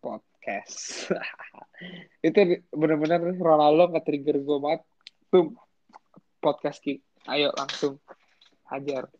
podcast. 0.00 1.12
itu 2.26 2.64
bener-bener 2.72 3.20
Ronaldo 3.36 3.92
nge-trigger 3.92 4.40
gue 4.40 4.58
banget. 4.58 4.82
Tuh 5.28 5.52
podcast 6.40 6.80
ki. 6.80 6.98
Ayo 7.28 7.52
langsung 7.52 8.00
hajar. 8.72 9.12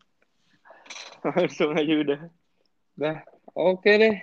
langsung 1.37 1.77
aja 1.77 1.93
udah. 1.93 2.21
Dah, 2.97 3.17
oke 3.53 3.85
okay 3.85 3.95
deh. 4.01 4.15